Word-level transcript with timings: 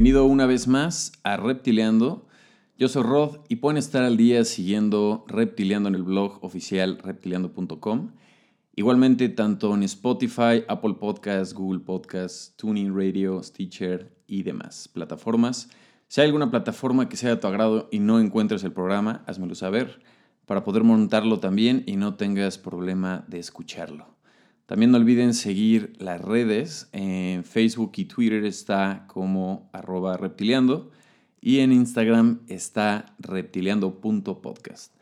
Bienvenido 0.00 0.24
una 0.24 0.46
vez 0.46 0.66
más 0.66 1.12
a 1.24 1.36
Reptileando. 1.36 2.26
Yo 2.78 2.88
soy 2.88 3.02
Rod 3.02 3.40
y 3.50 3.56
pueden 3.56 3.76
estar 3.76 4.02
al 4.02 4.16
día 4.16 4.46
siguiendo 4.46 5.26
Reptileando 5.28 5.90
en 5.90 5.94
el 5.94 6.04
blog 6.04 6.42
oficial 6.42 6.98
reptileando.com. 7.04 8.12
Igualmente 8.74 9.28
tanto 9.28 9.74
en 9.74 9.82
Spotify, 9.82 10.64
Apple 10.68 10.94
Podcasts, 10.98 11.52
Google 11.52 11.80
Podcasts, 11.80 12.56
Tuning 12.56 12.96
Radio, 12.96 13.42
Stitcher 13.42 14.16
y 14.26 14.42
demás 14.42 14.88
plataformas. 14.88 15.68
Si 16.08 16.22
hay 16.22 16.28
alguna 16.28 16.50
plataforma 16.50 17.10
que 17.10 17.18
sea 17.18 17.34
de 17.34 17.36
tu 17.36 17.48
agrado 17.48 17.90
y 17.92 17.98
no 17.98 18.20
encuentres 18.20 18.64
el 18.64 18.72
programa, 18.72 19.22
házmelo 19.26 19.54
saber 19.54 20.00
para 20.46 20.64
poder 20.64 20.82
montarlo 20.82 21.40
también 21.40 21.84
y 21.86 21.96
no 21.96 22.14
tengas 22.14 22.56
problema 22.56 23.26
de 23.28 23.38
escucharlo. 23.38 24.19
También 24.70 24.92
no 24.92 24.98
olviden 24.98 25.34
seguir 25.34 25.94
las 25.98 26.20
redes. 26.20 26.88
En 26.92 27.42
Facebook 27.42 27.90
y 27.96 28.04
Twitter 28.04 28.44
está 28.44 29.04
como 29.08 29.68
arroba 29.72 30.16
reptiliando 30.16 30.92
y 31.40 31.58
en 31.58 31.72
Instagram 31.72 32.42
está 32.46 33.16
reptiliando.podcast. 33.18 34.94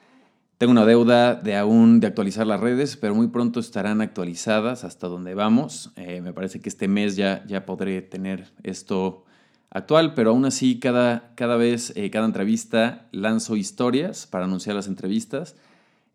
Tengo 0.57 0.71
una 0.71 0.87
deuda 0.87 1.35
de 1.35 1.55
aún 1.55 2.01
de 2.01 2.07
actualizar 2.07 2.47
las 2.47 2.61
redes, 2.61 2.97
pero 2.97 3.15
muy 3.15 3.27
pronto 3.27 3.61
estarán 3.61 4.01
actualizadas 4.01 4.85
hasta 4.85 5.07
donde 5.07 5.35
vamos. 5.35 5.93
Eh, 5.97 6.23
me 6.23 6.33
parece 6.33 6.61
que 6.61 6.71
este 6.71 6.89
mes 6.89 7.17
ya, 7.17 7.45
ya 7.47 7.67
podré 7.67 8.01
tener 8.01 8.51
esto 8.63 9.27
actual, 9.69 10.15
pero 10.15 10.31
aún 10.31 10.47
así 10.47 10.79
cada, 10.79 11.35
cada 11.35 11.59
vez, 11.59 11.93
eh, 11.95 12.09
cada 12.09 12.25
entrevista 12.25 13.07
lanzo 13.13 13.55
historias 13.55 14.27
para 14.27 14.47
anunciar 14.47 14.77
las 14.77 14.89
entrevistas 14.89 15.57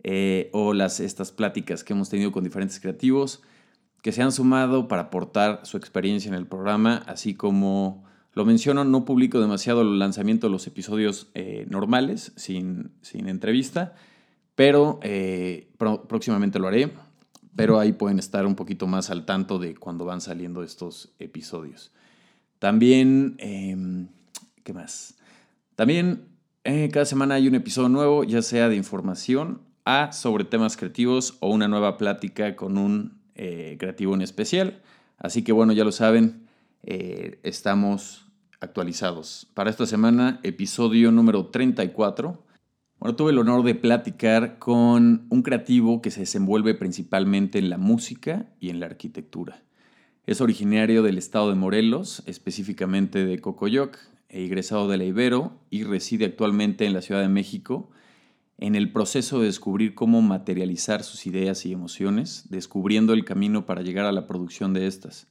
eh, 0.05 0.49
o 0.51 0.73
las, 0.73 0.99
estas 0.99 1.31
pláticas 1.31 1.85
que 1.85 1.93
hemos 1.93 2.09
tenido 2.09 2.33
con 2.33 2.43
diferentes 2.43 2.79
creativos 2.81 3.41
que 4.01 4.11
se 4.11 4.21
han 4.21 4.33
sumado 4.33 4.89
para 4.89 5.03
aportar 5.03 5.61
su 5.63 5.77
experiencia 5.77 6.27
en 6.27 6.35
el 6.35 6.45
programa, 6.45 7.03
así 7.07 7.35
como 7.35 8.03
lo 8.33 8.43
menciono, 8.43 8.83
no 8.83 9.05
publico 9.05 9.39
demasiado 9.39 9.81
el 9.81 9.97
lanzamiento 9.99 10.47
de 10.47 10.51
los 10.51 10.67
episodios 10.67 11.29
eh, 11.35 11.65
normales, 11.69 12.33
sin, 12.35 12.91
sin, 13.01 13.29
entrevista, 13.29 13.95
pero 14.55 14.99
eh, 15.03 15.71
próximamente 15.77 16.59
lo 16.59 16.67
haré, 16.67 16.91
pero 17.55 17.79
ahí 17.79 17.93
pueden 17.93 18.19
estar 18.19 18.45
un 18.45 18.55
poquito 18.55 18.87
más 18.87 19.09
al 19.09 19.25
tanto 19.25 19.57
de 19.57 19.73
cuando 19.73 20.03
van 20.03 20.19
saliendo 20.19 20.63
estos 20.63 21.13
episodios. 21.19 21.93
También, 22.59 23.35
em, 23.37 24.09
¿qué 24.65 24.73
más? 24.73 25.15
También 25.75 26.27
cada 26.91 27.05
semana 27.05 27.35
hay 27.35 27.47
un 27.47 27.55
episodio 27.55 27.89
nuevo, 27.89 28.25
ya 28.25 28.41
sea 28.41 28.67
de 28.67 28.75
información 28.75 29.61
a 29.85 30.11
sobre 30.11 30.45
temas 30.45 30.77
creativos 30.77 31.37
o 31.39 31.49
una 31.49 31.67
nueva 31.67 31.97
plática 31.97 32.55
con 32.55 32.77
un 32.77 33.21
eh, 33.35 33.77
creativo 33.79 34.13
en 34.13 34.21
especial. 34.21 34.81
Así 35.17 35.43
que 35.43 35.51
bueno, 35.51 35.73
ya 35.73 35.83
lo 35.83 35.91
saben, 35.91 36.47
eh, 36.83 37.39
estamos 37.43 38.27
actualizados. 38.59 39.47
Para 39.53 39.69
esta 39.69 39.85
semana, 39.85 40.39
episodio 40.43 41.11
número 41.11 41.47
34. 41.47 42.43
Bueno, 42.99 43.15
tuve 43.15 43.31
el 43.31 43.39
honor 43.39 43.63
de 43.63 43.75
platicar 43.75 44.59
con 44.59 45.27
un 45.29 45.41
creativo 45.41 46.01
que 46.01 46.11
se 46.11 46.21
desenvuelve 46.21 46.73
principalmente 46.73 47.59
en 47.59 47.69
la 47.69 47.77
música 47.77 48.47
y 48.59 48.69
en 48.69 48.79
la 48.79 48.85
arquitectura. 48.85 49.63
Es 50.25 50.39
originario 50.39 51.03
del 51.03 51.17
estado 51.17 51.49
de 51.49 51.55
Morelos, 51.55 52.23
específicamente 52.25 53.25
de 53.25 53.39
Cocoyoc, 53.39 53.97
e 54.29 54.45
egresado 54.45 54.87
de 54.87 54.97
la 54.97 55.03
Ibero 55.03 55.59
y 55.69 55.83
reside 55.83 56.25
actualmente 56.25 56.85
en 56.85 56.93
la 56.93 57.01
Ciudad 57.01 57.21
de 57.21 57.27
México 57.27 57.91
en 58.57 58.75
el 58.75 58.91
proceso 58.91 59.39
de 59.39 59.47
descubrir 59.47 59.95
cómo 59.95 60.21
materializar 60.21 61.03
sus 61.03 61.25
ideas 61.25 61.65
y 61.65 61.71
emociones, 61.71 62.45
descubriendo 62.49 63.13
el 63.13 63.25
camino 63.25 63.65
para 63.65 63.81
llegar 63.81 64.05
a 64.05 64.11
la 64.11 64.27
producción 64.27 64.73
de 64.73 64.87
estas. 64.87 65.27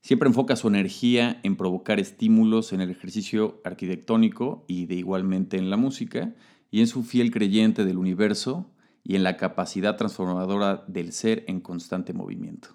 Siempre 0.00 0.28
enfoca 0.28 0.56
su 0.56 0.68
energía 0.68 1.40
en 1.44 1.56
provocar 1.56 1.98
estímulos 2.00 2.72
en 2.72 2.80
el 2.80 2.90
ejercicio 2.90 3.60
arquitectónico 3.64 4.64
y 4.68 4.86
de 4.86 4.96
igualmente 4.96 5.56
en 5.56 5.70
la 5.70 5.76
música, 5.76 6.34
y 6.70 6.80
en 6.80 6.88
su 6.88 7.04
fiel 7.04 7.30
creyente 7.30 7.84
del 7.84 7.98
universo 7.98 8.68
y 9.04 9.14
en 9.14 9.22
la 9.22 9.36
capacidad 9.36 9.96
transformadora 9.96 10.84
del 10.88 11.12
ser 11.12 11.44
en 11.46 11.60
constante 11.60 12.12
movimiento. 12.12 12.70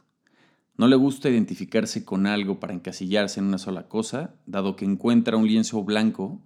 No 0.77 0.87
le 0.87 0.95
gusta 0.95 1.29
identificarse 1.29 2.05
con 2.05 2.25
algo 2.25 2.61
para 2.61 2.73
encasillarse 2.73 3.41
en 3.41 3.47
una 3.47 3.57
sola 3.57 3.89
cosa, 3.89 4.35
dado 4.45 4.77
que 4.77 4.85
encuentra 4.85 5.35
un 5.35 5.45
lienzo 5.45 5.83
blanco 5.83 6.41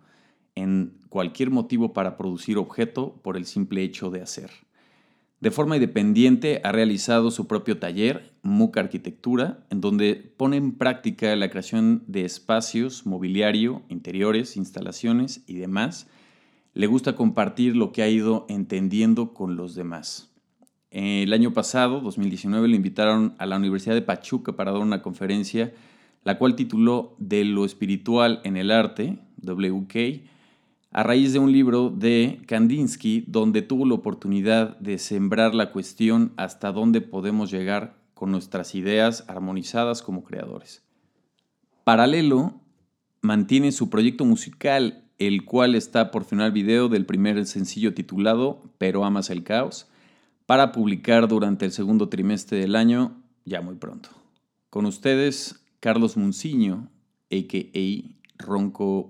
en 0.55 0.97
cualquier 1.13 1.51
motivo 1.51 1.93
para 1.93 2.17
producir 2.17 2.57
objeto 2.57 3.21
por 3.21 3.37
el 3.37 3.45
simple 3.45 3.83
hecho 3.83 4.09
de 4.09 4.23
hacer. 4.23 4.49
De 5.41 5.51
forma 5.51 5.75
independiente 5.75 6.59
ha 6.63 6.71
realizado 6.71 7.29
su 7.29 7.45
propio 7.45 7.77
taller, 7.77 8.33
MOOC 8.41 8.77
Arquitectura, 8.77 9.63
en 9.69 9.79
donde 9.79 10.15
pone 10.15 10.57
en 10.57 10.71
práctica 10.71 11.35
la 11.35 11.51
creación 11.51 12.03
de 12.07 12.25
espacios, 12.25 13.05
mobiliario, 13.05 13.83
interiores, 13.89 14.57
instalaciones 14.57 15.43
y 15.45 15.57
demás. 15.57 16.07
Le 16.73 16.87
gusta 16.87 17.15
compartir 17.15 17.75
lo 17.75 17.91
que 17.91 18.01
ha 18.01 18.09
ido 18.09 18.47
entendiendo 18.49 19.35
con 19.35 19.55
los 19.55 19.75
demás. 19.75 20.31
El 20.89 21.31
año 21.31 21.53
pasado, 21.53 22.01
2019, 22.01 22.69
le 22.69 22.75
invitaron 22.75 23.35
a 23.37 23.45
la 23.45 23.57
Universidad 23.57 23.93
de 23.93 24.01
Pachuca 24.01 24.53
para 24.53 24.71
dar 24.71 24.81
una 24.81 25.03
conferencia, 25.03 25.75
la 26.23 26.39
cual 26.39 26.55
tituló 26.55 27.15
De 27.19 27.45
lo 27.45 27.65
espiritual 27.65 28.41
en 28.43 28.57
el 28.57 28.71
arte, 28.71 29.19
WK, 29.43 30.32
a 30.93 31.01
raíz 31.01 31.33
de 31.33 31.39
un 31.39 31.51
libro 31.51 31.89
de 31.89 32.39
Kandinsky 32.45 33.25
donde 33.27 33.63
tuvo 33.63 33.85
la 33.85 33.95
oportunidad 33.95 34.77
de 34.77 34.99
sembrar 34.99 35.55
la 35.55 35.71
cuestión 35.71 36.33
hasta 36.37 36.71
dónde 36.71 37.01
podemos 37.01 37.49
llegar 37.49 37.97
con 38.13 38.31
nuestras 38.31 38.75
ideas 38.75 39.25
armonizadas 39.27 40.03
como 40.03 40.23
creadores. 40.23 40.83
Paralelo, 41.83 42.61
mantiene 43.21 43.71
su 43.71 43.89
proyecto 43.89 44.23
musical, 44.23 45.03
el 45.17 45.45
cual 45.45 45.73
está 45.73 46.11
por 46.11 46.25
final 46.25 46.51
video 46.51 46.89
del 46.89 47.07
primer 47.07 47.43
sencillo 47.47 47.95
titulado 47.95 48.61
Pero 48.77 49.03
amas 49.03 49.31
el 49.31 49.43
caos, 49.43 49.87
para 50.45 50.71
publicar 50.71 51.27
durante 51.27 51.65
el 51.65 51.71
segundo 51.71 52.07
trimestre 52.07 52.59
del 52.59 52.75
año, 52.75 53.19
ya 53.45 53.61
muy 53.61 53.75
pronto. 53.75 54.09
Con 54.69 54.85
ustedes, 54.85 55.65
Carlos 55.79 56.17
Munciño, 56.17 56.89
a.k.a. 57.31 58.13
Ronco 58.37 59.09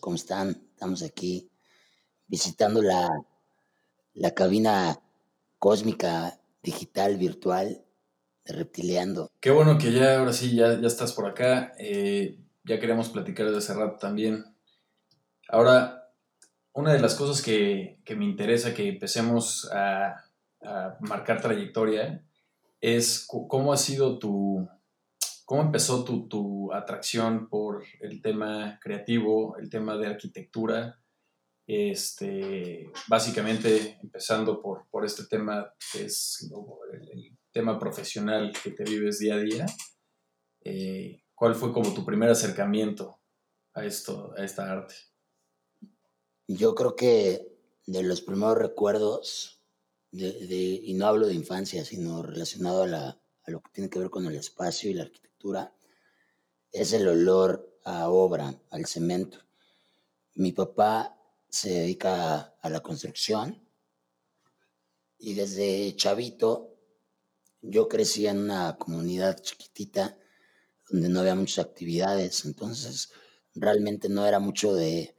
¿cómo 0.00 0.16
están? 0.16 0.60
Estamos 0.72 1.02
aquí 1.02 1.48
visitando 2.26 2.82
la, 2.82 3.08
la 4.14 4.34
cabina 4.34 5.00
cósmica 5.58 6.38
digital 6.62 7.16
virtual 7.16 7.84
de 8.44 8.52
Reptileando. 8.54 9.30
Qué 9.40 9.50
bueno 9.50 9.78
que 9.78 9.92
ya, 9.92 10.18
ahora 10.18 10.32
sí, 10.32 10.54
ya, 10.54 10.80
ya 10.80 10.86
estás 10.86 11.12
por 11.12 11.26
acá. 11.26 11.72
Eh, 11.78 12.38
ya 12.64 12.80
queremos 12.80 13.08
platicar 13.08 13.50
de 13.50 13.58
ese 13.58 13.74
rato 13.74 13.98
también. 13.98 14.44
Ahora, 15.48 16.10
una 16.72 16.92
de 16.92 17.00
las 17.00 17.14
cosas 17.14 17.42
que, 17.42 18.00
me 18.16 18.24
interesa 18.24 18.74
que 18.74 18.88
empecemos 18.88 19.70
a, 19.72 20.24
a 20.62 20.96
marcar 21.00 21.40
trayectoria 21.40 22.24
es 22.80 23.26
cómo 23.26 23.72
ha 23.72 23.76
sido 23.76 24.18
tu, 24.18 24.68
¿Cómo 25.48 25.62
empezó 25.62 26.04
tu, 26.04 26.70
atracción 26.74 27.48
por 27.48 27.82
el 28.02 28.20
tema 28.20 28.78
creativo, 28.82 29.56
el 29.56 29.70
tema 29.70 29.96
de 29.96 30.06
arquitectura? 30.06 31.02
Este, 31.66 32.92
básicamente 33.08 33.96
empezando 34.02 34.60
por, 34.60 34.86
por 34.90 35.06
este 35.06 35.24
tema 35.24 35.72
que 35.90 36.04
es 36.04 36.52
el, 36.92 37.38
tema 37.50 37.78
profesional 37.78 38.52
que 38.62 38.72
te 38.72 38.84
vives 38.84 39.20
día 39.20 39.36
a 39.36 39.38
día. 39.38 39.66
Eh, 40.64 41.22
¿Cuál 41.34 41.54
fue 41.54 41.72
como 41.72 41.94
tu 41.94 42.04
primer 42.04 42.28
acercamiento 42.28 43.18
a 43.72 43.86
esto, 43.86 44.34
a 44.36 44.44
esta 44.44 44.70
arte? 44.70 44.96
Yo 46.46 46.74
creo 46.74 46.94
que 46.94 47.56
de 47.86 48.02
los 48.02 48.20
primeros 48.20 48.58
recuerdos, 48.58 49.64
y 50.12 50.92
no 50.92 51.06
hablo 51.06 51.26
de 51.26 51.32
infancia, 51.32 51.86
sino 51.86 52.22
relacionado 52.22 52.82
a, 52.82 53.18
a 53.44 53.50
lo 53.50 53.62
que 53.62 53.70
tiene 53.72 53.88
que 53.88 53.98
ver 53.98 54.10
con 54.10 54.26
el 54.26 54.36
espacio 54.36 54.90
y 54.90 54.94
la 54.94 55.04
arquitectura, 55.04 55.27
es 56.72 56.92
el 56.92 57.08
olor 57.08 57.78
a 57.84 58.08
obra, 58.08 58.54
al 58.70 58.86
cemento. 58.86 59.38
Mi 60.34 60.52
papá 60.52 61.16
se 61.48 61.70
dedica 61.70 62.54
a, 62.60 62.70
la 62.70 62.80
construcción 62.80 63.66
y 65.18 65.34
desde 65.34 65.94
chavito 65.96 66.74
yo 67.62 67.88
crecí 67.88 68.26
en 68.26 68.38
una 68.38 68.76
comunidad 68.76 69.40
chiquitita 69.40 70.16
donde 70.90 71.08
no 71.08 71.20
había 71.20 71.34
muchas 71.34 71.64
actividades, 71.64 72.44
entonces 72.44 73.10
realmente 73.54 74.08
no 74.08 74.26
era 74.26 74.38
mucho 74.38 74.74
de, 74.74 75.16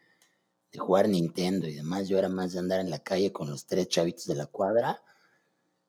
de 0.72 0.80
jugar 0.80 1.10
Nintendo 1.10 1.68
y 1.68 1.76
demás, 1.76 2.08
yo 2.08 2.18
era 2.18 2.30
más 2.30 2.54
de 2.54 2.60
andar 2.60 2.80
en 2.80 2.90
la 2.90 3.00
calle 3.00 3.32
con 3.32 3.50
los 3.50 3.66
tres 3.66 3.88
chavitos 3.90 4.26
de 4.26 4.36
la 4.36 4.46
cuadra, 4.46 5.04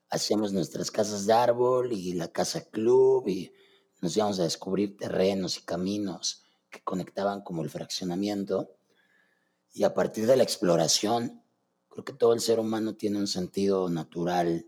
hacíamos 0.09 0.53
nuestras 0.53 0.91
casas 0.91 1.27
de 1.27 1.33
árbol 1.33 1.93
y 1.93 2.15
la 2.15 2.29
casa 2.29 2.65
club 2.65 3.29
y 3.29 3.53
nos 4.01 4.17
íbamos 4.17 4.41
a 4.41 4.45
descubrir 4.45 4.97
terrenos 4.97 5.59
y 5.59 5.63
caminos 5.63 6.43
que 6.71 6.83
conectaban 6.83 7.43
como 7.43 7.63
el 7.63 7.71
fraccionamiento. 7.71 8.77
Y 9.73 9.85
a 9.85 9.95
partir 9.95 10.27
de 10.27 10.37
la 10.37 10.43
exploración, 10.43 11.43
creo 11.89 12.05
que 12.05 12.13
todo 12.13 12.33
el 12.33 12.41
ser 12.41 12.59
humano 12.59 12.95
tiene 12.95 13.19
un 13.19 13.27
sentido 13.27 13.89
natural 13.91 14.67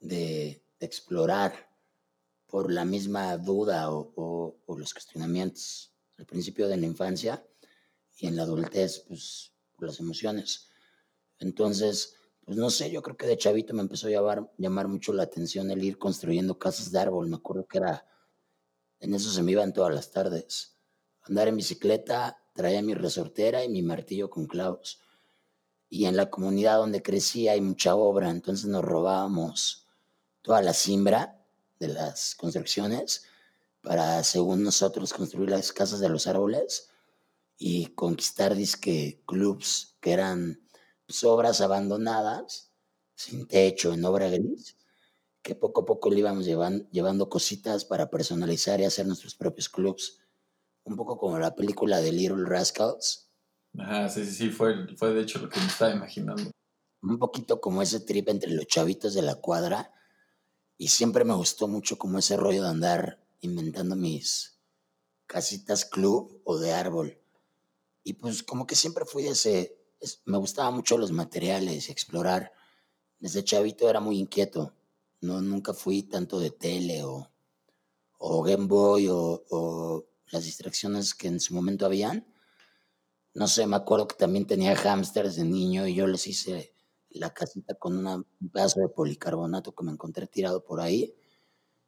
de, 0.00 0.62
explorar 0.82 1.68
por 2.46 2.72
la 2.72 2.86
misma 2.86 3.36
duda 3.36 3.90
o, 3.92 4.56
los 4.66 4.94
cuestionamientos 4.94 5.92
al 6.16 6.24
principio 6.24 6.68
de 6.68 6.78
la 6.78 6.86
infancia 6.86 7.44
y 8.16 8.26
en 8.26 8.36
la 8.36 8.44
adultez, 8.44 9.04
pues 9.06 9.52
por 9.76 9.88
las 9.88 10.00
emociones. 10.00 10.68
Entonces, 11.38 12.14
pues 12.50 12.58
no 12.58 12.68
sé, 12.68 12.90
yo 12.90 13.00
creo 13.00 13.16
que 13.16 13.28
de 13.28 13.38
chavito 13.38 13.74
me 13.74 13.82
empezó 13.82 14.08
a 14.08 14.10
llamar, 14.10 14.50
llamar 14.58 14.88
mucho 14.88 15.12
la 15.12 15.22
atención 15.22 15.70
el 15.70 15.84
ir 15.84 15.98
construyendo 15.98 16.58
casas 16.58 16.90
de 16.90 16.98
árbol. 16.98 17.28
Me 17.28 17.36
acuerdo 17.36 17.64
que 17.64 17.78
era, 17.78 18.04
en 18.98 19.14
eso 19.14 19.30
se 19.30 19.44
me 19.44 19.52
iban 19.52 19.72
todas 19.72 19.94
las 19.94 20.10
tardes. 20.10 20.76
Andar 21.22 21.46
en 21.46 21.54
bicicleta, 21.54 22.42
traía 22.52 22.82
mi 22.82 22.94
resortera 22.94 23.62
y 23.62 23.68
mi 23.68 23.82
martillo 23.82 24.30
con 24.30 24.46
clavos. 24.46 25.00
Y 25.88 26.06
en 26.06 26.16
la 26.16 26.28
comunidad 26.28 26.78
donde 26.78 27.02
crecí 27.02 27.46
hay 27.46 27.60
mucha 27.60 27.94
obra, 27.94 28.30
entonces 28.30 28.66
nos 28.66 28.84
robábamos 28.84 29.86
toda 30.42 30.60
la 30.60 30.74
simbra 30.74 31.40
de 31.78 31.86
las 31.86 32.34
construcciones 32.34 33.26
para, 33.80 34.24
según 34.24 34.64
nosotros, 34.64 35.12
construir 35.12 35.50
las 35.50 35.70
casas 35.70 36.00
de 36.00 36.08
los 36.08 36.26
árboles 36.26 36.90
y 37.58 37.94
conquistar 37.94 38.56
disque 38.56 39.22
clubs 39.24 39.94
que 40.00 40.10
eran 40.10 40.58
obras 41.24 41.60
abandonadas, 41.60 42.72
sin 43.14 43.46
techo, 43.46 43.92
en 43.92 44.04
obra 44.04 44.28
gris, 44.30 44.76
que 45.42 45.54
poco 45.54 45.82
a 45.82 45.86
poco 45.86 46.10
le 46.10 46.20
íbamos 46.20 46.44
llevando, 46.44 46.88
llevando 46.90 47.28
cositas 47.28 47.84
para 47.84 48.10
personalizar 48.10 48.80
y 48.80 48.84
hacer 48.84 49.06
nuestros 49.06 49.34
propios 49.34 49.68
clubs. 49.68 50.20
Un 50.84 50.96
poco 50.96 51.18
como 51.18 51.38
la 51.38 51.54
película 51.54 52.00
de 52.00 52.12
Little 52.12 52.44
Rascals. 52.46 53.30
Ajá, 53.78 54.08
sí, 54.08 54.24
sí, 54.24 54.32
sí, 54.32 54.50
fue, 54.50 54.86
fue 54.96 55.12
de 55.12 55.22
hecho 55.22 55.38
lo 55.38 55.48
que 55.48 55.60
me 55.60 55.66
estaba 55.66 55.92
imaginando. 55.92 56.50
Un 57.02 57.18
poquito 57.18 57.60
como 57.60 57.82
ese 57.82 58.00
trip 58.00 58.28
entre 58.28 58.52
los 58.52 58.66
chavitos 58.66 59.14
de 59.14 59.22
la 59.22 59.36
cuadra 59.36 59.92
y 60.76 60.88
siempre 60.88 61.24
me 61.24 61.34
gustó 61.34 61.68
mucho 61.68 61.98
como 61.98 62.18
ese 62.18 62.36
rollo 62.36 62.62
de 62.62 62.70
andar 62.70 63.22
inventando 63.40 63.96
mis 63.96 64.58
casitas 65.26 65.84
club 65.84 66.40
o 66.44 66.58
de 66.58 66.72
árbol. 66.72 67.18
Y 68.02 68.14
pues 68.14 68.42
como 68.42 68.66
que 68.66 68.74
siempre 68.74 69.04
fui 69.04 69.22
de 69.22 69.30
ese, 69.30 69.79
me 70.24 70.38
gustaba 70.38 70.70
mucho 70.70 70.98
los 70.98 71.12
materiales, 71.12 71.90
explorar. 71.90 72.52
Desde 73.18 73.44
chavito 73.44 73.88
era 73.88 74.00
muy 74.00 74.18
inquieto. 74.18 74.74
No, 75.20 75.40
nunca 75.42 75.74
fui 75.74 76.04
tanto 76.04 76.40
de 76.40 76.50
tele 76.50 77.04
o, 77.04 77.30
o 78.18 78.42
Game 78.42 78.66
Boy 78.66 79.08
o, 79.10 80.06
las 80.30 80.44
distracciones 80.44 81.14
que 81.14 81.28
en 81.28 81.40
su 81.40 81.54
momento 81.54 81.86
habían. 81.86 82.26
No 83.34 83.46
sé, 83.46 83.66
me 83.66 83.76
acuerdo 83.76 84.08
que 84.08 84.16
también 84.16 84.46
tenía 84.46 84.76
hámsters 84.76 85.36
de 85.36 85.44
niño 85.44 85.86
y 85.86 85.94
yo 85.94 86.06
les 86.06 86.26
hice 86.26 86.74
la 87.10 87.34
casita 87.34 87.74
con 87.74 88.06
un 88.06 88.26
pedazo 88.52 88.80
de 88.80 88.88
policarbonato 88.88 89.74
que 89.74 89.84
me 89.84 89.92
encontré 89.92 90.26
tirado 90.26 90.64
por 90.64 90.80
ahí. 90.80 91.14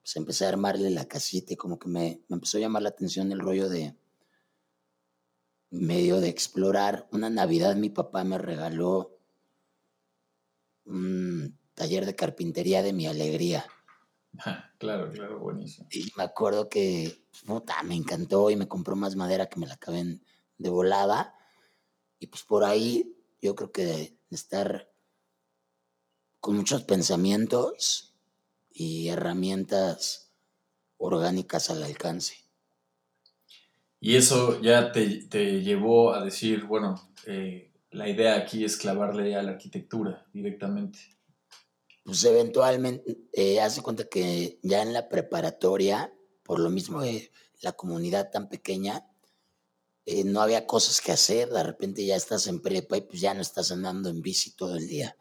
Pues 0.02 0.16
empecé 0.16 0.46
a 0.46 0.48
armarle 0.48 0.90
la 0.90 1.06
casita 1.06 1.52
y 1.52 1.56
como 1.56 1.78
que 1.78 1.88
me, 1.88 2.24
me 2.28 2.34
empezó 2.34 2.58
a 2.58 2.60
llamar 2.60 2.82
la 2.82 2.88
atención 2.90 3.30
el 3.32 3.40
rollo 3.40 3.68
de 3.68 3.96
medio 5.72 6.20
de 6.20 6.28
explorar. 6.28 7.08
Una 7.10 7.30
Navidad 7.30 7.74
mi 7.76 7.88
papá 7.90 8.22
me 8.22 8.38
regaló 8.38 9.18
un 10.84 11.58
taller 11.74 12.06
de 12.06 12.14
carpintería 12.14 12.82
de 12.82 12.92
mi 12.92 13.06
alegría. 13.06 13.64
claro, 14.78 15.10
claro, 15.10 15.40
buenísimo. 15.40 15.88
Y 15.90 16.12
me 16.16 16.24
acuerdo 16.24 16.68
que, 16.68 17.26
puta, 17.46 17.82
me 17.82 17.94
encantó 17.94 18.50
y 18.50 18.56
me 18.56 18.68
compró 18.68 18.94
más 18.94 19.16
madera 19.16 19.46
que 19.46 19.58
me 19.58 19.66
la 19.66 19.74
acabé 19.74 20.20
de 20.58 20.70
volada. 20.70 21.34
Y 22.18 22.26
pues 22.26 22.42
por 22.44 22.64
ahí 22.64 23.16
yo 23.40 23.54
creo 23.54 23.72
que 23.72 23.84
de 23.86 24.18
estar 24.30 24.92
con 26.40 26.56
muchos 26.56 26.82
pensamientos 26.84 28.14
y 28.70 29.08
herramientas 29.08 30.32
orgánicas 30.98 31.70
al 31.70 31.82
alcance. 31.82 32.41
Y 34.02 34.16
eso 34.16 34.60
ya 34.60 34.92
te, 34.92 35.62
llevó 35.62 36.12
a 36.12 36.22
decir, 36.22 36.64
bueno, 36.64 37.10
eh, 37.24 37.72
la 37.90 38.08
idea 38.08 38.36
aquí 38.36 38.64
es 38.64 38.76
clavarle 38.76 39.34
a 39.34 39.42
la 39.42 39.52
arquitectura 39.52 40.26
directamente. 40.34 40.98
Pues 42.04 42.22
eventualmente, 42.24 43.16
eh, 43.32 43.60
hace 43.60 43.80
cuenta 43.80 44.04
que 44.04 44.58
ya 44.62 44.82
en 44.82 44.92
la 44.92 45.08
preparatoria, 45.08 46.12
por 46.42 46.58
lo 46.58 46.68
mismo 46.68 47.00
de 47.00 47.30
la 47.62 47.72
comunidad 47.72 48.30
tan 48.30 48.50
pequeña, 48.50 49.06
eh, 50.04 50.24
no 50.24 50.42
había 50.42 50.66
cosas 50.66 51.00
que 51.00 51.12
hacer, 51.12 51.48
de 51.48 51.62
repente 51.62 52.04
ya 52.04 52.16
estás 52.16 52.48
en 52.48 52.60
prepa 52.60 52.98
y 52.98 53.02
pues 53.02 53.20
ya 53.20 53.32
no 53.32 53.40
estás 53.40 53.70
andando 53.70 54.10
en 54.10 54.20
bici 54.20 54.56
todo 54.56 54.76
el 54.76 54.88
día 54.88 55.16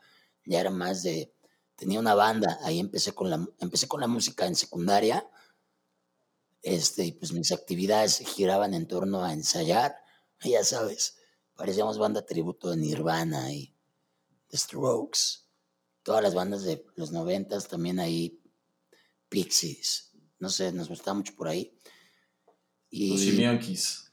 ya 0.46 0.60
era 0.60 0.70
más 0.70 1.04
de, 1.04 1.34
tenía 1.76 2.00
una 2.00 2.16
banda, 2.16 2.60
ahí 2.64 2.80
empecé 2.80 3.14
con 3.14 3.30
la, 3.30 3.46
empecé 3.60 3.88
con 3.88 4.02
la 4.02 4.08
música 4.08 4.46
en 4.46 4.56
secundaria, 4.56 5.28
este, 6.62 7.06
y 7.06 7.12
pues 7.14 7.34
mis 7.34 7.52
actividades 7.52 8.20
giraban 8.20 8.74
en 8.74 8.88
torno 8.88 9.24
a 9.24 9.34
ensayar, 9.34 9.96
ya 10.44 10.64
sabes, 10.64 11.18
parecíamos 11.56 11.98
banda 11.98 12.26
tributo 12.26 12.70
de 12.70 12.78
Nirvana 12.78 13.52
y 13.52 13.76
The 14.48 14.58
Strokes, 14.58 15.46
todas 16.04 16.24
las 16.24 16.34
bandas 16.34 16.64
de 16.64 16.86
los 16.96 17.12
noventas, 17.12 17.68
también 17.68 18.00
ahí 18.00 18.42
Pixies, 19.30 20.12
no 20.40 20.50
sé, 20.50 20.72
nos 20.72 20.90
gustaba 20.90 21.16
mucho 21.16 21.36
por 21.36 21.48
ahí. 21.48 21.80
Y 22.90 23.12
los 23.12 23.22
Simeonquis. 23.22 24.12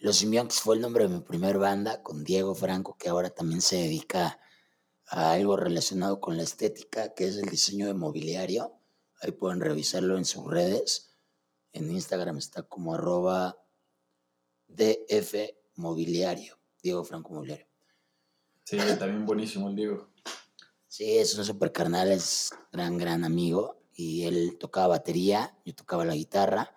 Los 0.00 0.16
Simeonquis 0.16 0.60
fue 0.60 0.74
el 0.74 0.82
nombre 0.82 1.04
de 1.04 1.14
mi 1.14 1.20
primer 1.20 1.56
banda, 1.56 2.02
con 2.02 2.24
Diego 2.24 2.54
Franco, 2.54 2.96
que 2.98 3.08
ahora 3.08 3.30
también 3.30 3.62
se 3.62 3.76
dedica 3.76 4.40
a 5.06 5.32
algo 5.32 5.56
relacionado 5.56 6.20
con 6.20 6.36
la 6.36 6.42
estética, 6.42 7.14
que 7.14 7.26
es 7.26 7.36
el 7.36 7.48
diseño 7.48 7.86
de 7.86 7.94
mobiliario. 7.94 8.74
Ahí 9.20 9.30
pueden 9.30 9.60
revisarlo 9.60 10.18
en 10.18 10.24
sus 10.24 10.44
redes. 10.44 11.11
En 11.72 11.90
Instagram 11.90 12.38
está 12.38 12.62
como 12.62 12.94
arroba 12.94 13.56
DF 14.68 15.34
Mobiliario, 15.76 16.58
Diego 16.82 17.04
Franco 17.04 17.34
Mobiliario. 17.34 17.66
Sí, 18.64 18.78
también 18.98 19.26
buenísimo 19.26 19.68
el 19.68 19.76
Diego. 19.76 20.08
Sí, 20.88 21.18
es 21.18 21.36
un 21.36 21.44
super 21.44 21.72
carnal, 21.72 22.12
es 22.12 22.50
gran, 22.70 22.98
gran 22.98 23.24
amigo. 23.24 23.82
Y 23.94 24.24
él 24.24 24.56
tocaba 24.58 24.88
batería, 24.88 25.56
yo 25.64 25.74
tocaba 25.74 26.04
la 26.04 26.14
guitarra. 26.14 26.74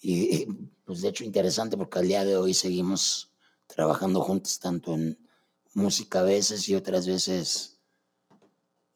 Y 0.00 0.46
pues 0.84 1.02
de 1.02 1.08
hecho 1.08 1.24
interesante 1.24 1.76
porque 1.76 1.98
al 1.98 2.08
día 2.08 2.24
de 2.24 2.36
hoy 2.36 2.54
seguimos 2.54 3.32
trabajando 3.66 4.20
juntos 4.22 4.58
tanto 4.58 4.94
en 4.94 5.18
música 5.74 6.20
a 6.20 6.24
veces 6.24 6.68
y 6.68 6.74
otras 6.74 7.06
veces 7.06 7.80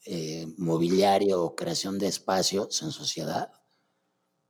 eh, 0.04 0.52
mobiliario 0.56 1.42
o 1.42 1.54
creación 1.54 1.98
de 1.98 2.08
espacios 2.08 2.82
en 2.82 2.90
sociedad. 2.90 3.52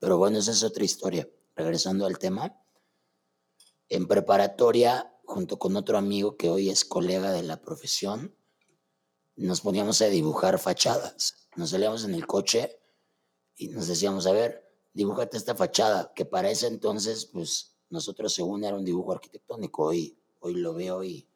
Pero 0.02 0.18
bueno, 0.18 0.40
esa 0.40 0.50
es 0.50 0.64
otra 0.64 0.82
historia. 0.82 1.30
Regresando 1.54 2.06
al 2.06 2.18
tema, 2.18 2.60
en 3.88 4.08
preparatoria, 4.08 5.14
junto 5.24 5.60
con 5.60 5.76
otro 5.76 5.96
amigo 5.96 6.36
que 6.36 6.50
hoy 6.50 6.70
es 6.70 6.84
colega 6.84 7.30
de 7.30 7.44
la 7.44 7.62
profesión, 7.62 8.34
nos 9.36 9.60
poníamos 9.60 10.02
a 10.02 10.06
dibujar 10.06 10.58
fachadas. 10.58 11.46
Nos 11.54 11.70
salíamos 11.70 12.04
en 12.04 12.14
el 12.16 12.26
coche 12.26 12.80
y 13.54 13.68
nos 13.68 13.86
decíamos, 13.86 14.26
a 14.26 14.32
ver, 14.32 14.68
dibújate 14.92 15.36
esta 15.36 15.54
fachada, 15.54 16.12
que 16.16 16.24
para 16.24 16.50
ese 16.50 16.66
entonces, 16.66 17.26
pues 17.26 17.76
nosotros 17.88 18.34
según 18.34 18.64
era 18.64 18.74
un 18.74 18.84
dibujo 18.84 19.12
arquitectónico, 19.12 19.84
hoy, 19.84 20.18
hoy 20.40 20.54
lo 20.54 20.74
veo 20.74 21.04
y 21.04 21.28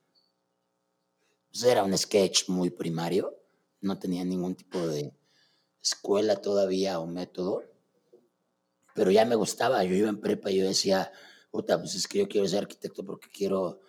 pues, 1.52 1.62
era 1.62 1.85
un 1.85 1.96
sketch 1.96 2.49
muy 2.49 2.70
primario, 2.70 3.32
no 3.80 3.96
tenía 3.96 4.25
ningún 4.25 4.56
tipo 4.56 4.85
de 4.88 5.16
escuela 5.80 6.40
todavía 6.40 6.99
o 6.99 7.06
método, 7.06 7.62
pero 8.96 9.10
ya 9.12 9.24
me 9.24 9.36
gustaba, 9.36 9.84
yo 9.84 9.94
iba 9.94 10.08
en 10.08 10.20
prepa 10.20 10.50
y 10.50 10.58
yo 10.58 10.66
decía, 10.66 11.12
puta, 11.50 11.78
pues 11.78 11.94
es 11.94 12.08
que 12.08 12.18
yo 12.18 12.28
quiero 12.28 12.48
ser 12.48 12.60
arquitecto 12.60 13.04
porque 13.04 13.28
quiero 13.28 13.80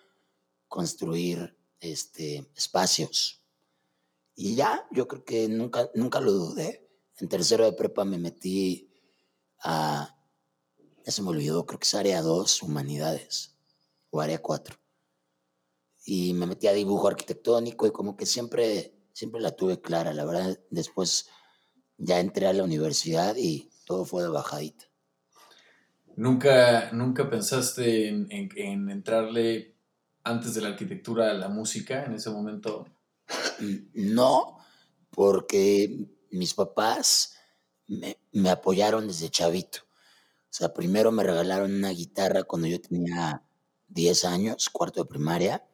construir 0.68 1.58
este, 1.80 2.48
espacios. 2.54 3.42
Y 4.36 4.54
ya, 4.54 4.86
yo 4.92 5.08
creo 5.08 5.24
que 5.24 5.48
nunca, 5.48 5.90
nunca 5.94 6.20
lo 6.20 6.30
dudé. 6.30 6.88
En 7.18 7.28
tercero 7.28 7.64
de 7.64 7.72
prepa 7.72 8.04
me 8.04 8.18
metí 8.18 8.92
a, 9.64 10.16
ya 11.04 11.10
se 11.10 11.22
me 11.22 11.30
olvidó, 11.30 11.66
creo 11.66 11.80
que 11.80 11.86
es 11.86 11.94
área 11.94 12.22
2, 12.22 12.62
humanidades, 12.62 13.56
o 14.10 14.20
área 14.20 14.40
4 14.40 14.78
y 16.10 16.32
me 16.32 16.46
metí 16.46 16.66
a 16.66 16.72
dibujo 16.72 17.06
arquitectónico 17.06 17.86
y 17.86 17.90
como 17.90 18.16
que 18.16 18.24
siempre, 18.24 18.94
siempre 19.12 19.42
la 19.42 19.54
tuve 19.54 19.78
clara. 19.78 20.14
La 20.14 20.24
verdad, 20.24 20.58
después 20.70 21.28
ya 21.98 22.18
entré 22.18 22.46
a 22.46 22.54
la 22.54 22.64
universidad 22.64 23.36
y 23.36 23.70
todo 23.84 24.06
fue 24.06 24.22
de 24.22 24.30
bajadita. 24.30 24.87
¿Nunca, 26.18 26.90
nunca 26.90 27.30
pensaste 27.30 28.08
en, 28.08 28.26
en, 28.32 28.90
entrarle 28.90 29.76
antes 30.24 30.52
de 30.52 30.62
la 30.62 30.70
arquitectura 30.70 31.30
a 31.30 31.34
la 31.34 31.48
música 31.48 32.04
en 32.04 32.14
ese 32.14 32.28
momento? 32.30 32.88
No, 33.94 34.58
porque 35.10 36.08
mis 36.32 36.54
papás 36.54 37.36
me, 37.86 38.18
me, 38.32 38.50
apoyaron 38.50 39.06
desde 39.06 39.30
chavito. 39.30 39.82
O 39.84 40.50
sea, 40.50 40.74
primero 40.74 41.12
me 41.12 41.22
regalaron 41.22 41.72
una 41.72 41.90
guitarra 41.90 42.42
cuando 42.42 42.66
yo 42.66 42.80
tenía 42.80 43.44
10 43.86 44.24
años, 44.24 44.70
cuarto 44.70 45.04
de 45.04 45.08
primaria. 45.08 45.64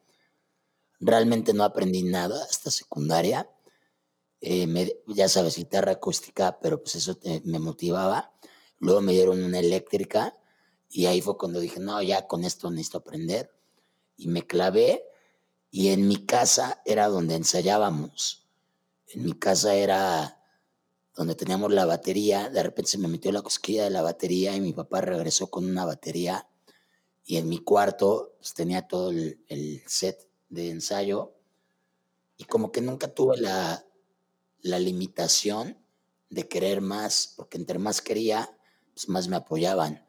Realmente 0.99 1.55
no 1.55 1.63
aprendí 1.63 2.03
nada 2.03 2.43
hasta 2.43 2.69
secundaria. 2.69 3.49
Eh, 4.41 5.01
ya 5.07 5.27
sabes, 5.27 5.55
guitarra 5.55 5.93
acústica, 5.93 6.59
pero 6.59 6.83
pues 6.83 6.93
eso 6.93 7.17
me 7.45 7.57
motivaba. 7.57 8.31
Luego 8.79 9.01
me 9.01 9.13
dieron 9.13 9.43
una 9.43 9.59
eléctrica 9.59 10.33
y 10.89 11.05
ahí 11.05 11.21
fue 11.21 11.37
cuando 11.37 11.59
dije, 11.59 11.79
no, 11.79 12.01
ya 12.01 12.27
con 12.27 12.43
esto 12.43 12.69
necesito 12.69 12.99
aprender. 12.99 13.51
Y 14.17 14.27
me 14.27 14.45
clavé 14.45 15.03
y 15.71 15.89
en 15.89 16.07
mi 16.07 16.25
casa 16.25 16.81
era 16.85 17.07
donde 17.07 17.35
ensayábamos. 17.35 18.47
En 19.07 19.25
mi 19.25 19.33
casa 19.33 19.75
era 19.75 20.41
donde 21.15 21.35
teníamos 21.35 21.73
la 21.73 21.85
batería. 21.85 22.49
De 22.49 22.63
repente 22.63 22.91
se 22.91 22.97
me 22.97 23.07
metió 23.07 23.31
la 23.31 23.41
cosquilla 23.41 23.83
de 23.83 23.89
la 23.89 24.01
batería 24.01 24.55
y 24.55 24.61
mi 24.61 24.73
papá 24.73 25.01
regresó 25.01 25.47
con 25.47 25.65
una 25.65 25.85
batería. 25.85 26.47
Y 27.25 27.37
en 27.37 27.49
mi 27.49 27.59
cuarto 27.59 28.35
pues, 28.37 28.53
tenía 28.53 28.87
todo 28.87 29.09
el, 29.09 29.43
el 29.47 29.83
set 29.85 30.29
de 30.49 30.69
ensayo. 30.69 31.33
Y 32.37 32.45
como 32.45 32.71
que 32.71 32.81
nunca 32.81 33.13
tuve 33.13 33.37
la, 33.37 33.85
la 34.61 34.79
limitación 34.79 35.77
de 36.29 36.47
querer 36.47 36.81
más, 36.81 37.33
porque 37.35 37.57
entre 37.57 37.79
más 37.79 38.01
quería, 38.01 38.57
pues 38.95 39.09
más 39.09 39.27
me 39.27 39.35
apoyaban. 39.35 40.07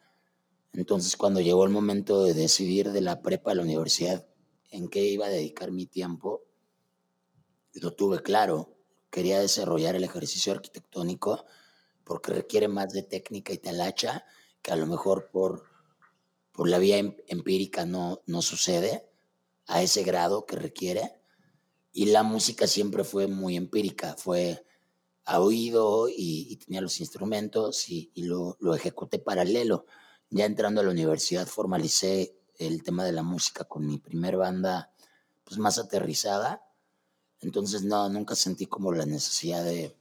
Entonces, 0.73 1.16
cuando 1.16 1.40
llegó 1.40 1.64
el 1.64 1.71
momento 1.71 2.23
de 2.23 2.35
decidir 2.35 2.93
de 2.93 3.00
la 3.00 3.21
prepa 3.21 3.50
a 3.50 3.55
la 3.57 3.62
universidad 3.62 4.26
en 4.71 4.88
qué 4.88 5.05
iba 5.05 5.26
a 5.26 5.31
dedicar 5.31 5.73
mi 5.73 5.87
tiempo, 5.87 6.45
lo 7.75 7.93
tuve 7.93 8.23
claro. 8.23 8.76
Quería 9.11 9.40
desarrollar 9.40 9.97
el 9.97 10.05
ejercicio 10.05 10.52
arquitectónico 10.52 11.45
porque 12.05 12.33
requiere 12.33 12.69
más 12.69 12.93
de 12.93 13.02
técnica 13.02 13.52
y 13.52 13.59
talacha 13.59 14.25
que 14.62 14.71
a 14.71 14.76
lo 14.76 14.87
mejor 14.87 15.31
por, 15.33 15.64
por 16.52 16.69
la 16.69 16.78
vía 16.78 16.99
em, 16.99 17.16
empírica 17.26 17.87
no, 17.87 18.23
no 18.26 18.40
sucede 18.40 19.09
a 19.66 19.83
ese 19.83 20.05
grado 20.05 20.47
que 20.47 20.57
requiere. 20.57 21.21
Y 21.93 22.07
la 22.07 22.23
música 22.23 22.66
siempre 22.69 23.02
fue 23.02 23.26
muy 23.26 23.57
empírica, 23.57 24.14
fue 24.16 24.65
a 25.26 25.40
oído 25.40 26.09
y, 26.09 26.56
tenía 26.56 26.80
los 26.80 27.00
instrumentos 27.00 27.88
y, 27.88 28.11
lo, 28.16 28.56
lo, 28.61 28.75
ejecuté 28.75 29.18
paralelo. 29.18 29.87
Ya 30.30 30.45
entrando 30.45 30.80
a 30.80 30.85
la 30.85 30.90
universidad 30.90 31.47
formalicé 31.47 32.37
el 32.59 32.83
tema 32.83 33.04
de 33.04 33.12
la 33.12 33.23
música 33.23 33.64
con 33.64 33.87
mi 33.87 33.99
primer 33.99 34.37
banda 34.37 34.92
pues 35.45 35.59
más 35.59 35.78
aterrizada. 35.78 36.62
Entonces 37.40 37.83
no, 37.83 38.09
nunca 38.09 38.35
sentí 38.35 38.66
como 38.66 38.92
la 38.92 39.04
necesidad 39.04 39.64
de, 39.64 39.97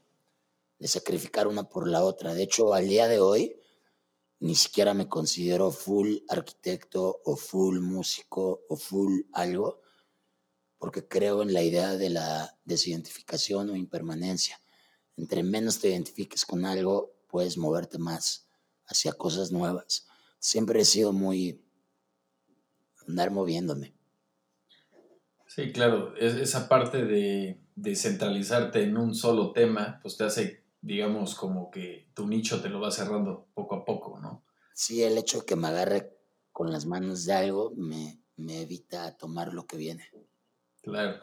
de 0.80 0.88
sacrificar 0.88 1.48
una 1.48 1.68
por 1.70 1.88
la 1.88 2.04
otra. 2.04 2.34
De 2.34 2.44
hecho, 2.44 2.74
al 2.74 2.88
día 2.88 3.08
de 3.08 3.20
hoy 3.20 3.60
ni 4.40 4.56
siquiera 4.56 4.94
me 4.94 5.08
considero 5.08 5.72
full 5.72 6.18
arquitecto 6.30 7.22
o 7.26 7.36
full 7.36 7.80
músico 7.80 8.62
o 8.70 8.76
full 8.76 9.22
algo 9.34 9.82
porque 10.78 11.08
creo 11.08 11.42
en 11.42 11.54
la 11.54 11.64
idea 11.64 11.98
de 11.98 12.10
la 12.10 12.60
desidentificación 12.64 13.70
o 13.70 13.76
impermanencia. 13.76 14.62
Entre 15.18 15.44
menos 15.44 15.80
te 15.80 15.90
identifiques 15.90 16.46
con 16.46 16.66
algo, 16.66 17.14
puedes 17.28 17.58
moverte 17.58 17.98
más 17.98 18.48
hacia 18.88 19.14
cosas 19.14 19.52
nuevas. 19.52 20.08
Siempre 20.40 20.82
he 20.82 20.86
sido 20.86 21.14
muy 21.14 21.62
andar 23.08 23.32
moviéndome. 23.32 23.94
Sí, 25.48 25.72
claro, 25.72 26.16
esa 26.18 26.68
parte 26.68 27.06
de, 27.06 27.62
de 27.76 27.96
centralizarte 27.96 28.84
en 28.84 28.98
un 28.98 29.16
solo 29.16 29.54
tema, 29.54 30.00
pues 30.02 30.18
te 30.18 30.26
hace, 30.26 30.66
digamos, 30.82 31.36
como 31.36 31.72
que 31.72 32.10
tu 32.14 32.28
nicho 32.28 32.62
te 32.62 32.70
lo 32.70 32.82
va 32.82 32.92
cerrando 32.92 33.48
poco 33.54 33.76
a 33.76 33.86
poco, 33.86 34.20
¿no? 34.20 34.44
Sí, 34.74 35.04
el 35.04 35.18
hecho 35.18 35.40
de 35.40 35.46
que 35.46 35.56
me 35.56 35.68
agarre 35.68 36.18
con 36.52 36.72
las 36.72 36.86
manos 36.86 37.26
de 37.26 37.34
algo 37.34 37.72
me, 37.76 38.22
me 38.36 38.62
evita 38.62 39.16
tomar 39.18 39.54
lo 39.54 39.66
que 39.66 39.78
viene. 39.78 40.10
Claro. 40.82 41.22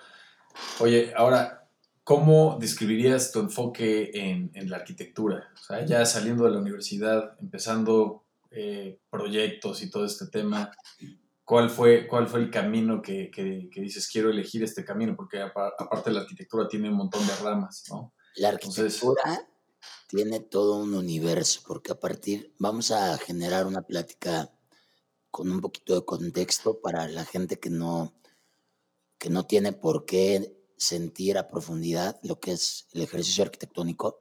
Oye, 0.81 1.13
ahora, 1.17 1.62
¿cómo 2.05 2.59
describirías 2.61 3.33
tu 3.33 3.41
enfoque 3.41 4.11
en, 4.15 4.51
la 4.69 4.79
arquitectura? 4.79 5.51
O 5.55 5.57
sea, 5.57 5.85
ya 5.85 6.05
saliendo 6.05 6.45
de 6.45 6.51
la 6.51 6.59
universidad, 6.59 7.37
empezando 7.41 8.25
eh, 8.51 8.99
proyectos 9.11 9.83
y 9.83 9.91
todo 9.91 10.05
este 10.05 10.27
tema, 10.27 10.71
¿cuál 11.45 11.71
fue, 11.71 12.07
cuál 12.07 12.27
fue 12.27 12.41
el 12.41 12.51
camino 12.51 13.01
que, 13.03 13.31
dices, 13.75 14.09
quiero 14.11 14.31
elegir 14.31 14.63
este 14.63 14.85
camino? 14.85 15.15
Porque 15.17 15.41
aparte 15.41 16.11
la 16.11 16.21
arquitectura 16.21 16.69
tiene 16.69 16.89
un 16.89 16.97
montón 16.97 17.27
de 17.27 17.37
ramas, 17.37 17.85
¿no? 17.91 18.13
La 18.37 18.49
arquitectura 18.49 19.49
tiene 20.07 20.41
todo 20.41 20.77
un 20.77 20.95
universo, 20.95 21.61
porque 21.67 21.93
a 21.93 22.01
partir, 22.01 22.55
vamos 22.59 22.91
a 22.91 23.19
generar 23.19 23.67
una 23.67 23.83
plática 23.83 24.51
con 25.31 25.51
un 25.51 25.61
poquito 25.61 25.95
de 25.95 26.05
contexto 26.05 26.81
para 26.81 27.09
la 27.09 27.25
gente 27.25 27.59
que 27.59 27.71
no 27.71 28.13
que 29.23 29.31
no 29.31 29.47
tiene 29.47 29.73
por 29.73 30.05
qué 30.05 30.62
sentir 30.83 31.39
a 31.39 31.49
profundidad 31.49 32.19
lo 32.23 32.41
que 32.41 32.53
es 32.53 32.87
el 32.93 33.03
ejercicio 33.03 33.45
arquitectónico, 33.45 34.21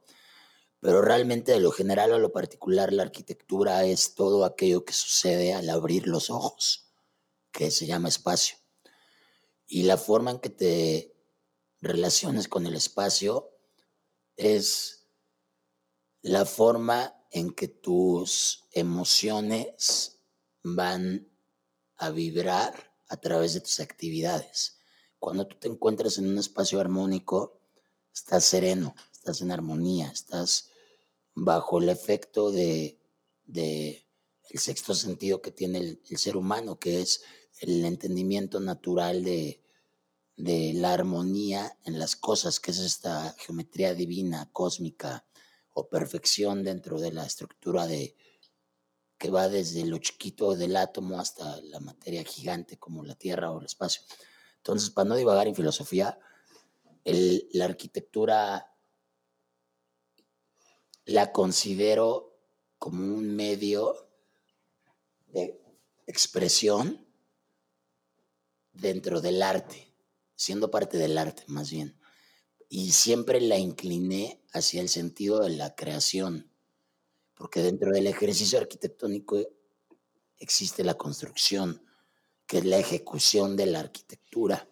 pero 0.80 1.02
realmente 1.02 1.52
de 1.52 1.60
lo 1.60 1.70
general 1.70 2.12
a 2.12 2.18
lo 2.18 2.32
particular 2.32 2.92
la 2.92 3.02
arquitectura 3.02 3.84
es 3.84 4.14
todo 4.14 4.44
aquello 4.44 4.84
que 4.84 4.92
sucede 4.92 5.54
al 5.54 5.68
abrir 5.70 6.06
los 6.06 6.30
ojos, 6.30 6.92
que 7.50 7.70
se 7.70 7.86
llama 7.86 8.08
espacio. 8.08 8.56
Y 9.66 9.84
la 9.84 9.96
forma 9.96 10.32
en 10.32 10.38
que 10.40 10.50
te 10.50 11.16
relaciones 11.80 12.48
con 12.48 12.66
el 12.66 12.74
espacio 12.74 13.50
es 14.36 15.06
la 16.22 16.44
forma 16.44 17.14
en 17.30 17.52
que 17.52 17.68
tus 17.68 18.64
emociones 18.72 20.20
van 20.62 21.28
a 21.96 22.10
vibrar 22.10 22.92
a 23.08 23.16
través 23.18 23.54
de 23.54 23.60
tus 23.60 23.80
actividades. 23.80 24.78
Cuando 25.22 25.46
tú 25.46 25.56
te 25.56 25.68
encuentras 25.68 26.18
en 26.18 26.26
un 26.26 26.36
espacio 26.36 26.80
armónico, 26.80 27.60
estás 28.12 28.42
sereno, 28.42 28.96
estás 29.12 29.40
en 29.40 29.52
armonía, 29.52 30.08
estás 30.08 30.70
bajo 31.32 31.78
el 31.78 31.90
efecto 31.90 32.50
de, 32.50 32.98
el 33.46 34.58
sexto 34.58 34.96
sentido 34.96 35.40
que 35.40 35.52
tiene 35.52 35.78
el, 35.78 36.18
ser 36.18 36.36
humano, 36.36 36.80
que 36.80 37.02
es 37.02 37.22
el 37.60 37.84
entendimiento 37.84 38.58
natural 38.58 39.22
de, 39.22 39.62
de 40.36 40.72
la 40.74 40.92
armonía 40.92 41.78
en 41.84 42.00
las 42.00 42.16
cosas, 42.16 42.58
que 42.58 42.72
es 42.72 42.80
esta 42.80 43.32
geometría 43.38 43.94
divina, 43.94 44.50
cósmica 44.52 45.24
o 45.72 45.88
perfección 45.88 46.64
dentro 46.64 46.98
de 46.98 47.12
la 47.12 47.24
estructura 47.24 47.86
de 47.86 48.16
que 49.18 49.30
va 49.30 49.48
desde 49.48 49.84
lo 49.84 49.98
chiquito 49.98 50.56
del 50.56 50.74
átomo 50.74 51.20
hasta 51.20 51.60
la 51.60 51.78
materia 51.78 52.24
gigante 52.24 52.76
como 52.76 53.04
la 53.04 53.14
Tierra 53.14 53.52
o 53.52 53.60
el 53.60 53.66
espacio. 53.66 54.02
Entonces, 54.62 54.90
para 54.90 55.08
no 55.08 55.16
divagar 55.16 55.48
en 55.48 55.56
filosofía, 55.56 56.20
la 57.04 57.64
arquitectura 57.64 58.72
la 61.04 61.32
considero 61.32 62.38
como 62.78 63.02
un 63.02 63.34
medio 63.34 64.08
de 65.26 65.60
expresión 66.06 67.04
dentro 68.72 69.20
del 69.20 69.42
arte, 69.42 69.92
siendo 70.36 70.70
parte 70.70 70.96
del 70.96 71.18
arte 71.18 71.42
más 71.48 71.68
bien. 71.68 71.98
Y 72.68 72.92
siempre 72.92 73.40
la 73.40 73.58
incliné 73.58 74.44
hacia 74.52 74.80
el 74.80 74.88
sentido 74.88 75.40
de 75.40 75.50
la 75.50 75.74
creación, 75.74 76.52
porque 77.34 77.62
dentro 77.62 77.90
del 77.90 78.06
ejercicio 78.06 78.60
arquitectónico 78.60 79.40
existe 80.38 80.84
la 80.84 80.94
construcción, 80.94 81.84
que 82.46 82.58
es 82.58 82.64
la 82.64 82.78
ejecución 82.78 83.56
de 83.56 83.66
la 83.66 83.80
arquitectura, 83.80 84.68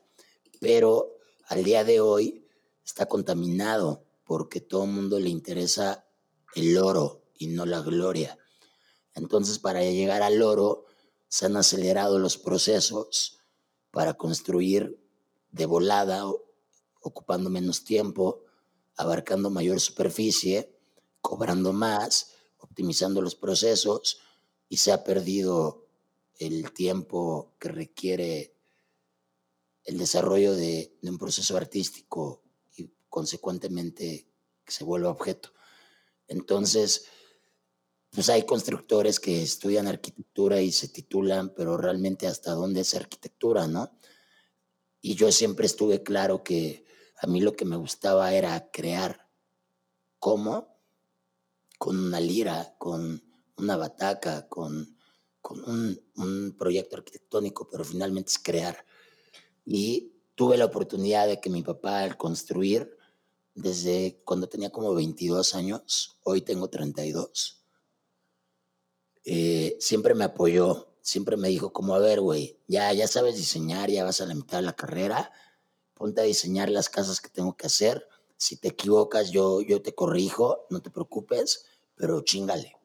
pero 0.61 1.17
al 1.49 1.65
día 1.65 1.85
de 1.85 2.01
hoy 2.01 2.47
está 2.85 3.07
contaminado 3.07 4.05
porque 4.25 4.61
todo 4.61 4.85
el 4.85 4.91
mundo 4.91 5.19
le 5.19 5.29
interesa 5.29 6.07
el 6.55 6.77
oro 6.79 7.23
y 7.39 7.49
no 7.49 7.67
la 7.67 7.81
gloria. 7.81 8.39
Entonces, 9.15 9.59
para 9.59 9.83
llegar 9.83 10.23
al 10.23 10.43
oro, 10.43 10.87
se 11.29 11.47
han 11.47 11.57
acelerado 11.57 12.19
los 12.19 12.37
procesos 12.37 13.39
para 13.91 14.15
construir 14.15 15.01
de 15.51 15.67
volada, 15.67 16.25
ocupando 17.01 17.51
menos 17.51 17.85
tiempo, 17.85 18.45
abarcando 18.97 19.51
mayor 19.51 19.81
superficie, 19.81 20.77
cobrando 21.21 21.73
más, 21.73 22.33
optimizando 22.59 23.23
los 23.23 23.35
procesos 23.35 24.21
y 24.69 24.77
se 24.77 24.93
ha 24.93 25.03
perdido 25.05 25.87
el 26.41 26.73
tiempo 26.73 27.55
que 27.59 27.69
requiere 27.69 28.57
el 29.85 29.99
desarrollo 29.99 30.57
de, 30.57 30.97
un 31.03 31.19
proceso 31.19 31.57
artístico 31.57 32.43
y 32.77 32.91
consecuentemente 33.11 34.27
que 34.65 34.73
se 34.73 34.85
vuelva 34.85 35.11
objeto. 35.11 35.53
Entonces, 36.29 37.07
pues 38.11 38.31
hay 38.31 38.45
constructores 38.47 39.21
que 39.21 39.43
estudian 39.43 39.87
arquitectura 39.87 40.63
y 40.63 40.73
se 40.73 40.89
titulan, 40.89 41.55
pero 41.55 41.77
realmente 41.77 42.27
hasta 42.27 42.53
dónde 42.53 42.81
es 42.81 42.95
arquitectura, 42.95 43.67
¿no? 43.67 43.93
Y 45.03 45.17
yo 45.17 45.31
siempre 45.33 45.67
estuve 45.67 46.03
claro 46.03 46.43
que 46.43 46.87
a 47.19 47.27
mí 47.27 47.41
lo 47.41 47.55
que 47.55 47.67
me 47.67 47.77
gustaba 47.77 48.33
era 48.33 48.71
crear. 48.71 49.29
¿Cómo? 50.19 50.79
Con 51.79 51.99
una 51.99 52.21
lira, 52.21 52.77
con 52.79 53.23
una 53.57 53.77
bataca, 53.77 54.49
con, 54.49 55.00
con 55.41 55.63
un, 55.69 56.01
un 56.17 56.57
proyecto 56.59 56.97
arquitectónico, 56.97 57.69
pero 57.71 57.85
finalmente 57.85 58.31
es 58.31 58.39
crear. 58.39 58.85
Y 59.65 60.13
tuve 60.35 60.57
la 60.57 60.67
oportunidad 60.67 61.27
de 61.27 61.41
que 61.41 61.51
mi 61.51 61.63
papá 61.63 62.01
al 62.01 62.17
construir, 62.17 62.97
desde 63.55 64.23
cuando 64.25 64.49
tenía 64.49 64.71
como 64.71 64.95
22 64.95 65.55
años, 65.55 66.19
hoy 66.23 66.41
tengo 66.43 66.69
32, 66.69 67.61
eh, 69.25 69.77
siempre 69.81 70.15
me 70.15 70.25
apoyó, 70.25 70.95
siempre 71.03 71.37
me 71.37 71.49
dijo 71.49 71.73
como, 71.73 71.95
a 71.95 71.99
ver, 71.99 72.21
güey, 72.21 72.59
ya, 72.67 72.93
ya 72.93 73.07
sabes 73.07 73.37
diseñar, 73.37 73.91
ya 73.91 74.05
vas 74.05 74.21
a 74.21 74.27
la 74.27 74.35
mitad 74.35 74.59
de 74.59 74.63
la 74.63 74.77
carrera, 74.77 75.31
ponte 75.95 76.21
a 76.21 76.25
diseñar 76.25 76.71
las 76.71 76.89
casas 76.89 77.21
que 77.21 77.29
tengo 77.29 77.57
que 77.57 77.67
hacer, 77.67 78.07
si 78.37 78.57
te 78.57 78.69
equivocas 78.69 79.31
yo, 79.31 79.61
yo 79.61 79.83
te 79.83 79.95
corrijo, 79.95 80.67
no 80.71 80.81
te 80.81 80.91
preocupes, 80.91 81.67
pero 81.95 82.23
chingale. 82.23 82.80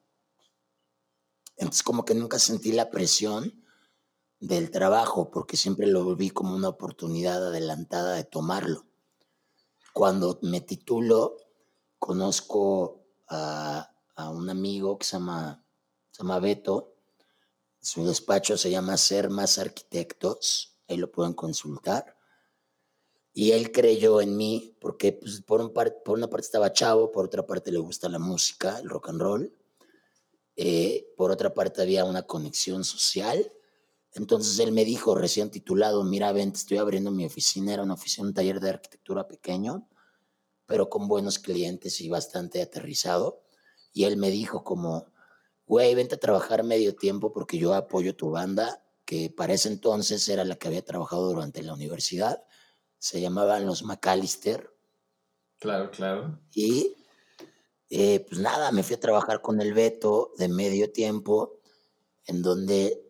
Entonces 1.57 1.83
como 1.83 2.05
que 2.05 2.15
nunca 2.15 2.39
sentí 2.39 2.71
la 2.71 2.89
presión 2.89 3.63
del 4.39 4.71
trabajo, 4.71 5.31
porque 5.31 5.57
siempre 5.57 5.87
lo 5.87 6.15
vi 6.15 6.29
como 6.29 6.55
una 6.55 6.69
oportunidad 6.69 7.47
adelantada 7.47 8.15
de 8.15 8.23
tomarlo. 8.23 8.85
Cuando 9.93 10.39
me 10.41 10.61
titulo, 10.61 11.37
conozco 11.99 13.05
a, 13.27 13.91
un 14.31 14.49
amigo 14.49 14.97
que 14.97 15.05
se 15.05 15.13
llama 15.13 15.65
se 16.11 16.23
llama 16.23 16.39
Beto. 16.39 16.95
Su 17.81 18.05
despacho 18.05 18.57
se 18.57 18.71
llama 18.71 18.97
Ser 18.97 19.29
Más 19.29 19.57
Arquitectos, 19.57 20.77
ahí 20.87 20.97
lo 20.97 21.11
pueden 21.11 21.33
consultar. 21.33 22.17
Y 23.33 23.51
él 23.51 23.71
creyó 23.71 24.21
en 24.21 24.37
mí 24.37 24.77
porque 24.79 25.13
pues, 25.13 25.41
por 25.41 25.59
una 25.61 26.27
parte 26.29 26.45
estaba 26.45 26.71
chavo, 26.71 27.11
por 27.11 27.25
otra 27.25 27.45
parte 27.45 27.71
le 27.71 27.79
gusta 27.79 28.07
la 28.07 28.19
música, 28.19 28.79
el 28.79 28.89
rock 28.89 29.09
and 29.09 29.21
roll. 29.21 29.64
Eh, 30.55 31.13
por 31.17 31.31
otra 31.31 31.53
parte 31.53 31.81
había 31.81 32.05
una 32.05 32.23
conexión 32.23 32.83
social. 32.83 33.51
Entonces 34.13 34.57
él 34.59 34.71
me 34.71 34.85
dijo, 34.85 35.15
recién 35.15 35.51
titulado, 35.51 36.03
mira, 36.03 36.31
ven, 36.31 36.51
estoy 36.53 36.77
abriendo 36.77 37.11
mi 37.11 37.25
oficina, 37.25 37.73
era 37.73 37.83
una 37.83 37.95
oficina, 37.95 38.27
un 38.27 38.33
taller 38.33 38.61
de 38.61 38.69
arquitectura 38.69 39.27
pequeño, 39.27 39.89
pero 40.65 40.89
con 40.89 41.07
buenos 41.07 41.37
clientes 41.37 41.99
y 41.99 42.09
bastante 42.09 42.61
aterrizado. 42.61 43.43
Y 43.91 44.05
él 44.05 44.15
me 44.15 44.29
dijo 44.29 44.63
como, 44.63 45.11
güey, 45.65 45.93
vente 45.95 46.15
a 46.15 46.19
trabajar 46.19 46.63
medio 46.63 46.95
tiempo 46.95 47.33
porque 47.33 47.57
yo 47.57 47.73
apoyo 47.73 48.15
tu 48.15 48.29
banda, 48.31 48.81
que 49.03 49.29
para 49.29 49.53
ese 49.53 49.67
entonces 49.67 50.27
era 50.29 50.45
la 50.45 50.55
que 50.55 50.67
había 50.67 50.83
trabajado 50.83 51.27
durante 51.27 51.61
la 51.61 51.73
universidad. 51.73 52.43
Se 52.97 53.19
llamaban 53.19 53.65
los 53.65 53.83
McAllister. 53.83 54.73
Claro, 55.59 55.91
claro. 55.91 56.39
Y 56.53 56.95
eh, 57.89 58.25
pues 58.27 58.41
nada, 58.41 58.71
me 58.71 58.83
fui 58.83 58.95
a 58.95 58.99
trabajar 58.99 59.41
con 59.41 59.61
el 59.61 59.73
Beto 59.73 60.31
de 60.37 60.47
medio 60.47 60.91
tiempo, 60.91 61.59
en 62.25 62.41
donde 62.41 63.01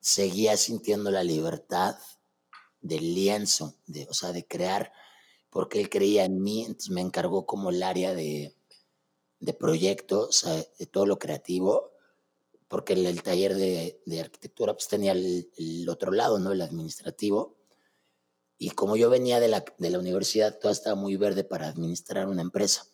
seguía 0.00 0.56
sintiendo 0.56 1.10
la 1.10 1.24
libertad 1.24 1.96
del 2.80 3.14
lienzo, 3.14 3.76
de, 3.86 4.06
o 4.10 4.14
sea, 4.14 4.32
de 4.32 4.46
crear, 4.46 4.92
porque 5.50 5.80
él 5.80 5.88
creía 5.88 6.24
en 6.24 6.42
mí, 6.42 6.64
entonces 6.64 6.90
me 6.90 7.00
encargó 7.00 7.46
como 7.46 7.70
el 7.70 7.82
área 7.82 8.14
de, 8.14 8.54
de 9.40 9.52
proyectos, 9.54 10.44
de 10.78 10.86
todo 10.86 11.06
lo 11.06 11.18
creativo, 11.18 11.92
porque 12.68 12.94
el, 12.94 13.22
taller 13.22 13.54
de, 13.54 14.20
arquitectura 14.20 14.72
pues 14.72 14.88
tenía 14.88 15.12
el, 15.12 15.86
otro 15.88 16.10
lado, 16.12 16.38
¿no? 16.38 16.52
El 16.52 16.62
administrativo. 16.62 17.56
Y 18.58 18.70
como 18.70 18.96
yo 18.96 19.10
venía 19.10 19.40
de 19.40 19.48
la, 19.48 19.64
de 19.78 19.90
la 19.90 19.98
universidad, 19.98 20.58
todo 20.58 20.72
estaba 20.72 20.96
muy 20.96 21.16
verde 21.16 21.44
para 21.44 21.68
administrar 21.68 22.26
una 22.26 22.42
empresa. 22.42 22.86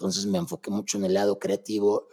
Entonces 0.00 0.24
me 0.24 0.38
enfoqué 0.38 0.70
mucho 0.70 0.96
en 0.96 1.04
el 1.04 1.14
lado 1.14 1.38
creativo, 1.38 2.08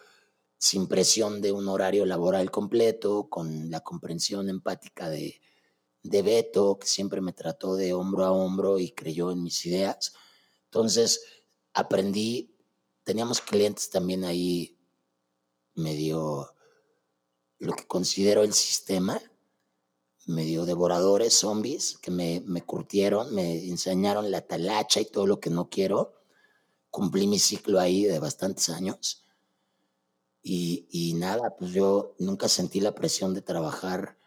sin 0.58 0.88
presión 0.88 1.39
de 1.39 1.54
un 1.54 1.69
horario 1.69 2.06
laboral 2.06 2.52
completo, 2.52 3.30
con 3.30 3.71
la 3.71 3.80
comprensión 3.80 4.50
empática 4.50 5.10
de, 5.10 5.39
de 6.04 6.21
Beto, 6.21 6.78
que 6.80 6.88
siempre 6.88 7.21
me 7.21 7.32
trató 7.32 7.78
de 7.78 7.93
hombro 7.93 8.26
a 8.26 8.32
hombro 8.34 8.78
y 8.78 8.91
creyó 8.91 9.32
en 9.32 9.41
mis 9.41 9.65
ideas. 9.65 10.13
Entonces 10.65 11.21
aprendí 11.73 12.58
teníamos 13.08 13.39
clientes 13.39 13.89
también 13.89 14.26
ahí 14.26 14.78
medio 15.76 16.54
lo 17.58 17.71
que 17.71 17.88
considero 17.88 18.43
el 18.43 18.52
sistema, 18.52 19.21
medio 20.26 20.65
devoradores, 20.65 21.34
zombies, 21.34 21.97
que 22.00 22.12
me, 22.12 22.43
me 22.45 22.63
curtieron, 22.63 23.34
me 23.34 23.65
enseñaron 23.69 24.30
la 24.30 24.41
talacha 24.41 25.00
y 25.00 25.06
todo 25.06 25.26
lo 25.26 25.39
que 25.39 25.50
no 25.50 25.69
quiero. 25.69 26.16
Cumplí 26.97 27.27
mi 27.27 27.38
ciclo 27.38 27.79
ahí 27.79 28.05
de 28.05 28.17
bastantes 28.17 28.69
años. 28.69 29.23
Y, 30.41 30.88
y 30.89 31.13
nada, 31.13 31.55
pues 31.55 31.71
yo 31.71 32.15
nunca 32.17 32.49
sentí 32.49 32.79
la 32.79 32.95
presión 32.95 33.36
de 33.36 33.43
trabajar 33.43 34.17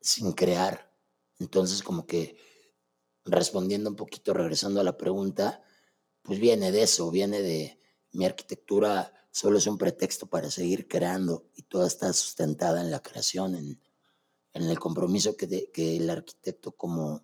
sin 0.00 0.32
crear. 0.32 0.90
Entonces, 1.38 1.82
como 1.82 2.06
que 2.06 2.38
respondiendo 3.26 3.90
un 3.90 3.96
poquito, 3.96 4.32
regresando 4.32 4.80
a 4.80 4.84
la 4.84 4.96
pregunta, 4.96 5.62
pues 6.22 6.40
viene 6.40 6.72
de 6.72 6.82
eso, 6.82 7.10
viene 7.10 7.42
de, 7.42 7.78
mi 8.12 8.24
arquitectura 8.24 9.12
solo 9.30 9.58
es 9.58 9.66
un 9.66 9.76
pretexto 9.76 10.28
para 10.28 10.50
seguir 10.50 10.88
creando 10.88 11.50
y 11.54 11.64
toda 11.64 11.86
está 11.86 12.10
sustentada 12.14 12.80
en 12.80 12.90
la 12.90 13.02
creación, 13.02 13.54
en, 13.54 13.78
el 14.54 14.78
compromiso 14.78 15.36
que, 15.36 15.70
que 15.70 15.98
el 15.98 16.08
arquitecto 16.08 16.72
como 16.72 17.22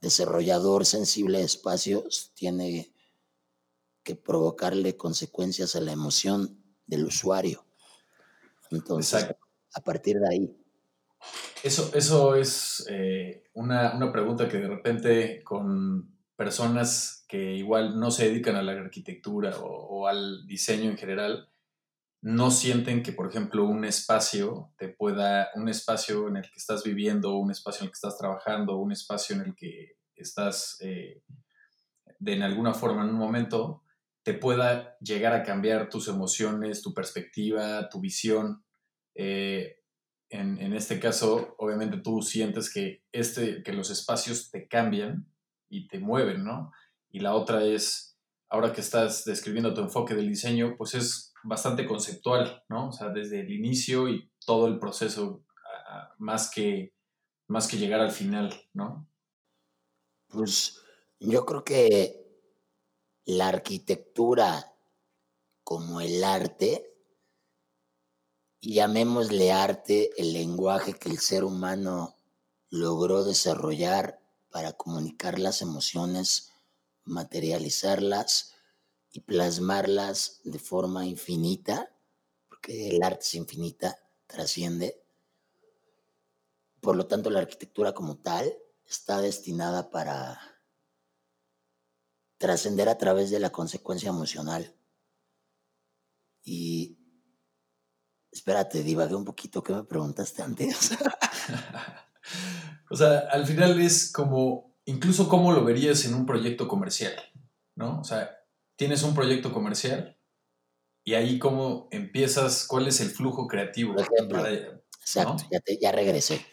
desarrollador 0.00 0.84
sensible 0.84 1.38
de 1.38 1.44
espacios 1.44 2.32
tiene 2.34 2.93
que 4.04 4.14
provocarle 4.14 4.96
consecuencias 4.96 5.74
a 5.74 5.80
la 5.80 5.92
emoción 5.92 6.62
del 6.86 7.06
usuario. 7.06 7.64
Entonces, 8.70 9.34
a 9.74 9.80
partir 9.80 10.18
de 10.18 10.28
ahí. 10.28 10.56
Eso, 11.62 11.90
eso 11.94 12.34
es 12.34 12.86
eh, 12.90 13.44
una, 13.54 13.94
una, 13.96 14.12
pregunta 14.12 14.48
que 14.48 14.58
de 14.58 14.68
repente 14.68 15.42
con 15.42 16.14
personas 16.36 17.24
que 17.28 17.54
igual 17.54 17.98
no 17.98 18.10
se 18.10 18.28
dedican 18.28 18.56
a 18.56 18.62
la 18.62 18.72
arquitectura 18.72 19.56
o, 19.60 20.06
al 20.06 20.46
diseño 20.46 20.90
en 20.90 20.98
general, 20.98 21.48
no 22.20 22.50
sienten 22.50 23.02
que, 23.02 23.12
por 23.12 23.28
ejemplo, 23.28 23.64
un 23.64 23.84
espacio 23.84 24.72
te 24.78 24.88
pueda, 24.88 25.48
un 25.54 25.68
espacio 25.68 26.28
en 26.28 26.36
el 26.36 26.50
que 26.50 26.58
estás 26.58 26.84
viviendo, 26.84 27.36
un 27.36 27.50
espacio 27.50 27.80
en 27.80 27.86
el 27.86 27.90
que 27.90 27.96
estás 27.96 28.18
trabajando, 28.18 28.76
un 28.76 28.92
espacio 28.92 29.36
en 29.36 29.42
el 29.42 29.54
que 29.54 29.96
estás 30.16 30.78
eh, 30.80 31.22
de 32.18 32.32
en 32.32 32.42
alguna 32.42 32.74
forma 32.74 33.02
en 33.02 33.10
un 33.10 33.18
momento, 33.18 33.83
te 34.24 34.34
pueda 34.34 34.96
llegar 34.98 35.34
a 35.34 35.42
cambiar 35.42 35.88
tus 35.90 36.08
emociones, 36.08 36.82
tu 36.82 36.92
perspectiva, 36.94 37.88
tu 37.90 38.00
visión. 38.00 38.64
Eh, 39.14 39.76
en, 40.30 40.58
en, 40.58 40.72
este 40.72 40.98
caso, 40.98 41.54
obviamente 41.58 41.98
tú 41.98 42.22
sientes 42.22 42.72
que, 42.72 43.04
este, 43.12 43.62
que 43.62 43.72
los 43.72 43.90
espacios 43.90 44.50
te 44.50 44.66
cambian 44.66 45.30
y 45.68 45.86
te 45.86 46.00
mueven, 46.00 46.42
¿no? 46.42 46.72
Y 47.10 47.20
la 47.20 47.34
otra 47.34 47.64
es, 47.64 48.18
ahora 48.48 48.72
que 48.72 48.80
estás 48.80 49.24
describiendo 49.24 49.74
tu 49.74 49.82
enfoque 49.82 50.14
del 50.14 50.28
diseño, 50.28 50.74
pues 50.76 50.94
es 50.94 51.34
bastante 51.44 51.86
conceptual, 51.86 52.64
¿no? 52.68 52.88
O 52.88 52.92
sea, 52.92 53.10
desde 53.10 53.40
el 53.40 53.52
inicio 53.52 54.08
y 54.08 54.30
todo 54.44 54.66
el 54.66 54.78
proceso, 54.78 55.44
más 56.18 56.50
que, 56.50 56.94
más 57.46 57.68
que 57.68 57.76
llegar 57.76 58.00
al 58.00 58.10
final, 58.10 58.52
¿no? 58.72 59.06
Pues 60.28 60.82
yo 61.20 61.44
creo 61.44 61.62
que 61.62 62.23
la 63.24 63.48
arquitectura 63.48 64.74
como 65.62 66.00
el 66.00 66.22
arte, 66.22 66.94
llamémosle 68.60 69.52
arte 69.52 70.10
el 70.16 70.32
lenguaje 70.32 70.94
que 70.94 71.08
el 71.08 71.18
ser 71.18 71.44
humano 71.44 72.16
logró 72.70 73.24
desarrollar 73.24 74.20
para 74.50 74.72
comunicar 74.72 75.38
las 75.38 75.62
emociones, 75.62 76.52
materializarlas 77.04 78.54
y 79.10 79.20
plasmarlas 79.20 80.40
de 80.44 80.58
forma 80.58 81.06
infinita, 81.06 81.94
porque 82.48 82.88
el 82.90 83.02
arte 83.02 83.22
es 83.22 83.34
infinita, 83.34 83.98
trasciende. 84.26 85.02
Por 86.80 86.96
lo 86.96 87.06
tanto, 87.06 87.30
la 87.30 87.40
arquitectura 87.40 87.94
como 87.94 88.18
tal 88.18 88.54
está 88.86 89.20
destinada 89.20 89.90
para 89.90 90.53
trascender 92.38 92.88
a 92.88 92.98
través 92.98 93.30
de 93.30 93.40
la 93.40 93.50
consecuencia 93.50 94.08
emocional. 94.08 94.74
Y 96.42 96.98
espérate, 98.30 98.82
divagué 98.82 99.14
un 99.14 99.24
poquito, 99.24 99.62
¿qué 99.62 99.72
me 99.72 99.84
preguntaste 99.84 100.42
antes? 100.42 100.90
O 102.90 102.96
sea, 102.96 103.20
al 103.30 103.46
final 103.46 103.80
es 103.80 104.12
como, 104.12 104.76
incluso 104.84 105.28
cómo 105.28 105.52
lo 105.52 105.64
verías 105.64 106.04
en 106.04 106.14
un 106.14 106.26
proyecto 106.26 106.68
comercial, 106.68 107.14
¿no? 107.74 108.00
O 108.00 108.04
sea, 108.04 108.38
tienes 108.76 109.02
un 109.02 109.14
proyecto 109.14 109.52
comercial 109.52 110.16
y 111.02 111.14
ahí 111.14 111.38
cómo 111.38 111.88
empiezas, 111.90 112.66
cuál 112.66 112.86
es 112.86 113.00
el 113.00 113.10
flujo 113.10 113.46
creativo. 113.46 113.94
Por 113.94 114.04
ejemplo, 114.04 114.46
exacto, 115.00 115.44
ya, 115.50 115.60
ya 115.80 115.92
regresé. 115.92 116.46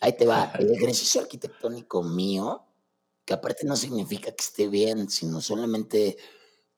Ahí 0.00 0.16
te 0.16 0.26
va. 0.26 0.52
El 0.58 0.74
ejercicio 0.74 1.20
arquitectónico 1.20 2.02
mío, 2.02 2.65
que 3.26 3.34
aparte 3.34 3.66
no 3.66 3.76
significa 3.76 4.30
que 4.30 4.42
esté 4.42 4.68
bien, 4.68 5.10
sino 5.10 5.40
solamente 5.40 6.16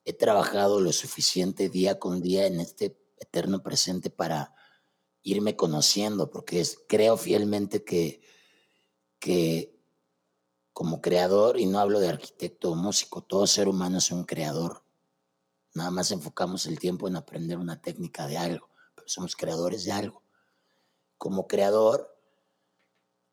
he 0.04 0.14
trabajado 0.14 0.80
lo 0.80 0.92
suficiente 0.92 1.68
día 1.68 1.98
con 1.98 2.22
día 2.22 2.46
en 2.46 2.58
este 2.58 2.98
eterno 3.18 3.62
presente 3.62 4.08
para 4.08 4.54
irme 5.22 5.56
conociendo, 5.56 6.30
porque 6.30 6.66
creo 6.88 7.18
fielmente 7.18 7.84
que, 7.84 8.22
que 9.18 9.78
como 10.72 11.02
creador, 11.02 11.60
y 11.60 11.66
no 11.66 11.80
hablo 11.80 12.00
de 12.00 12.08
arquitecto 12.08 12.70
o 12.70 12.74
músico, 12.74 13.22
todo 13.22 13.46
ser 13.46 13.68
humano 13.68 13.98
es 13.98 14.10
un 14.10 14.24
creador. 14.24 14.82
Nada 15.74 15.90
más 15.90 16.10
enfocamos 16.12 16.64
el 16.64 16.78
tiempo 16.78 17.08
en 17.08 17.16
aprender 17.16 17.58
una 17.58 17.82
técnica 17.82 18.26
de 18.26 18.38
algo, 18.38 18.70
pero 18.94 19.06
somos 19.06 19.36
creadores 19.36 19.84
de 19.84 19.92
algo. 19.92 20.22
Como 21.18 21.46
creador, 21.46 22.16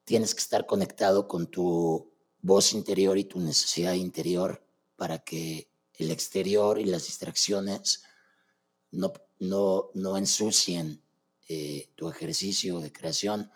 tienes 0.03 0.35
que 0.35 0.41
estar 0.41 0.65
conectado 0.65 1.29
con 1.29 1.47
tu 1.47 2.14
voz 2.45 2.73
interior 2.73 3.17
y 3.17 3.23
tu 3.23 3.39
necesidad 3.39 3.93
interior 3.93 4.63
para 4.95 5.17
que 5.23 5.71
el 5.95 6.11
exterior 6.11 6.79
y 6.79 6.85
las 6.85 7.07
distracciones 7.07 8.03
no, 8.91 9.13
no, 9.39 9.89
no 9.95 10.15
ensucien 10.15 11.01
eh, 11.49 11.91
tu 11.95 12.07
ejercicio 12.07 12.79
de 12.81 12.93
creación. 12.93 13.51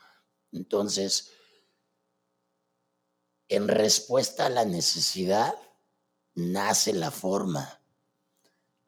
Entonces, 0.52 1.30
en 3.48 3.68
respuesta 3.68 4.48
a 4.48 4.50
la 4.50 4.66
necesidad, 4.66 5.54
nace 6.34 6.92
la 6.92 7.12
forma. 7.12 7.84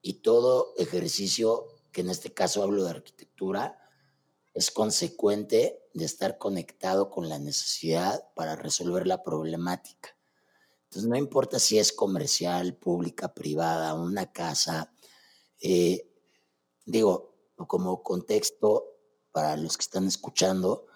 Y 0.02 0.16
todo 0.16 0.74
ejercicio, 0.80 1.68
que 1.92 2.02
en 2.02 2.10
este 2.10 2.34
caso 2.34 2.64
hablo 2.64 2.84
de 2.86 2.90
arquitectura, 2.90 3.80
es 4.56 4.72
consecuente 4.72 5.81
de 5.94 6.06
estar 6.06 6.38
conectado 6.38 7.10
con 7.10 7.30
la 7.30 7.40
necesidad 7.40 8.24
para 8.36 8.56
resolver 8.56 9.08
la 9.08 9.24
problemática. 9.24 10.16
Entonces, 10.84 11.10
no 11.10 11.18
importa 11.18 11.60
si 11.60 11.80
es 11.80 11.92
comercial, 11.94 12.76
pública, 12.76 13.34
privada, 13.34 13.94
una 13.94 14.32
casa. 14.32 14.94
Eh, 15.62 16.10
digo, 16.86 17.36
como 17.68 18.04
contexto 18.04 18.98
para 19.32 19.56
los 19.56 19.78
que 19.78 19.84
están 19.84 20.08
escuchando, 20.08 20.88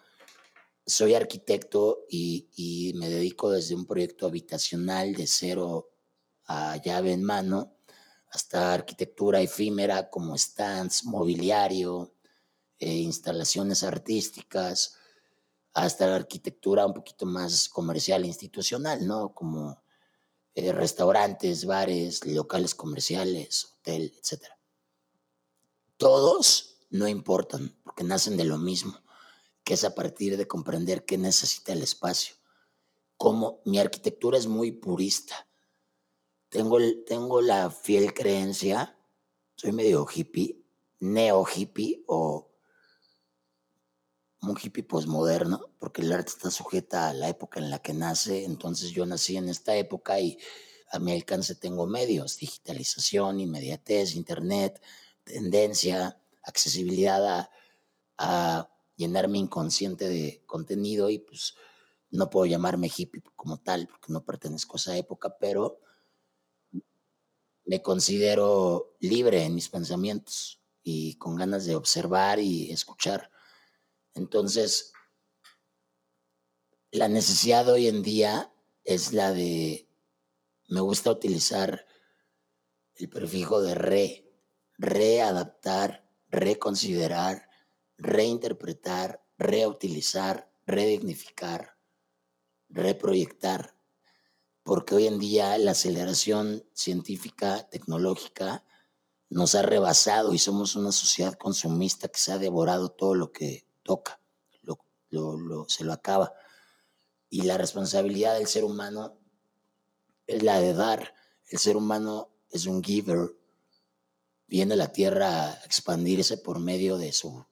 soy 0.86 1.13
arquitecto 1.13 2.05
y, 2.10 2.49
y, 2.55 2.93
me 2.95 3.10
dedico 3.10 3.49
desde 3.49 3.75
un 3.75 3.86
proyecto 3.86 4.27
habitacional 4.27 5.13
de 5.13 5.25
cero 5.25 5.89
a 6.47 6.77
llave 6.77 7.12
en 7.13 7.23
mano 7.23 7.75
hasta 8.36 8.73
arquitectura 8.73 9.41
efímera 9.41 10.10
como 10.10 10.38
stands, 10.38 11.05
mobiliario, 11.05 12.14
eh, 12.80 12.94
instalaciones 12.94 13.84
artísticas, 13.84 14.98
hasta 15.74 16.08
la 16.08 16.16
arquitectura 16.16 16.86
un 16.86 16.94
poquito 16.94 17.26
más 17.26 17.68
comercial, 17.70 18.26
institucional, 18.26 19.06
¿no? 19.06 19.34
Como 19.34 19.82
eh, 20.56 20.72
restaurantes, 20.72 21.66
bares, 21.66 22.26
locales 22.26 22.74
comerciales, 22.74 23.66
hotel, 23.66 24.14
etc. 24.18 24.44
Todos 25.98 26.78
no 26.90 27.10
importan 27.10 27.78
porque 27.84 28.06
nacen 28.06 28.38
de 28.38 28.46
lo 28.46 28.58
mismo, 28.58 28.98
que 29.66 29.74
es 29.74 29.84
a 29.84 29.94
partir 29.94 30.38
de 30.38 30.48
comprender 30.48 31.04
qué 31.04 31.18
necesita 31.18 31.74
el 31.74 31.82
espacio. 31.82 32.36
Como 33.18 33.60
mi 33.66 33.80
arquitectura 33.80 34.38
es 34.38 34.48
muy 34.48 34.72
purista, 34.72 35.48
tengo, 36.48 36.78
tengo 37.06 37.42
la 37.42 37.70
fiel 37.70 38.14
creencia, 38.14 38.98
soy 39.56 39.74
medio 39.74 40.06
hippie, 40.08 40.64
neo 41.02 41.46
hippie 41.46 42.04
o 42.08 42.50
un 44.51 44.58
hippie 44.62 44.84
posmoderno, 44.84 45.69
porque 45.79 46.01
el 46.01 46.12
arte 46.12 46.31
está 46.31 46.51
sujeta 46.51 47.10
a 47.10 47.13
la 47.13 47.29
época 47.29 47.60
en 47.60 47.69
la 47.69 47.79
que 47.79 47.93
nace, 47.93 48.45
entonces 48.45 48.91
yo 48.91 49.05
nací 49.05 49.38
en 49.38 49.49
esta 49.49 49.75
época 49.75 50.19
y 50.19 50.38
a 50.91 50.99
mi 50.99 51.13
alcance 51.13 51.55
tengo 51.55 51.88
medios, 51.88 52.38
digitalización, 52.38 53.39
inmediatez, 53.39 54.15
internet, 54.15 54.81
tendencia, 55.23 56.19
accesibilidad 56.43 57.27
a, 57.27 57.49
a 58.17 58.69
llenar 58.95 59.27
mi 59.27 59.39
inconsciente 59.39 60.08
de 60.08 60.43
contenido 60.45 61.10
y 61.10 61.19
pues 61.19 61.55
no 62.12 62.29
puedo 62.29 62.45
llamarme 62.45 62.91
hippie 62.95 63.23
como 63.36 63.58
tal, 63.58 63.88
porque 63.88 64.13
no 64.13 64.23
pertenezco 64.23 64.77
a 64.77 64.79
esa 64.79 64.97
época, 64.97 65.38
pero 65.39 65.79
me 67.65 67.81
considero 67.81 68.95
libre 68.99 69.43
en 69.43 69.55
mis 69.55 69.69
pensamientos 69.69 70.62
y 70.84 71.15
con 71.15 71.36
ganas 71.36 71.65
de 71.65 71.75
observar 71.75 72.39
y 72.39 72.71
escuchar. 72.71 73.31
Entonces, 74.15 74.93
la 76.89 77.10
necesidad 77.10 77.67
hoy 77.67 77.88
en 77.88 78.01
día 78.01 78.51
es 78.86 79.12
la 79.12 79.34
de, 79.34 79.89
me 80.69 80.80
gusta 80.80 81.12
utilizar 81.12 81.86
el 82.95 83.10
prefijo 83.10 83.62
de 83.62 83.75
re, 83.75 84.32
readaptar, 84.78 86.10
reconsiderar, 86.30 87.49
reinterpretar, 87.97 89.21
reutilizar, 89.38 90.49
redignificar, 90.65 91.78
reproyectar, 92.69 93.75
porque 94.63 94.95
hoy 94.95 95.08
en 95.08 95.19
día 95.19 95.58
la 95.58 95.71
aceleración 95.71 96.63
científica, 96.73 97.67
tecnológica, 97.69 98.63
nos 99.30 99.56
ha 99.56 99.62
rebasado 99.62 100.34
y 100.34 100.39
somos 100.39 100.78
una 100.78 100.93
sociedad 100.93 101.34
consumista 101.34 102.08
que 102.08 102.19
se 102.19 102.32
ha 102.32 102.38
devorado 102.38 102.89
todo 102.89 103.15
lo 103.15 103.34
que 103.34 103.64
toca, 103.86 104.19
lo, 105.10 105.65
se 105.69 105.86
lo 105.86 105.93
acaba. 105.93 106.34
Y 107.30 107.43
la 107.43 107.58
responsabilidad 107.58 108.36
del 108.36 108.48
ser 108.48 108.65
humano 108.65 109.17
es 110.28 110.43
la 110.43 110.60
de 110.60 110.74
dar. 110.74 111.13
El 111.48 111.60
ser 111.60 111.78
humano 111.78 112.30
es 112.50 112.65
un 112.65 112.84
giver. 112.84 113.38
Viene 114.48 114.74
a 114.74 114.78
la 114.78 114.91
tierra 114.91 115.52
a 115.52 115.54
expandirse 115.63 116.38
por 116.38 116.60
medio 116.60 116.98
de 116.98 117.13
su 117.13 117.45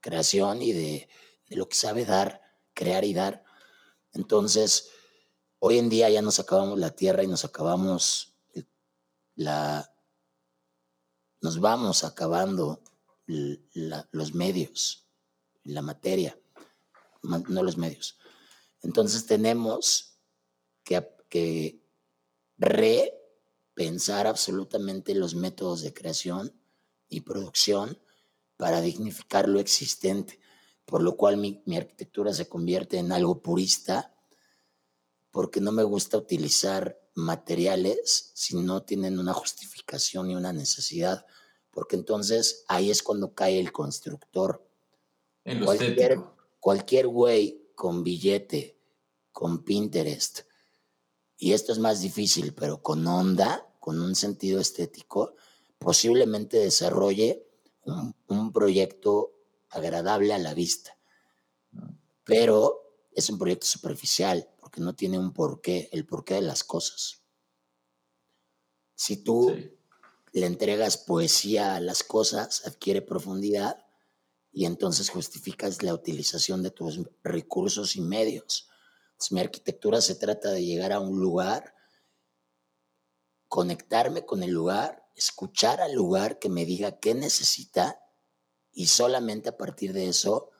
creación 0.00 0.62
y 0.62 0.72
de, 0.72 1.08
de 1.48 1.56
lo 1.56 1.68
que 1.68 1.76
sabe 1.76 2.04
dar, 2.04 2.40
crear 2.72 3.04
y 3.04 3.12
dar. 3.12 3.44
Entonces, 4.12 4.90
hoy 5.58 5.78
en 5.78 5.88
día 5.88 6.08
ya 6.08 6.22
nos 6.22 6.38
acabamos 6.38 6.78
la 6.78 6.90
tierra 6.90 7.22
y 7.22 7.26
nos 7.26 7.44
acabamos 7.44 8.36
la, 9.34 9.92
nos 11.40 11.60
vamos 11.60 12.04
acabando 12.04 12.82
los 13.26 14.34
medios 14.34 15.03
la 15.64 15.82
materia, 15.82 16.38
no 17.22 17.62
los 17.62 17.76
medios. 17.76 18.18
Entonces 18.82 19.26
tenemos 19.26 20.18
que, 20.84 21.82
repensar 22.56 24.28
absolutamente 24.28 25.16
los 25.16 25.34
métodos 25.34 25.82
de 25.82 25.92
creación 25.92 26.54
y 27.08 27.22
producción 27.22 27.98
para 28.56 28.80
dignificar 28.80 29.48
lo 29.48 29.58
existente, 29.58 30.38
por 30.84 31.02
lo 31.02 31.16
cual 31.16 31.36
mi, 31.36 31.60
mi 31.66 31.76
arquitectura 31.76 32.32
se 32.32 32.48
convierte 32.48 32.98
en 32.98 33.10
algo 33.10 33.42
purista, 33.42 34.14
porque 35.32 35.60
no 35.60 35.72
me 35.72 35.82
gusta 35.82 36.16
utilizar 36.16 37.00
materiales 37.14 38.30
si 38.34 38.56
no 38.56 38.84
tienen 38.84 39.18
una 39.18 39.32
justificación 39.32 40.30
y 40.30 40.36
una 40.36 40.52
necesidad, 40.52 41.26
porque 41.72 41.96
entonces 41.96 42.64
ahí 42.68 42.90
es 42.92 43.02
cuando 43.02 43.34
cae 43.34 43.58
el 43.58 43.72
constructor 43.72 44.64
cualquier, 45.64 46.20
cualquier 46.60 47.06
güey 47.08 47.70
con 47.74 48.02
billete, 48.04 48.78
con 49.32 49.64
Pinterest, 49.64 50.40
y 51.36 51.52
esto 51.52 51.72
es 51.72 51.78
más 51.78 52.00
difícil, 52.00 52.54
pero 52.54 52.80
con 52.82 53.06
onda, 53.06 53.66
con 53.80 54.00
un 54.00 54.14
sentido 54.14 54.60
estético, 54.60 55.34
posiblemente 55.78 56.58
desarrolle 56.58 57.46
un, 57.82 58.14
un 58.28 58.52
proyecto 58.52 59.32
agradable 59.68 60.32
a 60.32 60.38
la 60.38 60.54
vista. 60.54 60.96
Pero 62.24 62.94
es 63.12 63.28
un 63.28 63.38
proyecto 63.38 63.66
superficial, 63.66 64.48
porque 64.60 64.80
no 64.80 64.94
tiene 64.94 65.18
un 65.18 65.32
porqué, 65.32 65.88
el 65.92 66.06
porqué 66.06 66.34
de 66.34 66.42
las 66.42 66.64
cosas. 66.64 67.22
Si 68.94 69.18
tú 69.18 69.54
le 70.32 70.46
entregas 70.46 70.96
poesía 70.96 71.74
a 71.76 71.80
las 71.80 72.02
cosas, 72.02 72.66
adquiere 72.66 73.02
profundidad 73.02 73.83
y 74.54 74.66
entonces 74.66 75.10
justificas 75.10 75.82
la 75.82 75.92
utilización 75.92 76.62
de 76.62 76.70
tus 76.70 77.00
recursos 77.24 77.96
y 77.96 78.00
medios. 78.00 78.68
mi 79.30 79.40
arquitectura 79.40 80.00
se 80.00 80.14
trata 80.14 80.52
de 80.52 80.64
llegar 80.64 80.92
a 80.92 81.00
un 81.00 81.18
lugar, 81.18 81.74
conectarme 83.48 84.24
con 84.24 84.44
el 84.44 84.52
lugar, 84.52 85.10
escuchar 85.16 85.80
al 85.80 85.92
lugar 85.92 86.38
que 86.38 86.48
me 86.48 86.64
diga 86.64 87.00
qué 87.00 87.14
necesita 87.14 88.00
y 88.72 88.86
solamente 88.86 89.48
a 89.48 89.56
partir 89.56 89.92
de 89.92 90.08
eso 90.08 90.50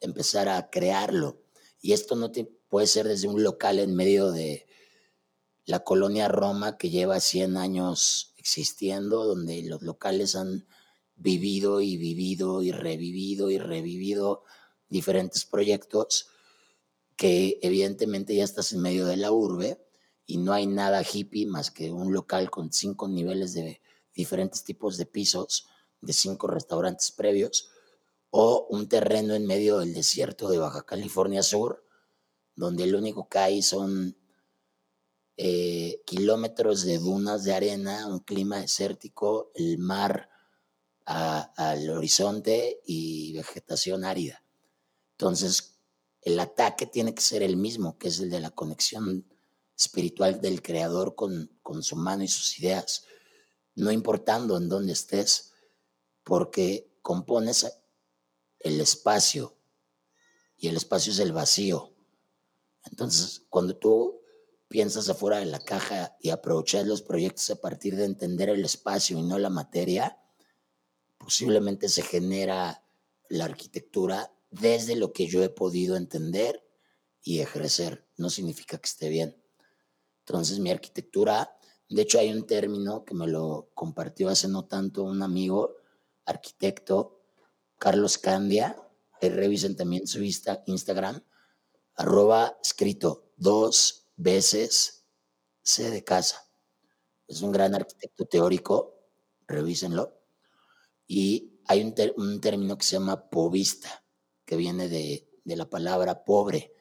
empezar 0.00 0.48
a 0.48 0.68
crearlo. 0.68 1.40
Y 1.80 1.92
esto 1.92 2.16
no 2.16 2.32
te, 2.32 2.46
puede 2.68 2.88
ser 2.88 3.06
desde 3.06 3.28
un 3.28 3.44
local 3.44 3.78
en 3.78 3.94
medio 3.94 4.32
de 4.32 4.66
la 5.66 5.84
colonia 5.84 6.26
Roma 6.26 6.78
que 6.78 6.90
lleva 6.90 7.20
100 7.20 7.56
años 7.56 8.34
existiendo, 8.38 9.24
donde 9.24 9.62
los 9.62 9.82
locales 9.82 10.34
han 10.34 10.66
vivido 11.18 11.80
y 11.80 11.96
vivido 11.96 12.62
y 12.62 12.72
revivido 12.72 13.50
y 13.50 13.58
revivido 13.58 14.44
diferentes 14.88 15.44
proyectos 15.44 16.28
que 17.16 17.58
evidentemente 17.62 18.34
ya 18.34 18.44
estás 18.44 18.72
en 18.72 18.80
medio 18.80 19.04
de 19.04 19.16
la 19.16 19.32
urbe 19.32 19.84
y 20.24 20.38
no 20.38 20.52
hay 20.52 20.66
nada 20.66 21.02
hippie 21.02 21.46
más 21.46 21.70
que 21.70 21.90
un 21.90 22.12
local 22.12 22.50
con 22.50 22.72
cinco 22.72 23.08
niveles 23.08 23.54
de 23.54 23.80
diferentes 24.14 24.62
tipos 24.62 24.96
de 24.96 25.06
pisos, 25.06 25.66
de 26.00 26.12
cinco 26.12 26.46
restaurantes 26.46 27.10
previos, 27.10 27.70
o 28.30 28.66
un 28.70 28.88
terreno 28.88 29.34
en 29.34 29.46
medio 29.46 29.78
del 29.78 29.94
desierto 29.94 30.48
de 30.48 30.58
Baja 30.58 30.84
California 30.84 31.42
Sur, 31.42 31.84
donde 32.54 32.86
lo 32.86 32.98
único 32.98 33.28
que 33.28 33.38
hay 33.38 33.62
son 33.62 34.16
eh, 35.36 36.02
kilómetros 36.04 36.82
de 36.82 36.98
dunas 36.98 37.44
de 37.44 37.54
arena, 37.54 38.06
un 38.06 38.20
clima 38.20 38.60
desértico, 38.60 39.50
el 39.54 39.78
mar 39.78 40.28
al 41.10 41.88
horizonte 41.88 42.82
y 42.84 43.32
vegetación 43.32 44.04
árida. 44.04 44.44
Entonces, 45.12 45.78
el 46.20 46.38
ataque 46.38 46.84
tiene 46.84 47.14
que 47.14 47.22
ser 47.22 47.42
el 47.42 47.56
mismo, 47.56 47.96
que 47.96 48.08
es 48.08 48.20
el 48.20 48.28
de 48.28 48.40
la 48.40 48.50
conexión 48.50 49.26
espiritual 49.74 50.42
del 50.42 50.60
creador 50.60 51.14
con, 51.14 51.50
con 51.62 51.82
su 51.82 51.96
mano 51.96 52.24
y 52.24 52.28
sus 52.28 52.58
ideas, 52.58 53.04
no 53.74 53.90
importando 53.90 54.58
en 54.58 54.68
dónde 54.68 54.92
estés, 54.92 55.52
porque 56.24 56.92
compones 57.00 57.66
el 58.58 58.78
espacio 58.80 59.56
y 60.58 60.68
el 60.68 60.76
espacio 60.76 61.12
es 61.12 61.20
el 61.20 61.32
vacío. 61.32 61.94
Entonces, 62.84 63.46
cuando 63.48 63.74
tú 63.76 64.20
piensas 64.68 65.08
afuera 65.08 65.38
de 65.38 65.46
la 65.46 65.60
caja 65.60 66.16
y 66.20 66.28
aprovechas 66.28 66.86
los 66.86 67.00
proyectos 67.00 67.48
a 67.48 67.60
partir 67.60 67.96
de 67.96 68.04
entender 68.04 68.50
el 68.50 68.64
espacio 68.64 69.16
y 69.16 69.22
no 69.22 69.38
la 69.38 69.48
materia, 69.48 70.18
posiblemente 71.28 71.90
se 71.90 72.00
genera 72.00 72.82
la 73.28 73.44
arquitectura 73.44 74.32
desde 74.50 74.96
lo 74.96 75.12
que 75.12 75.26
yo 75.26 75.42
he 75.42 75.50
podido 75.50 75.94
entender 75.94 76.66
y 77.22 77.40
ejercer. 77.40 78.08
No 78.16 78.30
significa 78.30 78.78
que 78.78 78.86
esté 78.86 79.10
bien. 79.10 79.36
Entonces 80.20 80.58
mi 80.58 80.70
arquitectura, 80.70 81.54
de 81.90 82.00
hecho 82.00 82.18
hay 82.18 82.32
un 82.32 82.46
término 82.46 83.04
que 83.04 83.12
me 83.12 83.26
lo 83.26 83.68
compartió 83.74 84.30
hace 84.30 84.48
no 84.48 84.64
tanto 84.64 85.02
un 85.02 85.22
amigo, 85.22 85.76
arquitecto, 86.24 87.20
Carlos 87.78 88.16
Candia, 88.16 88.82
revisen 89.20 89.76
también 89.76 90.06
su 90.06 90.22
Instagram, 90.22 91.22
arroba 91.96 92.58
escrito 92.64 93.32
dos 93.36 94.06
veces 94.16 95.04
C 95.60 95.90
de 95.90 96.02
casa. 96.02 96.48
Es 97.26 97.42
un 97.42 97.52
gran 97.52 97.74
arquitecto 97.74 98.24
teórico, 98.24 98.94
revísenlo. 99.46 100.17
Y 101.08 101.58
hay 101.66 101.82
un, 101.82 101.94
un 102.16 102.40
término 102.40 102.78
que 102.78 102.84
se 102.84 102.92
llama 102.92 103.28
povista, 103.28 104.04
que 104.44 104.56
viene 104.56 104.88
de, 104.88 105.28
de 105.44 105.56
la 105.56 105.68
palabra 105.68 106.24
pobre, 106.24 106.72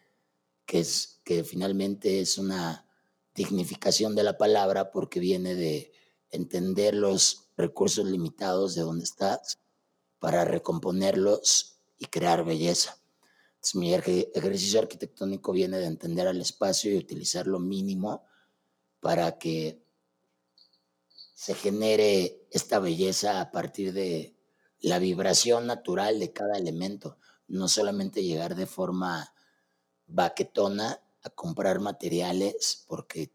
que, 0.66 0.82
es, 0.82 1.22
que 1.24 1.44
finalmente 1.44 2.20
es 2.20 2.38
una 2.38 2.86
dignificación 3.34 4.14
de 4.14 4.24
la 4.24 4.38
palabra 4.38 4.92
porque 4.92 5.20
viene 5.20 5.56
de 5.56 5.92
entender 6.32 6.94
los 6.94 7.50
recursos 7.56 8.06
limitados 8.06 8.76
de 8.76 8.82
donde 8.82 9.06
estás 9.06 9.58
para 10.20 10.44
recomponerlos 10.44 11.80
y 11.98 12.06
crear 12.06 12.44
belleza. 12.44 12.98
mi 13.76 13.94
ejercicio 13.94 14.80
arquitectónico 14.80 15.52
viene 15.52 15.78
de 15.78 15.86
entender 15.86 16.28
al 16.28 16.42
espacio 16.42 16.92
y 16.92 16.98
utilizar 16.98 17.48
lo 17.48 17.60
mínimo 17.60 18.24
para 19.00 19.38
que 19.38 19.82
se 21.38 21.54
genere 21.54 22.48
esta 22.50 22.80
belleza 22.80 23.42
a 23.42 23.52
partir 23.52 23.94
de 23.94 24.36
la 24.80 24.98
vibración 24.98 25.68
natural 25.68 26.20
de 26.20 26.34
cada 26.34 26.58
elemento, 26.58 27.20
no 27.48 27.68
solamente 27.68 28.24
llegar 28.24 28.56
de 28.56 28.66
forma 28.66 29.36
baquetona 30.08 31.00
a 31.22 31.30
comprar 31.30 31.80
materiales 31.80 32.84
porque 32.88 33.32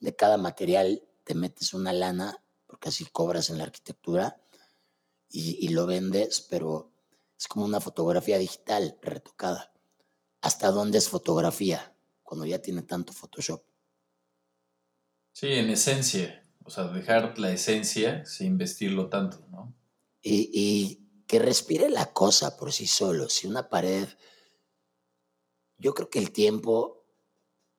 de 0.00 0.16
cada 0.16 0.38
material 0.38 1.04
te 1.22 1.36
metes 1.36 1.72
una 1.72 1.92
lana, 1.92 2.42
porque 2.66 2.88
así 2.88 3.04
cobras 3.04 3.48
en 3.48 3.58
la 3.58 3.64
arquitectura 3.64 4.42
y, 5.30 5.64
y 5.64 5.68
lo 5.68 5.86
vendes, 5.86 6.40
pero 6.40 6.90
es 7.38 7.46
como 7.46 7.64
una 7.64 7.80
fotografía 7.80 8.38
digital 8.38 8.98
retocada. 9.00 9.72
¿Hasta 10.40 10.72
dónde 10.72 10.98
es 10.98 11.08
fotografía 11.08 11.94
cuando 12.24 12.44
ya 12.44 12.60
tiene 12.60 12.82
tanto 12.82 13.12
Photoshop? 13.12 13.62
Sí, 15.32 15.52
en 15.52 15.70
esencia. 15.70 16.43
O 16.64 16.70
sea, 16.70 16.84
dejar 16.84 17.38
la 17.38 17.52
esencia 17.52 18.24
sin 18.24 18.56
vestirlo 18.56 19.10
tanto, 19.10 19.46
¿no? 19.50 19.74
Y, 20.22 21.00
que 21.26 21.38
respire 21.38 21.88
la 21.88 22.12
cosa 22.12 22.56
por 22.56 22.72
sí 22.72 22.86
solo. 22.86 23.28
Si 23.28 23.46
una 23.46 23.68
pared, 23.70 24.08
yo 25.78 25.94
creo 25.94 26.10
que 26.10 26.18
el 26.18 26.32
tiempo 26.32 27.04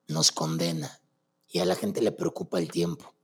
nos 0.08 0.32
condena 0.32 1.00
y 1.48 1.60
a 1.60 1.64
la 1.64 1.76
gente 1.76 2.02
le 2.02 2.12
preocupa 2.12 2.58
el 2.58 2.70
tiempo. 2.70 3.14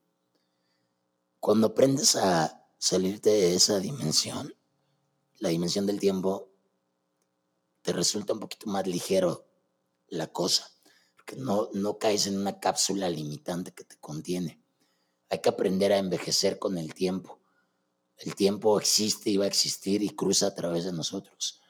Cuando 1.40 1.68
aprendes 1.68 2.14
a 2.16 2.66
salirte 2.79 3.31
de 3.31 3.55
esa 3.57 3.81
dimensión, 3.81 4.55
la 5.38 5.48
dimensión 5.48 5.87
del 5.87 5.98
tiempo, 5.98 6.53
te 7.83 7.92
resulta 7.92 8.33
un 8.33 8.40
poquito 8.40 8.70
más 8.70 8.87
ligero 8.87 9.44
la 10.07 10.29
cosa, 10.29 10.70
porque 11.16 11.35
no, 11.37 11.68
no 11.72 11.98
caes 11.98 12.29
en 12.29 12.38
una 12.38 12.61
cápsula 12.61 13.09
limitante 13.09 13.72
que 13.72 13.85
te 13.85 13.98
contiene. 13.98 14.62
Hay 15.32 15.38
que 15.38 15.48
aprender 15.48 15.94
a 15.94 15.96
envejecer 15.96 16.58
con 16.58 16.76
el 16.76 16.92
tiempo. 16.92 17.40
El 18.18 18.34
tiempo 18.34 18.78
existe 18.78 19.30
y 19.30 19.38
va 19.38 19.46
a 19.46 19.48
existir 19.48 20.02
y 20.02 20.10
cruza 20.10 20.48
a 20.48 20.54
través 20.54 20.84
de 20.84 20.92
nosotros. 20.92 21.62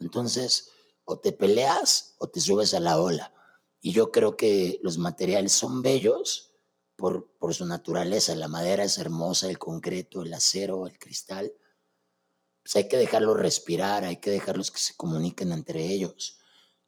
Entonces, 0.00 0.72
o 1.04 1.20
te 1.20 1.30
peleas 1.30 2.16
o 2.18 2.28
te 2.28 2.40
subes 2.40 2.74
a 2.74 2.80
la 2.80 3.00
ola. 3.00 3.32
Y 3.80 3.92
yo 3.92 4.10
creo 4.10 4.36
que 4.36 4.80
los 4.82 4.98
materiales 4.98 5.52
son 5.52 5.80
bellos 5.80 6.56
por, 6.96 7.30
su 7.52 7.64
naturaleza. 7.66 8.34
La 8.34 8.48
madera 8.48 8.82
es 8.82 8.98
hermosa, 8.98 9.48
el 9.48 9.60
concreto, 9.60 10.22
el 10.22 10.34
acero, 10.34 10.88
el 10.88 10.98
cristal. 10.98 11.52
Pues 12.64 12.74
hay 12.74 12.88
que 12.88 12.96
dejarlos 12.96 13.38
respirar, 13.38 14.02
hay 14.02 14.16
que 14.16 14.32
dejarlos 14.32 14.72
que 14.72 14.80
se 14.80 14.96
comuniquen 14.96 15.52
entre 15.52 15.86
ellos 15.86 16.40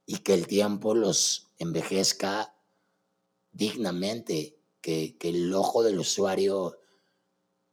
y 0.04 0.18
que 0.18 0.34
el 0.34 0.48
tiempo 0.48 0.92
los 0.96 1.52
envejezca 1.58 2.52
dignamente 3.52 4.56
que, 4.87 5.29
el 5.29 5.53
ojo 5.53 5.83
del 5.83 5.99
usuario 5.99 6.79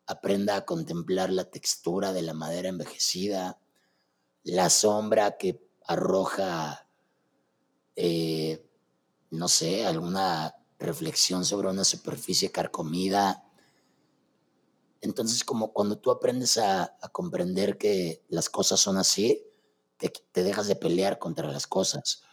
aprenda 0.07 0.55
a 0.55 0.65
contemplar 0.65 1.29
la 1.29 1.43
textura 1.45 2.11
de 2.11 2.23
la 2.23 2.33
madera 2.33 2.69
envejecida, 2.69 3.59
la 4.41 4.71
sombra 4.71 5.37
que 5.37 5.63
arroja, 5.85 6.89
eh, 7.95 8.67
no 9.29 9.47
sé, 9.47 9.85
alguna 9.85 10.55
reflexión 10.79 11.45
sobre 11.45 11.69
una 11.69 11.83
superficie 11.83 12.51
carcomida. 12.51 13.43
Entonces, 14.99 15.43
como 15.43 15.71
cuando 15.71 15.99
tú 15.99 16.09
aprendes 16.09 16.57
a, 16.57 16.97
comprender 17.11 17.77
que 17.77 18.25
las 18.27 18.49
cosas 18.49 18.79
son 18.79 18.97
así, 18.97 19.45
te, 19.97 20.11
te, 20.31 20.41
dejas 20.41 20.65
de 20.65 20.75
pelear 20.75 21.19
contra 21.19 21.47
las 21.47 21.67
cosas. 21.67 22.23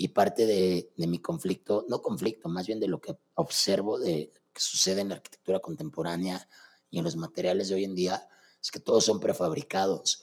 Y 0.00 0.08
parte 0.08 0.46
de, 0.46 0.92
mi 0.96 1.18
conflicto, 1.18 1.84
no 1.88 2.00
conflicto, 2.00 2.48
más 2.48 2.68
bien 2.68 2.78
de 2.78 2.86
lo 2.86 3.00
que 3.00 3.18
observo 3.34 3.98
de 3.98 4.32
que 4.52 4.60
sucede 4.60 5.00
en 5.00 5.08
la 5.08 5.16
arquitectura 5.16 5.58
contemporánea 5.58 6.48
y 6.88 6.98
en 6.98 7.04
los 7.04 7.16
materiales 7.16 7.68
de 7.68 7.74
hoy 7.74 7.84
en 7.84 7.96
día, 7.96 8.28
es 8.62 8.70
que 8.70 8.78
todos 8.78 9.04
son 9.04 9.18
prefabricados, 9.18 10.22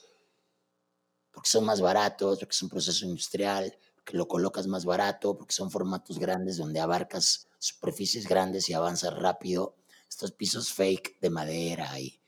porque 1.30 1.50
son 1.50 1.66
más 1.66 1.82
baratos, 1.82 2.38
porque 2.38 2.54
es 2.54 2.62
un 2.62 2.70
proceso 2.70 3.04
industrial, 3.04 3.78
que 4.02 4.16
lo 4.16 4.26
colocas 4.26 4.66
más 4.66 4.86
barato, 4.86 5.36
porque 5.36 5.52
son 5.52 5.70
formatos 5.70 6.18
grandes 6.18 6.56
donde 6.56 6.80
abarcas 6.80 7.46
superficies 7.58 8.26
grandes 8.26 8.70
y 8.70 8.72
avanzas 8.72 9.14
rápido. 9.14 9.76
Estos 10.08 10.32
pisos 10.32 10.72
fake 10.72 11.20
de 11.20 11.28
madera 11.28 12.00
y 12.00 12.18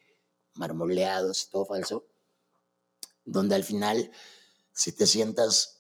marmoleados 0.55 1.45
y 1.45 1.51
todo 1.51 1.65
falso, 1.65 2.05
donde 3.25 3.55
al 3.55 3.65
final, 3.65 4.11
si 4.73 4.93
te 4.93 5.07
sientas 5.07 5.78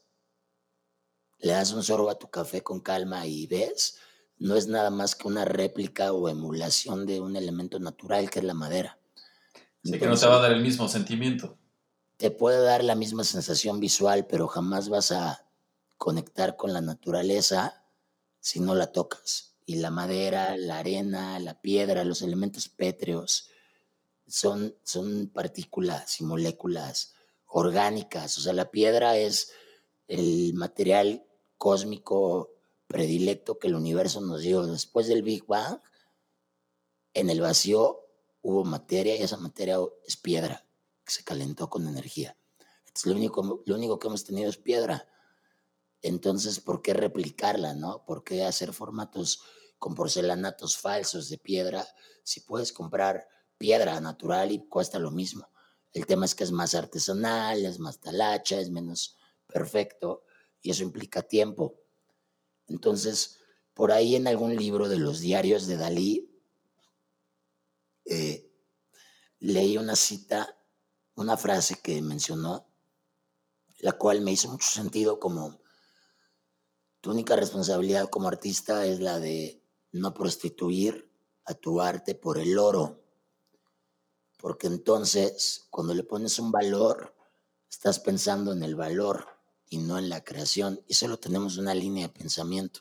le 1.40 1.52
das 1.52 1.72
un 1.72 1.82
sorbo 1.82 2.10
a 2.10 2.18
tu 2.18 2.28
café 2.30 2.62
con 2.62 2.80
calma 2.80 3.26
y 3.26 3.46
ves, 3.46 3.98
no 4.38 4.56
es 4.56 4.66
nada 4.68 4.90
más 4.90 5.14
que 5.14 5.28
una 5.28 5.44
réplica 5.44 6.12
o 6.12 6.28
emulación 6.28 7.06
de 7.06 7.20
un 7.20 7.36
elemento 7.36 7.78
natural 7.78 8.30
que 8.30 8.38
es 8.40 8.44
la 8.44 8.54
madera. 8.54 8.98
Sí, 9.82 9.98
que 9.98 10.06
no 10.06 10.16
te 10.16 10.26
va 10.26 10.36
a 10.36 10.42
dar 10.42 10.52
el 10.52 10.62
mismo 10.62 10.88
sentimiento. 10.88 11.56
Te 12.16 12.30
puede 12.30 12.62
dar 12.62 12.82
la 12.82 12.94
misma 12.94 13.24
sensación 13.24 13.80
visual, 13.80 14.26
pero 14.26 14.48
jamás 14.48 14.88
vas 14.88 15.12
a 15.12 15.46
conectar 15.96 16.56
con 16.56 16.72
la 16.72 16.80
naturaleza 16.80 17.84
si 18.40 18.60
no 18.60 18.74
la 18.74 18.92
tocas. 18.92 19.56
Y 19.66 19.76
la 19.76 19.90
madera, 19.90 20.56
la 20.56 20.78
arena, 20.78 21.38
la 21.38 21.60
piedra, 21.60 22.04
los 22.04 22.22
elementos 22.22 22.68
pétreos 22.68 23.50
son, 24.26 24.74
son 24.82 25.28
partículas 25.28 26.20
y 26.20 26.24
moléculas 26.24 27.14
orgánicas. 27.46 28.38
O 28.38 28.40
sea, 28.40 28.52
la 28.52 28.70
piedra 28.70 29.16
es 29.16 29.52
el 30.08 30.54
material 30.54 31.27
cósmico 31.58 32.54
predilecto 32.86 33.58
que 33.58 33.68
el 33.68 33.74
universo 33.74 34.20
nos 34.20 34.40
dio. 34.40 34.66
Después 34.66 35.06
del 35.08 35.22
Big 35.22 35.46
Bang, 35.46 35.80
en 37.12 37.30
el 37.30 37.40
vacío 37.40 38.06
hubo 38.40 38.64
materia 38.64 39.16
y 39.16 39.22
esa 39.22 39.36
materia 39.36 39.76
es 40.06 40.16
piedra 40.16 40.66
que 41.04 41.12
se 41.12 41.24
calentó 41.24 41.68
con 41.68 41.86
energía. 41.86 42.36
Entonces, 42.86 43.06
lo 43.06 43.16
único, 43.16 43.62
lo 43.66 43.74
único 43.74 43.98
que 43.98 44.08
hemos 44.08 44.24
tenido 44.24 44.48
es 44.48 44.56
piedra. 44.56 45.06
Entonces, 46.00 46.60
¿por 46.60 46.80
qué 46.80 46.94
replicarla, 46.94 47.74
no? 47.74 48.04
¿Por 48.04 48.24
qué 48.24 48.44
hacer 48.44 48.72
formatos 48.72 49.42
con 49.78 49.94
porcelanatos 49.94 50.78
falsos 50.78 51.28
de 51.28 51.38
piedra 51.38 51.86
si 52.22 52.40
puedes 52.40 52.72
comprar 52.72 53.28
piedra 53.58 54.00
natural 54.00 54.52
y 54.52 54.66
cuesta 54.68 54.98
lo 54.98 55.10
mismo? 55.10 55.50
El 55.92 56.06
tema 56.06 56.24
es 56.24 56.34
que 56.34 56.44
es 56.44 56.52
más 56.52 56.74
artesanal, 56.74 57.64
es 57.64 57.78
más 57.78 57.98
talacha, 57.98 58.60
es 58.60 58.70
menos 58.70 59.16
perfecto 59.46 60.22
y 60.62 60.70
eso 60.70 60.82
implica 60.82 61.22
tiempo. 61.22 61.74
Entonces, 62.66 63.38
por 63.74 63.92
ahí 63.92 64.16
en 64.16 64.26
algún 64.26 64.56
libro 64.56 64.88
de 64.88 64.98
los 64.98 65.20
diarios 65.20 65.66
de 65.66 65.76
Dalí, 65.76 66.30
eh, 68.04 68.50
leí 69.40 69.78
una 69.78 69.96
cita, 69.96 70.58
una 71.14 71.36
frase 71.36 71.80
que 71.82 72.02
mencionó, 72.02 72.66
la 73.78 73.92
cual 73.92 74.20
me 74.20 74.32
hizo 74.32 74.48
mucho 74.48 74.68
sentido 74.68 75.20
como 75.20 75.60
tu 77.00 77.10
única 77.12 77.36
responsabilidad 77.36 78.08
como 78.08 78.28
artista 78.28 78.84
es 78.84 79.00
la 79.00 79.20
de 79.20 79.62
no 79.92 80.12
prostituir 80.12 81.08
a 81.44 81.54
tu 81.54 81.80
arte 81.80 82.14
por 82.14 82.38
el 82.38 82.58
oro. 82.58 83.00
Porque 84.36 84.66
entonces, 84.66 85.66
cuando 85.70 85.94
le 85.94 86.02
pones 86.02 86.38
un 86.38 86.50
valor, 86.50 87.14
estás 87.70 88.00
pensando 88.00 88.52
en 88.52 88.62
el 88.62 88.74
valor 88.74 89.37
y 89.68 89.78
no 89.78 89.98
en 89.98 90.08
la 90.08 90.24
creación. 90.24 90.82
Y 90.86 90.94
solo 90.94 91.18
tenemos 91.18 91.58
una 91.58 91.74
línea 91.74 92.08
de 92.08 92.12
pensamiento. 92.12 92.80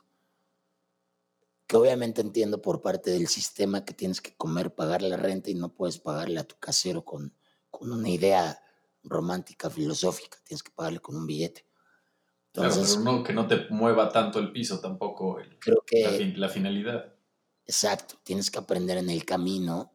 Que 1.67 1.75
obviamente 1.77 2.21
entiendo 2.21 2.61
por 2.61 2.81
parte 2.81 3.11
del 3.11 3.27
sistema 3.27 3.83
que 3.83 3.93
tienes 3.93 4.21
que 4.21 4.35
comer, 4.35 4.73
pagar 4.73 5.01
la 5.01 5.17
renta 5.17 5.49
y 5.49 5.55
no 5.55 5.73
puedes 5.73 5.99
pagarle 5.99 6.39
a 6.39 6.47
tu 6.47 6.55
casero 6.59 7.03
con, 7.03 7.33
con 7.69 7.91
una 7.91 8.09
idea 8.09 8.61
romántica, 9.03 9.69
filosófica. 9.69 10.37
Tienes 10.43 10.63
que 10.63 10.71
pagarle 10.71 10.99
con 10.99 11.15
un 11.15 11.27
billete 11.27 11.67
claro, 12.57 12.75
pero 12.75 12.99
no, 13.01 13.23
que 13.23 13.33
no 13.33 13.47
te 13.47 13.67
mueva 13.69 14.11
tanto 14.11 14.39
el 14.39 14.51
piso 14.51 14.79
tampoco 14.79 15.37
creo 15.59 15.83
que, 15.85 16.33
la, 16.35 16.49
finalidad. 16.49 17.13
Exacto, 17.65 18.15
tienes 18.23 18.49
que 18.49 18.59
aprender 18.59 18.97
en 18.97 19.09
el 19.09 19.25
camino. 19.25 19.93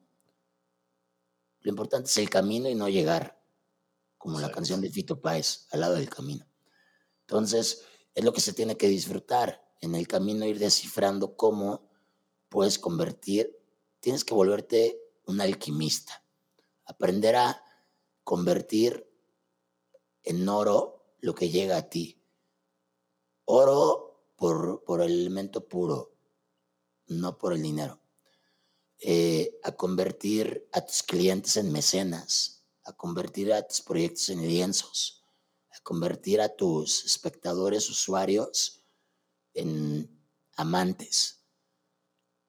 Lo 1.61 1.71
importante 1.71 2.09
es 2.09 2.17
el 2.19 2.31
camino 2.31 2.69
y 2.69 2.75
no 2.75 2.89
llegar, 2.89 3.41
como 4.19 4.41
la 4.41 4.51
canción 4.51 4.81
de 4.81 4.91
Fito 4.91 5.21
Páez, 5.21 5.67
al 5.71 5.81
lado 5.81 5.95
del 5.95 6.09
camino. 6.09 6.47
Entonces, 7.23 7.83
es 8.15 8.25
lo 8.25 8.33
que 8.33 8.41
se 8.41 8.53
tiene 8.53 8.77
que 8.77 8.89
disfrutar. 8.89 9.63
En 9.81 9.95
el 9.95 10.07
camino 10.07 10.47
ir 10.47 10.59
descifrando 10.59 11.37
cómo 11.37 11.89
puedes 12.49 12.79
convertir, 12.79 13.59
tienes 14.01 14.25
que 14.25 14.35
volverte 14.35 15.01
un 15.27 15.41
alquimista, 15.41 16.25
aprender 16.85 17.37
a 17.37 17.65
convertir 18.23 19.09
en 20.23 20.49
oro 20.49 21.17
lo 21.21 21.35
que 21.35 21.51
llega 21.51 21.77
a 21.77 21.89
ti 21.89 22.23
Oro 23.45 24.29
por, 24.37 24.85
por 24.85 25.03
el 25.03 25.13
elemento 25.13 25.67
puro, 25.67 26.15
no 27.09 27.39
por 27.39 27.53
el 27.53 27.63
dinero. 27.63 28.01
Eh, 28.99 29.59
a 29.65 29.73
convertir 29.73 30.69
a 30.73 30.81
tus 30.81 31.03
clientes 31.03 31.57
en 31.57 31.73
mecenas, 31.73 32.65
a 32.85 32.93
convertir 32.93 33.53
a 33.53 33.67
tus 33.67 33.81
proyectos 33.81 34.29
en 34.29 34.47
lienzos, 34.47 35.22
convertir 35.83 36.41
a 36.41 36.55
tus 36.55 37.05
espectadores, 37.05 37.89
usuarios, 37.91 38.83
en 39.55 40.11
amantes. 40.57 41.45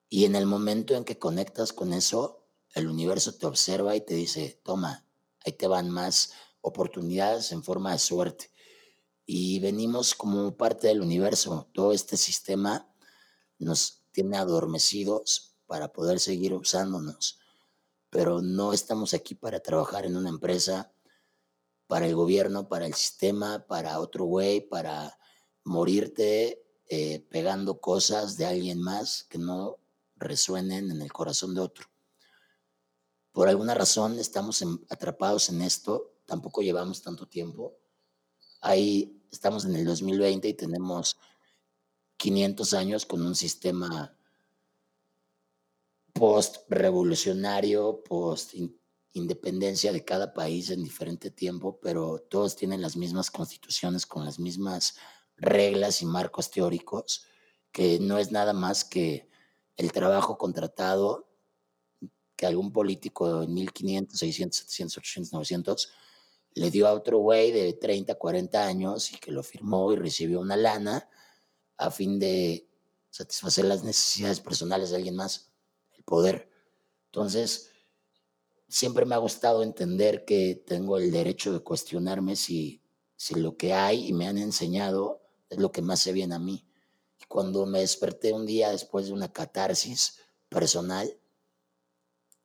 Y 0.09 0.25
en 0.25 0.35
el 0.35 0.45
momento 0.45 0.95
en 0.95 1.03
que 1.03 1.19
conectas 1.19 1.73
con 1.73 1.93
eso, 1.93 2.47
el 2.73 2.87
universo 2.87 3.33
te 3.35 3.45
observa 3.45 3.95
y 3.95 4.01
te 4.01 4.13
dice, 4.13 4.61
toma, 4.63 5.07
ahí 5.45 5.53
te 5.53 5.67
van 5.67 5.89
más 5.89 6.33
oportunidades 6.61 7.51
en 7.51 7.63
forma 7.63 7.91
de 7.91 7.99
suerte 7.99 8.53
y 9.25 9.59
venimos 9.59 10.15
como 10.15 10.55
parte 10.55 10.87
del 10.87 11.01
universo. 11.01 11.69
Todo 11.73 11.93
este 11.93 12.17
sistema 12.17 12.89
nos 13.57 14.03
tiene 14.11 14.37
adormecidos 14.37 15.55
para 15.65 15.91
poder 15.91 16.19
seguir 16.19 16.53
usándonos, 16.53 17.39
pero 18.09 18.41
no 18.41 18.73
estamos 18.73 19.13
aquí 19.13 19.35
para 19.35 19.61
trabajar 19.61 20.05
en 20.05 20.17
una 20.17 20.29
empresa, 20.29 20.92
para 21.93 22.07
el 22.07 22.15
gobierno, 22.15 22.67
para 22.67 22.87
el 22.87 22.95
sistema, 22.95 23.67
para 23.67 23.99
otro 23.99 24.25
güey, 24.25 24.67
para 24.67 25.15
morirte 25.63 26.65
eh, 26.89 27.19
pegando 27.29 27.79
cosas 27.79 28.35
de 28.35 28.47
alguien 28.47 28.81
más 28.81 29.25
que 29.25 29.37
no 29.37 29.77
resuenen 30.15 30.89
en 30.89 31.03
el 31.03 31.13
corazón 31.13 31.53
de 31.53 31.61
otro. 31.61 31.85
Por 33.31 33.47
alguna 33.47 33.75
razón 33.75 34.17
estamos 34.17 34.65
atrapados 34.89 35.49
en 35.49 35.61
esto, 35.61 36.15
tampoco 36.25 36.63
llevamos 36.63 37.03
tanto 37.03 37.27
tiempo 37.27 37.77
Ahí 38.59 39.23
estamos 39.31 39.63
en 39.65 39.75
el 39.75 39.85
2020 39.85 40.47
y 40.47 40.53
tenemos 40.55 41.19
500 42.17 42.73
años 42.73 43.05
con 43.05 43.23
un 43.23 43.35
sistema 43.35 44.17
post-revolucionario, 46.13 48.03
post-independencia 49.13 49.91
de 49.91 50.03
cada 50.03 50.33
país 50.33 50.71
en 50.71 50.83
diferente 50.83 51.29
tiempo, 51.29 51.79
pero 51.81 52.19
todos 52.19 52.55
tienen 52.55 52.81
las 52.81 52.97
mismas 52.97 53.29
constituciones 53.29 54.05
con 54.05 54.25
las 54.25 54.39
mismas 54.39 54.95
reglas 55.37 56.01
y 56.01 56.05
marcos 56.05 56.49
teóricos, 56.49 57.25
que 57.71 57.99
no 57.99 58.17
es 58.17 58.31
nada 58.31 58.53
más 58.53 58.83
que 58.83 59.29
el 59.77 59.91
trabajo 59.91 60.37
contratado 60.37 61.29
que 62.35 62.47
algún 62.47 62.71
político 62.71 63.43
en 63.43 63.53
1500, 63.53 64.17
600, 64.17 64.57
700, 64.57 64.97
800, 64.97 65.33
900 65.33 65.93
le 66.55 66.71
dio 66.71 66.87
a 66.87 66.93
otro 66.93 67.19
güey 67.19 67.51
de 67.51 67.73
30, 67.73 68.15
40 68.15 68.65
años 68.65 69.11
y 69.11 69.17
que 69.17 69.31
lo 69.31 69.43
firmó 69.43 69.93
y 69.93 69.95
recibió 69.95 70.39
una 70.39 70.55
lana 70.55 71.07
a 71.77 71.91
fin 71.91 72.19
de 72.19 72.67
satisfacer 73.09 73.65
las 73.65 73.83
necesidades 73.83 74.39
personales 74.39 74.89
de 74.89 74.97
alguien 74.97 75.15
más, 75.15 75.51
el 75.95 76.03
poder. 76.03 76.49
Entonces, 77.05 77.72
siempre 78.73 79.05
me 79.05 79.13
ha 79.13 79.19
gustado 79.19 79.61
entender 79.61 80.25
que 80.25 80.55
tengo 80.55 80.97
el 80.97 81.11
derecho 81.11 81.53
de 81.53 81.59
cuestionarme 81.59 82.35
si, 82.35 82.81
si 83.15 83.35
lo 83.35 83.55
que 83.55 83.73
hay 83.73 84.07
y 84.07 84.13
me 84.13 84.27
han 84.27 84.39
enseñado 84.39 85.21
es 85.49 85.59
lo 85.59 85.71
que 85.71 85.83
más 85.83 85.99
se 85.99 86.11
viene 86.11 86.33
a 86.33 86.39
mí. 86.39 86.65
Y 87.21 87.25
cuando 87.25 87.67
me 87.67 87.81
desperté 87.81 88.33
un 88.33 88.47
día 88.47 88.71
después 88.71 89.05
de 89.05 89.13
una 89.13 89.31
catarsis 89.31 90.17
personal, 90.49 91.15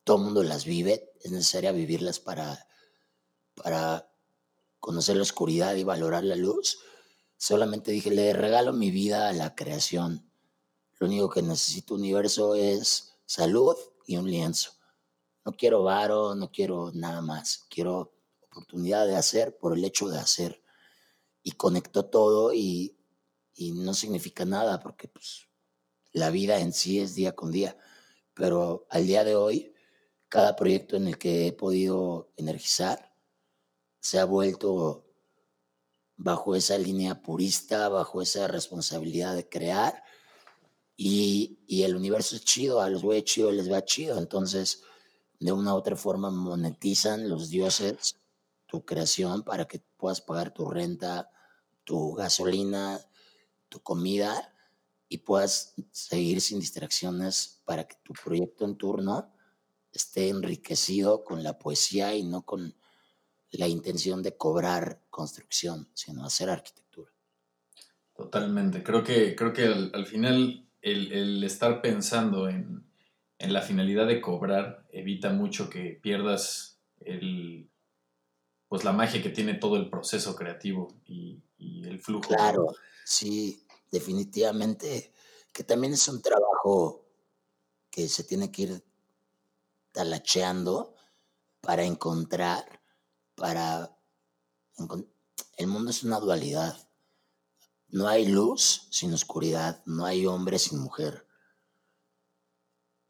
todo 0.05 0.19
el 0.19 0.25
mundo 0.25 0.43
las 0.43 0.67
vive, 0.67 1.13
es 1.23 1.31
necesario 1.31 1.73
vivirlas 1.73 2.21
para 2.21 2.69
para 3.55 4.11
conocer 4.81 5.17
la 5.17 5.23
oscuridad 5.23 5.75
y 5.75 5.85
valorar 5.85 6.25
la 6.25 6.37
luz, 6.37 6.79
solamente 7.37 7.91
dije, 7.91 8.11
le 8.11 8.33
regalo 8.35 8.73
mi 8.73 8.91
vida 8.91 9.29
a 9.29 9.33
la 9.33 9.55
creación. 9.55 10.31
Lo 10.99 11.07
único 11.07 11.31
que 11.31 11.43
necesito 11.43 11.95
universo 11.95 12.55
es 12.55 13.15
salud 13.27 13.77
y 14.07 14.17
un 14.17 14.31
lienzo. 14.31 14.78
No 15.45 15.53
quiero 15.53 15.83
varo, 15.83 16.35
no 16.35 16.51
quiero 16.51 16.91
nada 16.95 17.21
más. 17.23 17.67
Quiero 17.71 18.15
oportunidad 18.51 19.07
de 19.07 19.17
hacer 19.17 19.57
por 19.57 19.77
el 19.77 19.85
hecho 19.85 20.09
de 20.09 20.19
hacer. 20.19 20.63
Y 21.43 21.53
conectó 21.53 22.07
todo 22.07 22.53
y, 22.53 22.99
y 23.55 23.73
no 23.73 23.95
significa 23.95 24.45
nada 24.45 24.81
porque 24.81 25.09
pues, 25.09 25.49
la 26.13 26.31
vida 26.31 26.61
en 26.61 26.73
sí 26.73 27.01
es 27.01 27.15
día 27.15 27.35
con 27.35 27.51
día. 27.51 27.77
Pero 28.35 28.87
al 28.91 29.07
día 29.07 29.25
de 29.25 29.37
hoy, 29.37 29.75
cada 30.29 30.57
proyecto 30.57 30.97
en 30.97 31.09
el 31.09 31.19
que 31.19 31.47
he 31.47 31.53
podido 31.53 32.33
energizar, 32.37 33.15
se 34.01 34.19
ha 34.19 34.25
vuelto 34.25 35.09
bajo 36.17 36.57
esa 36.57 36.77
línea 36.77 37.23
purista, 37.23 37.89
bajo 37.89 38.21
esa 38.21 38.49
responsabilidad 38.49 39.35
de 39.35 39.49
crear. 39.49 40.03
Y, 40.97 41.59
el 41.85 41.95
universo 41.95 42.37
es 42.37 42.45
chido, 42.45 42.81
a 42.81 42.91
los 42.91 43.03
güeyes 43.03 43.25
chido 43.25 43.53
les 43.53 43.71
va 43.71 43.85
chido. 43.85 44.19
Entonces, 44.19 44.83
de 45.41 45.53
una 45.53 45.75
u 45.75 45.77
otra 45.77 45.97
forma 45.97 46.31
monetizan 46.31 47.29
los 47.29 47.49
dioses 47.51 48.19
tu 48.67 48.85
creación 48.85 49.43
para 49.43 49.67
que 49.67 49.83
puedas 49.97 50.21
pagar 50.21 50.53
tu 50.53 50.71
renta, 50.71 51.31
tu 51.85 52.13
gasolina, 52.13 53.01
tu 53.69 53.81
comida 53.81 54.55
y 55.09 55.19
puedas 55.19 55.75
seguir 55.91 56.41
sin 56.41 56.61
distracciones 56.61 57.63
para 57.65 57.89
que 57.89 57.97
tu 58.03 58.13
proyecto 58.13 58.65
en 58.67 58.77
turno 58.77 59.33
esté 59.91 60.29
enriquecido 60.29 61.25
con 61.25 61.43
la 61.43 61.59
poesía 61.59 62.15
y 62.15 62.23
no 62.23 62.45
con 62.45 62.77
la 63.51 63.67
intención 63.67 64.23
de 64.23 64.37
cobrar 64.37 65.03
construcción, 65.09 65.89
sino 65.95 66.25
hacer 66.27 66.51
arquitectura. 66.51 67.11
Totalmente. 68.15 68.83
Creo 68.83 69.03
que, 69.03 69.35
creo 69.35 69.53
que 69.55 69.65
al, 69.65 70.07
final 70.07 70.69
el, 70.83 71.43
estar 71.43 71.81
pensando 71.81 72.49
en, 72.49 72.85
la 73.39 73.63
finalidad 73.63 74.07
de 74.07 74.21
cobrar 74.21 74.87
evita 74.91 75.31
mucho 75.31 75.71
que 75.71 75.99
pierdas 76.03 76.81
el, 77.01 77.71
pues 78.69 78.85
la 78.85 78.93
magia 78.93 79.23
que 79.23 79.31
tiene 79.31 79.55
todo 79.55 79.77
el 79.77 79.89
proceso 79.89 80.35
creativo 80.37 81.01
y, 81.07 81.43
el 81.59 81.99
flujo. 82.01 82.29
Claro, 82.29 82.69
sí. 83.05 83.67
definitivamente, 83.91 85.13
que 85.53 85.65
también 85.65 85.93
es 85.93 86.07
un 86.07 86.23
trabajo 86.23 87.05
que 87.91 88.09
se 88.09 88.23
tiene 88.23 88.53
que 88.53 88.63
ir 88.63 88.85
talacheando 89.93 90.95
para 91.61 91.85
encontrar, 91.85 92.81
para... 93.35 93.97
El 95.57 95.67
mundo 95.67 95.91
es 95.91 96.05
una 96.05 96.21
dualidad. 96.21 96.89
No 97.89 98.07
hay 98.07 98.27
luz 98.27 98.87
sin 98.91 99.13
oscuridad, 99.13 99.83
no 99.87 100.05
hay 100.05 100.27
hombre 100.27 100.59
sin 100.59 100.79
mujer. 100.79 101.28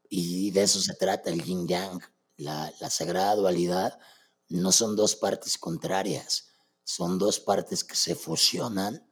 Y 0.09 0.49
de 0.51 0.63
eso 0.63 0.81
se 0.81 0.95
trata 0.95 1.29
el 1.29 1.43
yin 1.43 1.67
yang, 1.67 2.01
la, 2.35 2.73
sagrada 2.89 3.35
dualidad. 3.35 3.99
No 4.47 4.71
son 4.71 4.95
dos 4.95 5.15
partes 5.15 5.57
contrarias, 5.59 6.47
son 6.83 7.19
dos 7.19 7.39
partes 7.39 7.83
que 7.83 7.95
se 7.95 8.15
fusionan 8.15 9.07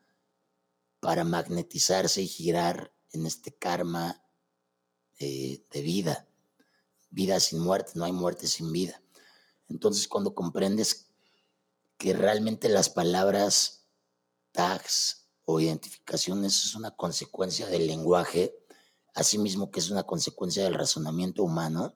para 1.00 1.24
magnetizarse 1.24 2.24
y 2.24 2.28
girar 2.28 2.92
en 3.12 3.28
este 3.28 3.56
karma 3.56 4.24
de, 5.20 5.64
vida. 5.72 6.28
Vida 7.12 7.40
sin 7.40 7.60
muerte, 7.60 7.92
no 7.96 8.06
hay 8.06 8.12
muerte 8.12 8.48
sin 8.48 8.72
vida. 8.72 9.02
Entonces 9.70 10.08
cuando 10.08 10.34
comprendes 10.34 11.12
que 11.98 12.14
realmente 12.14 12.70
las 12.70 12.90
palabras 12.90 13.86
tags 14.52 15.28
o 15.46 15.60
identificaciones 15.60 16.66
es 16.66 16.76
una 16.76 16.96
consecuencia 16.96 17.68
del 17.68 17.86
lenguaje, 17.86 18.67
asimismo 19.18 19.72
que 19.72 19.80
es 19.80 19.90
una 19.90 20.04
consecuencia 20.04 20.64
del 20.64 20.76
razonamiento 20.76 21.44
humano, 21.44 21.96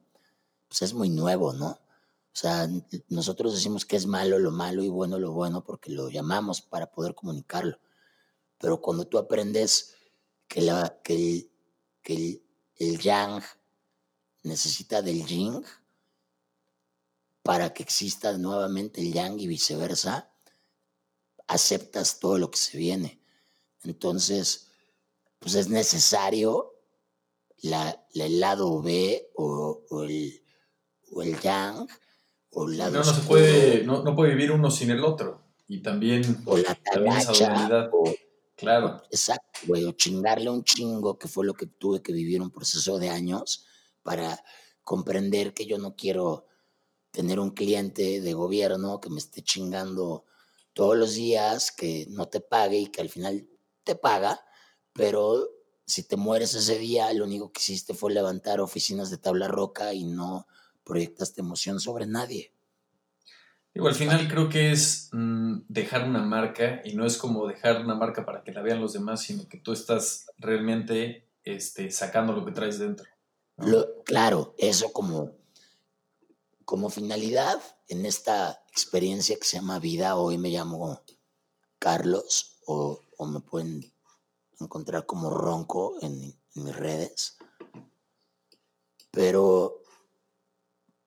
pues 0.68 0.82
es 0.82 0.94
muy 0.94 1.10
nuevo, 1.10 1.54
¿no? 1.54 1.68
O 1.70 2.34
sea, 2.34 2.68
nosotros 3.10 3.54
decimos 3.54 3.86
que 3.86 3.96
es 3.96 4.08
malo 4.08 4.40
lo 4.40 4.52
malo 4.52 4.84
y 4.84 4.90
bueno 4.90 5.20
lo 5.20 5.32
bueno 5.32 5.64
porque 5.64 5.92
lo 5.92 6.10
llamamos 6.10 6.62
para 6.62 6.92
poder 6.92 7.14
comunicarlo. 7.14 7.78
Pero 8.58 8.82
cuando 8.82 9.06
tú 9.06 9.18
aprendes 9.20 9.94
que, 10.48 10.62
la, 10.62 11.00
que, 11.04 11.52
que 12.02 12.44
el, 12.78 13.00
yang 13.00 13.44
necesita 14.44 15.02
del 15.02 15.26
yin 15.26 15.64
para 17.44 17.74
que 17.74 17.84
exista 17.84 18.36
nuevamente 18.38 19.02
el 19.02 19.14
yang 19.14 19.40
y 19.40 19.46
viceversa, 19.46 20.32
aceptas 21.48 22.20
todo 22.20 22.40
lo 22.40 22.50
que 22.50 22.58
se 22.58 22.78
viene. 22.78 23.22
Entonces, 23.84 24.70
pues 25.38 25.54
es 25.56 25.70
necesario 25.70 26.71
la, 27.62 28.06
el 28.14 28.40
lado 28.40 28.82
B 28.82 29.30
o, 29.36 29.84
el, 30.04 30.44
o 31.12 31.22
el 31.22 31.40
yang 31.40 31.88
no, 32.54 32.90
no 32.90 33.04
se 33.04 33.22
puede, 33.22 33.84
no, 33.84 34.04
no, 34.04 34.16
puede 34.16 34.32
vivir 34.36 34.52
uno 34.52 34.70
sin 34.70 34.92
el 34.92 35.04
otro. 35.04 35.42
Y 35.68 35.82
también, 35.82 36.44
o 36.46 36.58
la 36.58 36.76
talacha, 36.76 37.90
claro. 38.58 39.02
Exacto, 39.10 39.60
güey, 39.68 39.86
o 39.86 39.94
chingarle 39.94 40.50
un 40.50 40.64
chingo, 40.64 41.18
que 41.18 41.30
fue 41.30 41.46
lo 41.46 41.54
que 41.54 41.66
tuve 41.66 42.02
que 42.02 42.12
vivir 42.12 42.42
un 42.42 42.52
proceso 42.52 43.00
de 43.00 43.10
años 43.10 43.66
para 44.04 44.44
comprender 44.84 45.54
que 45.54 45.66
yo 45.66 45.78
no 45.78 45.96
quiero 45.96 46.46
tener 47.12 47.40
un 47.40 47.52
cliente 47.52 48.20
de 48.20 48.34
gobierno 48.34 49.00
que 49.00 49.10
me 49.10 49.20
esté 49.20 49.42
chingando 49.42 50.26
todos 50.74 50.98
los 50.98 51.16
días, 51.16 51.72
que 51.72 52.06
no 52.10 52.28
te 52.28 52.42
pague 52.42 52.80
y 52.80 52.88
que 52.88 53.02
al 53.02 53.10
final 53.10 53.48
te 53.84 53.96
paga, 53.96 54.42
pero 54.94 55.48
si 55.92 56.04
te 56.04 56.16
mueres 56.16 56.54
ese 56.54 56.78
día, 56.78 57.14
lo 57.14 57.26
único 57.26 57.52
que 57.52 57.60
hiciste 57.60 57.94
fue 57.94 58.14
levantar 58.14 58.62
oficinas 58.62 59.10
de 59.10 59.18
tabla 59.18 59.48
roca 59.48 59.94
y 59.94 60.06
no 60.06 60.48
proyectaste 60.84 61.42
emoción 61.42 61.80
sobre 61.80 62.06
nadie. 62.06 62.54
Digo, 63.74 63.88
al 63.88 63.96
final 63.96 64.28
creo 64.28 64.50
que 64.50 64.72
es 64.72 65.10
mm, 65.12 65.62
dejar 65.68 66.08
una 66.08 66.22
marca 66.22 66.82
y 66.84 66.96
no 66.96 67.06
es 67.06 67.18
como 67.18 67.48
dejar 67.48 67.82
una 67.82 67.96
marca 67.96 68.26
para 68.26 68.44
que 68.44 68.52
la 68.52 68.62
vean 68.62 68.82
los 68.82 68.94
demás, 68.94 69.22
sino 69.22 69.48
que 69.48 69.58
tú 69.58 69.74
estás 69.74 70.28
realmente 70.38 71.28
este, 71.44 71.92
sacando 71.92 72.34
lo 72.34 72.46
que 72.46 72.52
traes 72.52 72.80
dentro. 72.80 73.08
claro, 74.06 74.56
eso 74.58 74.92
como, 74.94 75.32
como 76.66 76.90
finalidad 76.90 77.62
en 77.88 78.06
esta 78.06 78.64
experiencia 78.72 79.38
que 79.38 79.46
se 79.46 79.58
llama 79.58 79.80
vida, 79.80 80.16
hoy 80.16 80.38
me 80.38 80.50
llamo 80.50 81.02
Carlos 81.80 82.60
o, 82.66 83.02
me 83.26 83.40
pueden 83.40 83.92
encontrar 84.62 85.06
como 85.06 85.30
Ronco 85.30 85.96
en, 86.02 86.40
mis 86.54 86.76
redes. 86.76 87.38
Pero 89.12 89.82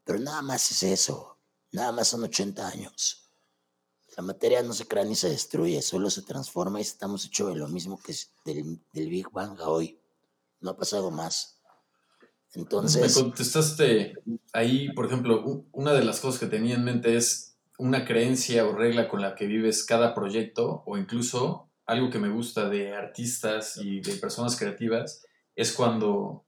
pero 0.04 0.18
nada 0.18 0.42
más 0.42 0.70
es 0.70 0.82
eso, 0.82 1.38
nada 1.72 1.92
más 1.92 2.08
son 2.08 2.24
80 2.24 2.68
años. 2.68 3.30
La 4.16 4.22
materia 4.22 4.62
no 4.62 4.72
se 4.72 4.86
crea 4.86 5.04
ni 5.04 5.16
se 5.16 5.30
destruye, 5.30 5.80
solo 5.82 6.10
se 6.10 6.22
transforma 6.22 6.78
y 6.78 6.82
estamos 6.82 7.24
hechos 7.24 7.48
de 7.48 7.56
lo 7.56 7.68
mismo 7.68 8.00
que 8.00 8.14
del, 8.44 8.80
del 8.92 9.08
Big 9.08 9.30
Bang 9.30 9.60
a 9.60 9.68
hoy. 9.68 9.98
No 10.60 10.70
ha 10.70 10.76
pasado 10.76 11.10
más. 11.10 11.58
Entonces... 12.54 13.16
Me 13.16 13.22
contestaste 13.22 14.14
ahí, 14.52 14.92
por 14.92 15.06
ejemplo, 15.06 15.66
una 15.72 15.92
de 15.92 16.04
las 16.04 16.20
cosas 16.20 16.38
que 16.38 16.46
tenía 16.46 16.76
en 16.76 16.84
mente 16.84 17.16
es 17.16 17.56
una 17.78 18.04
creencia 18.04 18.66
o 18.66 18.72
regla 18.72 19.08
con 19.08 19.20
la 19.20 19.34
que 19.34 19.46
vives 19.46 19.84
cada 19.84 20.14
proyecto 20.14 20.82
o 20.86 20.96
incluso 20.96 21.68
algo 21.86 22.10
que 22.10 22.18
me 22.18 22.30
gusta 22.30 22.68
de 22.68 22.94
artistas 22.94 23.76
y 23.76 24.00
de 24.00 24.14
personas 24.16 24.56
creativas 24.56 25.24
es 25.54 25.72
cuando 25.72 26.44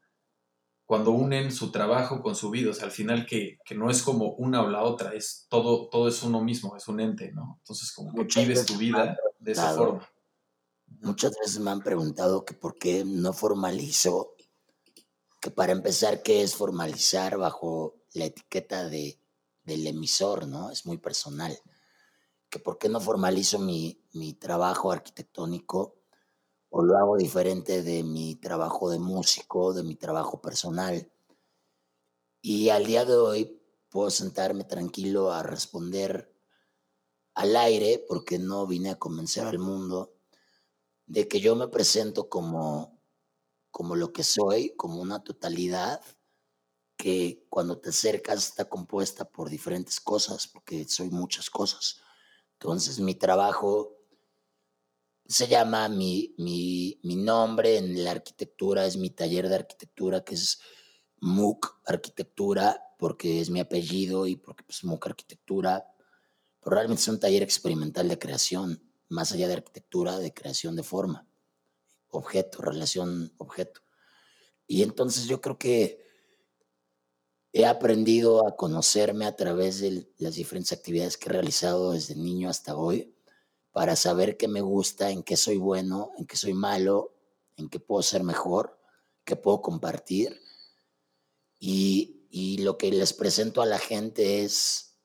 cuando 0.87 1.11
unen 1.11 1.51
su 1.51 1.73
trabajo 1.73 2.23
con 2.23 2.37
su 2.37 2.49
vida, 2.49 2.71
o 2.71 2.73
sea, 2.73 2.85
al 2.85 2.93
final 2.93 3.27
que, 3.27 3.59
no 3.75 3.91
es 3.91 4.03
como 4.03 4.35
una 4.35 4.63
o 4.63 4.69
la 4.69 4.85
otra, 4.85 5.15
es 5.15 5.47
todo, 5.49 5.89
todo 5.89 6.07
es 6.07 6.23
uno 6.23 6.41
mismo, 6.41 6.77
es 6.77 6.87
un 6.87 7.01
ente, 7.01 7.33
¿no? 7.33 7.57
Entonces, 7.59 7.93
como 7.93 8.13
que 8.15 8.41
vives 8.41 8.65
tu 8.65 8.77
vida 8.77 9.19
de 9.41 9.53
esa 9.53 9.75
forma. 9.75 10.09
Muchas 11.01 11.33
veces 11.41 11.59
me 11.59 11.73
han 11.73 11.83
preguntado 11.83 12.45
que 12.45 12.55
por 12.55 12.79
qué 12.79 13.05
no 13.05 13.33
formalizo, 13.33 14.35
que 15.41 15.51
para 15.51 15.73
empezar, 15.73 16.23
¿qué 16.23 16.43
es 16.43 16.55
formalizar 16.55 17.37
bajo 17.37 17.97
la 18.15 18.27
etiqueta 18.27 18.89
de, 18.89 19.19
del 19.65 19.89
emisor, 19.89 20.47
¿no? 20.47 20.71
Es 20.71 20.87
muy 20.87 20.99
personal. 20.99 21.59
Que 22.49 22.59
por 22.59 22.79
qué 22.79 22.89
no 22.89 23.01
formalizo 23.01 23.59
mi, 23.59 24.05
mi 24.13 24.33
trabajo 24.35 24.93
arquitectónico 24.93 25.97
o 26.71 26.83
lo 26.83 26.97
hago 26.99 27.17
diferente 27.17 27.83
de 27.83 28.03
mi 28.03 28.35
trabajo 28.37 28.91
de 28.91 28.99
músico, 28.99 29.73
de 29.73 29.83
mi 29.83 29.97
trabajo 29.97 30.41
personal. 30.41 31.11
Y 32.43 32.69
al 32.69 32.87
día 32.87 33.05
de 33.05 33.17
hoy 33.17 33.63
puedo 33.89 34.11
sentarme 34.11 34.65
tranquilo 34.65 35.33
a 35.33 35.43
responder 35.43 36.33
al 37.35 37.57
aire, 37.57 38.05
porque 38.09 38.39
no 38.39 38.67
vine 38.67 38.91
a 38.91 38.99
convencer 38.99 39.47
al 39.47 39.59
mundo 39.59 40.15
de 41.07 41.29
que 41.29 41.41
yo 41.41 41.55
me 41.55 41.69
presento 41.69 42.29
como, 42.29 43.01
como 43.71 43.95
lo 43.95 44.13
que 44.13 44.25
soy, 44.25 44.75
como 44.77 45.01
una 45.01 45.23
totalidad 45.23 46.01
que 46.97 47.47
cuando 47.51 47.79
te 47.79 47.91
acercas 47.91 48.39
está 48.39 48.69
compuesta 48.69 49.27
por 49.31 49.51
diferentes 49.51 50.01
cosas, 50.01 50.49
porque 50.49 50.89
soy 50.89 51.11
muchas 51.11 51.51
cosas. 51.51 52.01
Entonces 52.59 53.01
mi 53.01 53.15
trabajo 53.15 53.97
se 55.27 55.47
llama 55.47 55.89
mi, 55.89 56.35
mi, 56.39 56.99
mi, 57.03 57.17
nombre 57.17 57.77
en 57.77 58.03
la 58.03 58.13
arquitectura, 58.13 58.87
es 58.87 58.97
mi 58.97 59.11
taller 59.11 59.49
de 59.49 59.57
arquitectura, 59.57 60.25
que 60.25 60.37
es 60.37 60.61
MOOC 61.21 61.81
Arquitectura, 61.85 62.83
porque 62.99 63.41
es 63.41 63.51
mi 63.51 63.61
apellido 63.61 64.27
y 64.27 64.37
porque 64.37 64.65
pues 64.65 64.85
MOOC 64.85 65.07
Arquitectura. 65.09 65.87
Pero 66.61 66.77
realmente 66.77 67.03
es 67.03 67.09
un 67.09 67.21
taller 67.21 67.43
experimental 67.43 68.09
de 68.09 68.19
creación, 68.19 68.83
más 69.09 69.33
allá 69.33 69.49
de 69.49 69.55
arquitectura, 69.55 70.19
de 70.19 70.33
creación 70.33 70.77
de 70.77 70.83
forma, 70.83 71.29
objeto, 72.09 72.63
relación 72.63 73.33
objeto. 73.37 73.83
Y 74.67 74.83
entonces 74.83 75.27
yo 75.27 75.41
creo 75.41 75.59
que 75.59 76.06
he 77.59 77.65
aprendido 77.65 78.47
a 78.47 78.55
conocerme 78.55 79.25
a 79.25 79.35
través 79.35 79.81
de 79.81 80.07
las 80.19 80.35
diferentes 80.35 80.73
actividades 80.73 81.17
que 81.17 81.31
he 81.31 81.33
realizado 81.33 81.93
desde 81.93 82.15
niño 82.15 82.51
hasta 82.51 82.77
hoy 82.77 83.17
para 83.73 83.97
saber 83.97 84.37
qué 84.37 84.47
me 84.47 84.61
gusta, 84.61 85.11
en 85.11 85.23
qué 85.23 85.39
soy 85.39 85.57
bueno, 85.57 86.13
en 86.19 86.27
qué 86.27 86.37
soy 86.37 86.53
malo, 86.53 87.15
en 87.57 87.71
qué 87.71 87.81
puedo 87.81 88.03
ser 88.03 88.25
mejor, 88.25 88.79
qué 89.25 89.37
puedo 89.37 89.63
compartir. 89.63 90.39
Y, 91.59 92.13
lo 92.59 92.77
que 92.77 92.91
les 92.91 93.15
presento 93.15 93.63
a 93.63 93.67
la 93.67 93.79
gente 93.79 94.45
es 94.45 94.99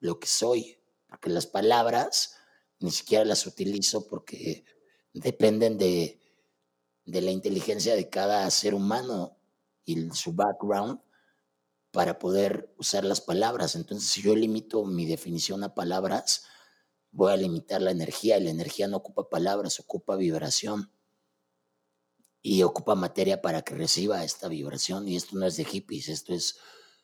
lo 0.00 0.20
que 0.20 0.26
soy, 0.26 0.76
porque 1.08 1.30
las 1.30 1.46
palabras 1.46 2.36
ni 2.80 2.90
siquiera 2.90 3.24
las 3.24 3.46
utilizo 3.46 4.06
porque 4.06 4.66
dependen 5.14 5.78
de, 5.78 6.20
de 7.06 7.22
la 7.22 7.30
inteligencia 7.30 7.96
de 7.96 8.10
cada 8.10 8.50
ser 8.50 8.74
humano 8.74 9.38
y 9.86 10.10
su 10.10 10.34
background 10.34 11.00
para 11.94 12.18
poder 12.18 12.74
usar 12.76 13.04
las 13.04 13.20
palabras. 13.20 13.76
Entonces, 13.76 14.10
si 14.10 14.20
yo 14.20 14.34
limito 14.34 14.84
mi 14.84 15.06
definición 15.06 15.62
a 15.62 15.76
palabras, 15.76 16.42
voy 17.12 17.32
a 17.32 17.36
limitar 17.36 17.80
la 17.80 17.92
energía 17.92 18.36
y 18.36 18.42
la 18.42 18.50
energía 18.50 18.88
no 18.88 18.96
ocupa 18.96 19.30
palabras, 19.30 19.78
ocupa 19.78 20.16
vibración 20.16 20.90
y 22.42 22.64
ocupa 22.64 22.96
materia 22.96 23.40
para 23.40 23.62
que 23.62 23.76
reciba 23.76 24.24
esta 24.24 24.48
vibración. 24.48 25.06
Y 25.06 25.14
esto 25.14 25.36
no 25.36 25.46
es 25.46 25.56
de 25.56 25.64
hippies, 25.64 26.08
esto 26.08 26.34
es 26.34 26.56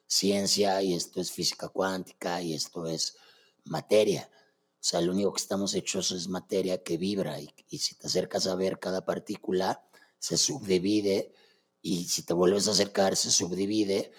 ciencia 0.08 0.82
y 0.82 0.94
esto 0.94 1.20
es 1.20 1.30
física 1.30 1.68
cuántica 1.68 2.42
y 2.42 2.54
esto 2.54 2.88
es 2.88 3.16
materia. 3.62 4.28
O 4.72 4.82
sea, 4.82 5.00
lo 5.00 5.12
único 5.12 5.32
que 5.32 5.40
estamos 5.40 5.72
hechos 5.74 6.10
es 6.10 6.26
materia 6.26 6.82
que 6.82 6.96
vibra 6.96 7.40
y, 7.40 7.54
y 7.68 7.78
si 7.78 7.94
te 7.94 8.08
acercas 8.08 8.48
a 8.48 8.56
ver 8.56 8.80
cada 8.80 9.04
partícula, 9.04 9.84
se 10.18 10.36
subdivide 10.36 11.32
y 11.80 12.06
si 12.06 12.24
te 12.24 12.34
vuelves 12.34 12.66
a 12.66 12.72
acercar, 12.72 13.14
se 13.14 13.30
subdivide 13.30 14.10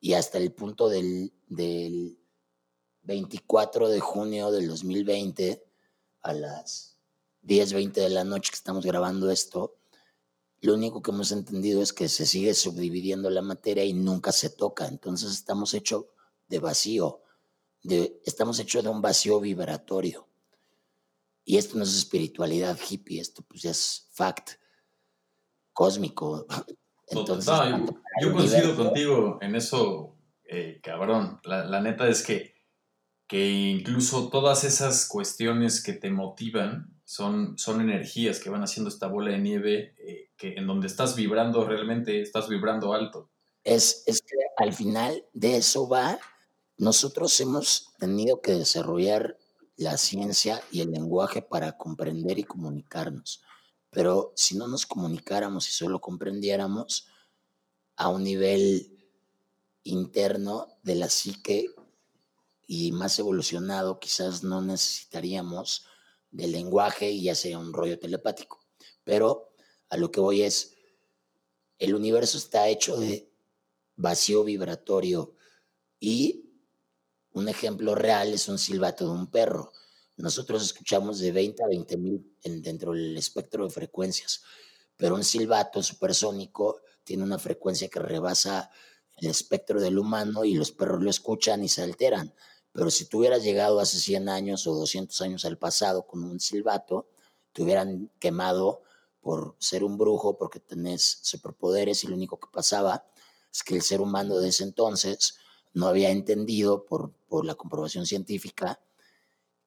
y 0.00 0.14
hasta 0.14 0.38
el 0.38 0.52
punto 0.52 0.88
del, 0.88 1.32
del 1.46 2.18
24 3.02 3.88
de 3.88 4.00
junio 4.00 4.50
del 4.50 4.68
2020 4.68 5.64
a 6.22 6.32
las 6.32 6.98
10.20 7.44 7.92
de 7.92 8.10
la 8.10 8.24
noche 8.24 8.50
que 8.50 8.56
estamos 8.56 8.84
grabando 8.84 9.30
esto, 9.30 9.78
lo 10.60 10.74
único 10.74 11.02
que 11.02 11.10
hemos 11.10 11.30
entendido 11.32 11.82
es 11.82 11.92
que 11.92 12.08
se 12.08 12.26
sigue 12.26 12.52
subdividiendo 12.54 13.30
la 13.30 13.42
materia 13.42 13.84
y 13.84 13.92
nunca 13.92 14.32
se 14.32 14.50
toca. 14.50 14.86
Entonces 14.88 15.30
estamos 15.30 15.72
hechos 15.74 16.06
de 16.48 16.58
vacío, 16.58 17.22
estamos 18.24 18.58
hechos 18.58 18.82
de 18.82 18.90
un 18.90 19.00
vacío 19.00 19.40
vibratorio. 19.40 20.26
Y 21.44 21.56
esto 21.56 21.78
no 21.78 21.84
es 21.84 21.96
espiritualidad 21.96 22.78
hippie, 22.78 23.20
esto 23.20 23.42
pues 23.42 23.64
es 23.64 24.08
fact 24.12 24.52
cósmico. 25.72 26.46
Entonces, 27.10 27.54
yo, 28.20 28.32
coincido 28.32 28.76
contigo 28.76 29.38
en 29.40 29.54
eso, 29.54 30.16
eh, 30.44 30.80
cabrón. 30.82 31.40
La, 31.44 31.80
neta 31.80 32.08
es 32.08 32.24
que, 32.24 32.54
que 33.26 33.48
incluso 33.50 34.28
todas 34.28 34.64
esas 34.64 35.08
cuestiones 35.08 35.82
que 35.82 35.92
te 35.92 36.10
motivan 36.10 37.00
son, 37.04 37.56
son 37.58 37.80
energías 37.80 38.40
que 38.40 38.50
van 38.50 38.62
haciendo 38.62 38.88
esta 38.88 39.06
bola 39.06 39.30
de 39.30 39.38
nieve 39.38 39.94
eh, 39.98 40.30
que 40.36 40.54
en 40.54 40.66
donde 40.66 40.86
estás 40.86 41.16
vibrando 41.16 41.66
realmente, 41.66 42.20
estás 42.20 42.48
vibrando 42.48 42.92
alto. 42.92 43.30
Es, 43.64 44.04
es 44.06 44.22
que 44.22 44.36
al 44.56 44.72
final 44.72 45.24
de 45.32 45.56
eso 45.56 45.88
va, 45.88 46.18
nosotros 46.76 47.38
hemos 47.40 47.92
tenido 47.98 48.40
que 48.40 48.52
desarrollar 48.52 49.36
la 49.76 49.96
ciencia 49.96 50.60
y 50.70 50.80
el 50.80 50.90
lenguaje 50.90 51.40
para 51.40 51.76
comprender 51.78 52.38
y 52.38 52.44
comunicarnos. 52.44 53.42
Pero 53.90 54.32
si 54.36 54.56
no 54.56 54.68
nos 54.68 54.86
comunicáramos 54.86 55.68
y 55.68 55.72
solo 55.72 56.00
comprendiéramos 56.00 57.08
a 57.96 58.08
un 58.08 58.24
nivel 58.24 58.98
interno 59.82 60.68
de 60.82 60.94
la 60.94 61.08
psique 61.08 61.74
y 62.66 62.92
más 62.92 63.18
evolucionado, 63.18 63.98
quizás 63.98 64.42
no 64.44 64.60
necesitaríamos 64.60 65.86
del 66.30 66.52
lenguaje 66.52 67.10
y 67.10 67.22
ya 67.22 67.34
sea 67.34 67.58
un 67.58 67.72
rollo 67.72 67.98
telepático. 67.98 68.60
Pero 69.04 69.50
a 69.88 69.96
lo 69.96 70.10
que 70.10 70.20
voy 70.20 70.42
es, 70.42 70.74
el 71.78 71.94
universo 71.94 72.36
está 72.36 72.68
hecho 72.68 72.96
de 72.98 73.32
vacío 73.96 74.44
vibratorio 74.44 75.34
y 75.98 76.44
un 77.32 77.48
ejemplo 77.48 77.94
real 77.94 78.32
es 78.32 78.48
un 78.48 78.58
silbato 78.58 79.06
de 79.06 79.12
un 79.12 79.26
perro. 79.28 79.72
Nosotros 80.18 80.64
escuchamos 80.64 81.20
de 81.20 81.30
20 81.30 81.62
a 81.62 81.68
20 81.68 81.96
mil 81.96 82.36
dentro 82.42 82.92
del 82.92 83.16
espectro 83.16 83.64
de 83.64 83.70
frecuencias, 83.70 84.42
pero 84.96 85.14
un 85.14 85.22
silbato 85.22 85.80
supersónico 85.80 86.80
tiene 87.04 87.22
una 87.22 87.38
frecuencia 87.38 87.88
que 87.88 88.00
rebasa 88.00 88.68
el 89.16 89.28
espectro 89.28 89.80
del 89.80 89.96
humano 89.96 90.44
y 90.44 90.54
los 90.54 90.72
perros 90.72 91.04
lo 91.04 91.08
escuchan 91.08 91.62
y 91.62 91.68
se 91.68 91.82
alteran. 91.82 92.34
Pero 92.72 92.90
si 92.90 93.04
tú 93.04 93.18
hubieras 93.20 93.44
llegado 93.44 93.78
hace 93.78 93.98
100 93.98 94.28
años 94.28 94.66
o 94.66 94.74
200 94.74 95.20
años 95.20 95.44
al 95.44 95.56
pasado 95.56 96.04
con 96.04 96.24
un 96.24 96.40
silbato, 96.40 97.08
te 97.52 97.62
hubieran 97.62 98.10
quemado 98.18 98.82
por 99.20 99.54
ser 99.60 99.84
un 99.84 99.98
brujo 99.98 100.36
porque 100.36 100.58
tenés 100.58 101.20
superpoderes 101.22 102.02
y 102.02 102.08
lo 102.08 102.16
único 102.16 102.40
que 102.40 102.48
pasaba 102.52 103.04
es 103.52 103.62
que 103.62 103.76
el 103.76 103.82
ser 103.82 104.00
humano 104.00 104.38
de 104.38 104.48
ese 104.48 104.64
entonces 104.64 105.36
no 105.74 105.86
había 105.86 106.10
entendido 106.10 106.84
por, 106.86 107.12
por 107.28 107.44
la 107.44 107.54
comprobación 107.54 108.04
científica 108.04 108.80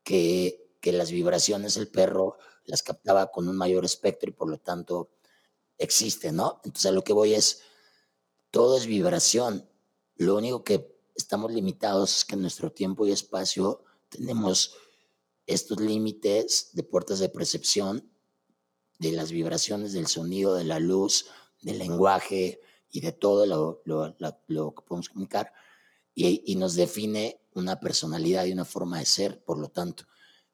que, 0.04 0.70
que 0.80 0.91
las 0.91 1.12
vibraciones 1.12 1.78
el 1.78 1.88
perro 1.88 2.38
las 2.66 2.84
captaba 2.84 3.32
con 3.32 3.47
un 3.47 3.58
mayor 3.58 3.86
espectro 3.86 4.30
y 4.30 4.34
por 4.34 4.49
lo 4.49 4.58
tanto 4.58 5.12
existe, 5.78 6.32
¿no? 6.32 6.62
Entonces 6.64 6.89
a 6.89 6.93
lo 6.93 7.04
que 7.04 7.14
voy 7.14 7.34
es, 7.34 7.62
todo 8.52 8.78
es 8.78 8.86
vibración. 8.86 9.68
Lo 10.16 10.36
único 10.36 10.64
que 10.64 10.95
estamos 11.16 11.52
limitados 11.52 12.18
es 12.18 12.26
que 12.26 12.36
en 12.36 12.41
nuestro 12.41 12.72
tiempo 12.72 13.06
y 13.06 13.12
espacio 13.12 13.84
tenemos 14.10 14.76
estos 15.47 15.80
límites 15.80 16.70
de 16.74 16.84
puertas 16.84 17.20
de 17.20 17.30
percepción 17.30 18.12
de 18.99 19.12
las 19.12 19.32
vibraciones 19.32 19.93
del 19.93 20.08
sonido, 20.08 20.56
de 20.56 20.64
la 20.64 20.80
luz, 20.80 21.26
del 21.62 21.80
lenguaje 21.80 22.62
y 22.91 23.02
de 23.02 23.12
todo 23.12 23.45
lo, 23.45 23.82
lo, 23.86 24.16
lo 24.47 24.76
que 24.76 24.82
podemos 24.84 25.10
comunicar 25.10 25.52
y, 26.14 26.43
y, 26.45 26.56
nos 26.56 26.76
define 26.76 27.41
una 27.54 27.80
personalidad 27.80 28.45
y 28.45 28.54
una 28.54 28.66
forma 28.66 28.99
de 28.99 29.06
ser, 29.06 29.43
por 29.43 29.58
lo 29.58 29.70
tanto. 29.70 30.06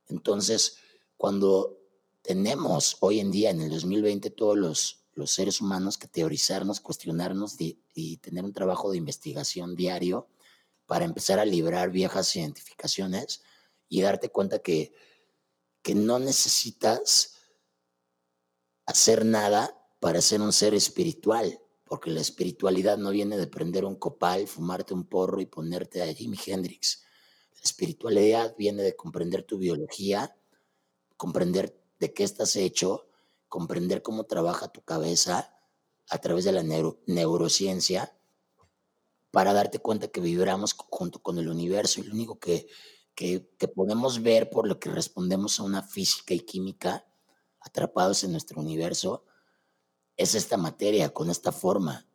Entonces, 0.08 0.78
cuando 1.16 1.78
tenemos 2.22 2.98
hoy 3.02 3.20
en 3.20 3.32
día, 3.32 3.50
en 3.50 3.62
el 3.62 3.70
2020, 3.70 4.30
todos 4.32 4.58
los, 4.58 5.06
los 5.14 5.32
seres 5.32 5.62
humanos 5.62 5.98
que 5.98 6.08
teorizarnos, 6.08 6.80
cuestionarnos 6.80 7.56
y 7.60 8.18
tener 8.18 8.44
un 8.44 8.54
trabajo 8.54 8.92
de 8.92 8.98
investigación 8.98 9.76
diario 9.76 10.28
para 10.86 11.06
empezar 11.06 11.40
a 11.40 11.46
librar 11.46 11.92
viejas 11.92 12.36
identificaciones 12.36 13.44
y 13.90 14.02
darte 14.02 14.30
cuenta 14.30 14.60
que, 14.60 14.94
que 15.82 15.96
no 15.96 16.20
necesitas 16.20 17.36
hacer 18.86 19.26
nada 19.26 19.78
para 20.00 20.22
ser 20.22 20.42
un 20.42 20.54
ser 20.54 20.74
espiritual, 20.74 21.60
porque 21.88 22.12
la 22.12 22.22
espiritualidad 22.22 22.98
no 22.98 23.12
viene 23.12 23.38
de 23.38 23.48
prender 23.48 23.86
un 23.86 23.96
copal, 23.96 24.48
fumarte 24.48 24.94
un 24.94 25.06
porro 25.06 25.42
y 25.42 25.46
ponerte 25.46 26.02
a 26.02 26.14
Jimi 26.14 26.38
Hendrix. 26.46 27.04
La 27.56 27.62
espiritualidad 27.64 28.56
viene 28.58 28.84
de 28.84 28.96
comprender 28.96 29.44
tu 29.44 29.58
biología, 29.58 30.36
comprender 31.16 31.80
de 32.00 32.14
qué 32.14 32.24
estás 32.24 32.56
hecho, 32.56 33.08
comprender 33.48 34.02
cómo 34.02 34.26
trabaja 34.26 34.68
tu 34.68 34.82
cabeza 34.82 35.54
a 36.10 36.18
través 36.20 36.46
de 36.46 36.52
la 36.52 36.64
neurociencia 37.06 38.18
para 39.32 39.54
darte 39.54 39.80
cuenta 39.80 40.08
que 40.08 40.22
vibramos 40.22 40.74
junto 40.74 41.22
con 41.22 41.38
el 41.38 41.50
universo 41.50 42.00
y 42.00 42.04
lo 42.04 42.14
único 42.14 42.40
que, 42.40 42.68
que, 43.14 43.40
podemos 43.76 44.22
ver 44.22 44.50
por 44.50 44.68
lo 44.68 44.80
que 44.80 44.90
respondemos 44.90 45.60
a 45.60 45.64
una 45.64 45.84
física 45.84 46.34
y 46.34 46.40
química 46.42 47.06
atrapados 47.60 48.24
en 48.24 48.32
nuestro 48.32 48.62
universo 48.62 49.26
es 50.18 50.36
esta 50.36 50.58
materia 50.58 51.14
con 51.14 51.30
esta 51.30 51.52
forma, 51.52 52.08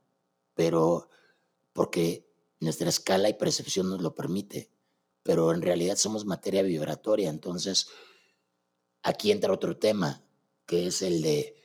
pero 0.55 1.09
porque 1.73 2.29
nuestra 2.61 2.89
escala 2.89 3.29
y 3.29 3.35
percepción 3.35 3.89
nos 3.89 4.03
lo 4.03 4.15
permite, 4.15 4.71
pero 5.23 5.53
en 5.53 5.63
realidad 5.63 5.97
somos 5.97 6.27
materia 6.27 6.63
vibratoria, 6.63 7.31
entonces 7.31 7.89
aquí 9.03 9.31
entra 9.31 9.53
otro 9.53 9.79
tema, 9.79 10.25
que 10.67 10.87
es 10.89 11.03
el 11.03 11.23
de 11.23 11.57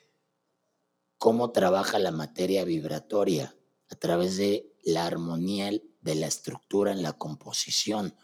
cómo 1.17 1.51
trabaja 1.51 1.99
la 1.99 2.11
materia 2.11 2.63
vibratoria 2.63 3.55
a 3.89 3.95
través 3.95 4.37
de 4.37 4.75
la 4.83 5.05
armonía 5.05 5.71
de 6.01 6.15
la 6.15 6.27
estructura 6.27 6.91
en 6.91 7.01
la 7.01 7.13
composición. 7.13 8.15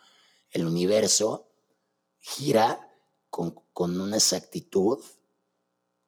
El 0.51 0.65
universo 0.65 1.49
gira 2.19 2.91
con, 3.29 3.55
con 3.73 3.99
una 3.99 4.17
exactitud 4.17 4.99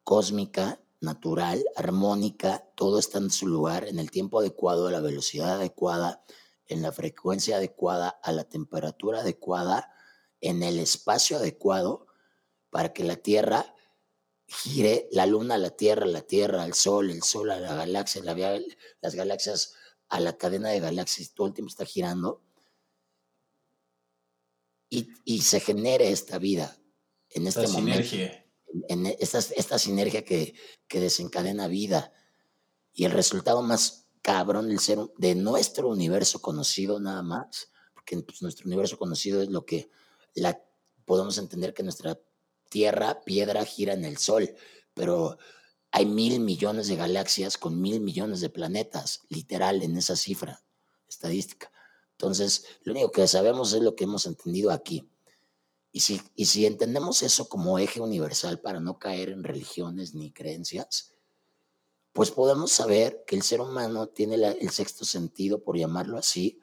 cósmica, 0.04 0.80
natural, 1.00 1.64
armónica, 1.76 2.68
todo 2.74 2.98
está 2.98 3.18
en 3.18 3.30
su 3.30 3.46
lugar, 3.46 3.86
en 3.86 3.98
el 3.98 4.10
tiempo 4.10 4.40
adecuado, 4.40 4.88
a 4.88 4.90
la 4.90 5.00
velocidad 5.00 5.54
adecuada, 5.54 6.24
en 6.66 6.82
la 6.82 6.92
frecuencia 6.92 7.56
adecuada, 7.56 8.08
a 8.08 8.32
la 8.32 8.44
temperatura 8.44 9.20
adecuada, 9.20 9.92
en 10.40 10.62
el 10.62 10.78
espacio 10.78 11.36
adecuado, 11.36 12.06
para 12.70 12.92
que 12.92 13.04
la 13.04 13.16
Tierra 13.16 13.74
gire 14.46 15.08
la 15.12 15.26
luna 15.26 15.54
a 15.54 15.58
la 15.58 15.70
Tierra, 15.70 16.06
la 16.06 16.22
Tierra 16.22 16.62
al 16.62 16.74
Sol, 16.74 17.10
el 17.10 17.22
Sol 17.22 17.50
a 17.50 17.58
la 17.58 17.74
galaxia, 17.74 18.22
las 18.22 19.14
galaxias 19.14 19.74
a 20.08 20.20
la 20.20 20.36
cadena 20.36 20.70
de 20.70 20.80
galaxias, 20.80 21.32
todo 21.34 21.48
el 21.48 21.54
tiempo 21.54 21.70
está 21.70 21.84
girando. 21.84 22.42
Y, 24.88 25.40
se 25.42 25.60
genere 25.60 26.10
esta 26.10 26.38
vida 26.38 26.78
en 27.30 27.46
este 27.46 27.66
momento. 27.68 28.02
Sinergia. 28.04 28.45
En 28.88 29.06
esta, 29.06 29.38
esta 29.38 29.78
sinergia 29.78 30.24
que, 30.24 30.54
que 30.88 31.00
desencadena 31.00 31.68
vida. 31.68 32.12
Y 32.92 33.04
el 33.04 33.12
resultado 33.12 33.62
más 33.62 34.08
cabrón 34.22 34.68
del 34.68 34.80
ser, 34.80 34.98
de 35.18 35.34
nuestro 35.34 35.88
universo 35.88 36.40
conocido 36.42 36.98
nada 36.98 37.22
más, 37.22 37.70
porque 37.94 38.18
pues, 38.18 38.42
nuestro 38.42 38.66
universo 38.66 38.98
conocido 38.98 39.42
es 39.42 39.50
lo 39.50 39.64
que 39.64 39.90
la, 40.34 40.60
podemos 41.04 41.38
entender 41.38 41.74
que 41.74 41.82
nuestra 41.82 42.18
Tierra, 42.68 43.22
piedra, 43.22 43.64
gira 43.64 43.94
en 43.94 44.04
el 44.04 44.18
Sol, 44.18 44.54
pero 44.92 45.38
hay 45.92 46.04
mil 46.04 46.40
millones 46.40 46.88
de 46.88 46.96
galaxias 46.96 47.56
con 47.56 47.80
mil 47.80 48.00
millones 48.00 48.40
de 48.40 48.50
planetas, 48.50 49.20
literal, 49.28 49.82
en 49.82 49.96
esa 49.96 50.16
cifra 50.16 50.64
estadística. 51.08 51.70
Entonces, 52.12 52.64
lo 52.82 52.92
único 52.92 53.12
que 53.12 53.28
sabemos 53.28 53.72
es 53.72 53.82
lo 53.82 53.94
que 53.94 54.04
hemos 54.04 54.26
entendido 54.26 54.72
aquí. 54.72 55.08
Y 55.96 56.44
si, 56.44 56.66
entendemos 56.66 57.22
eso 57.22 57.48
como 57.48 57.78
eje 57.78 58.02
universal 58.02 58.60
para 58.60 58.80
no 58.80 58.98
caer 58.98 59.30
en 59.30 59.42
religiones 59.42 60.12
ni 60.14 60.30
creencias, 60.30 61.14
pues 62.12 62.30
podemos 62.30 62.70
saber 62.70 63.24
que 63.26 63.34
el 63.34 63.40
ser 63.40 63.62
humano 63.62 64.06
tiene 64.06 64.34
el 64.34 64.68
sexto 64.68 65.06
sentido, 65.06 65.64
por 65.64 65.78
llamarlo 65.78 66.18
así, 66.18 66.60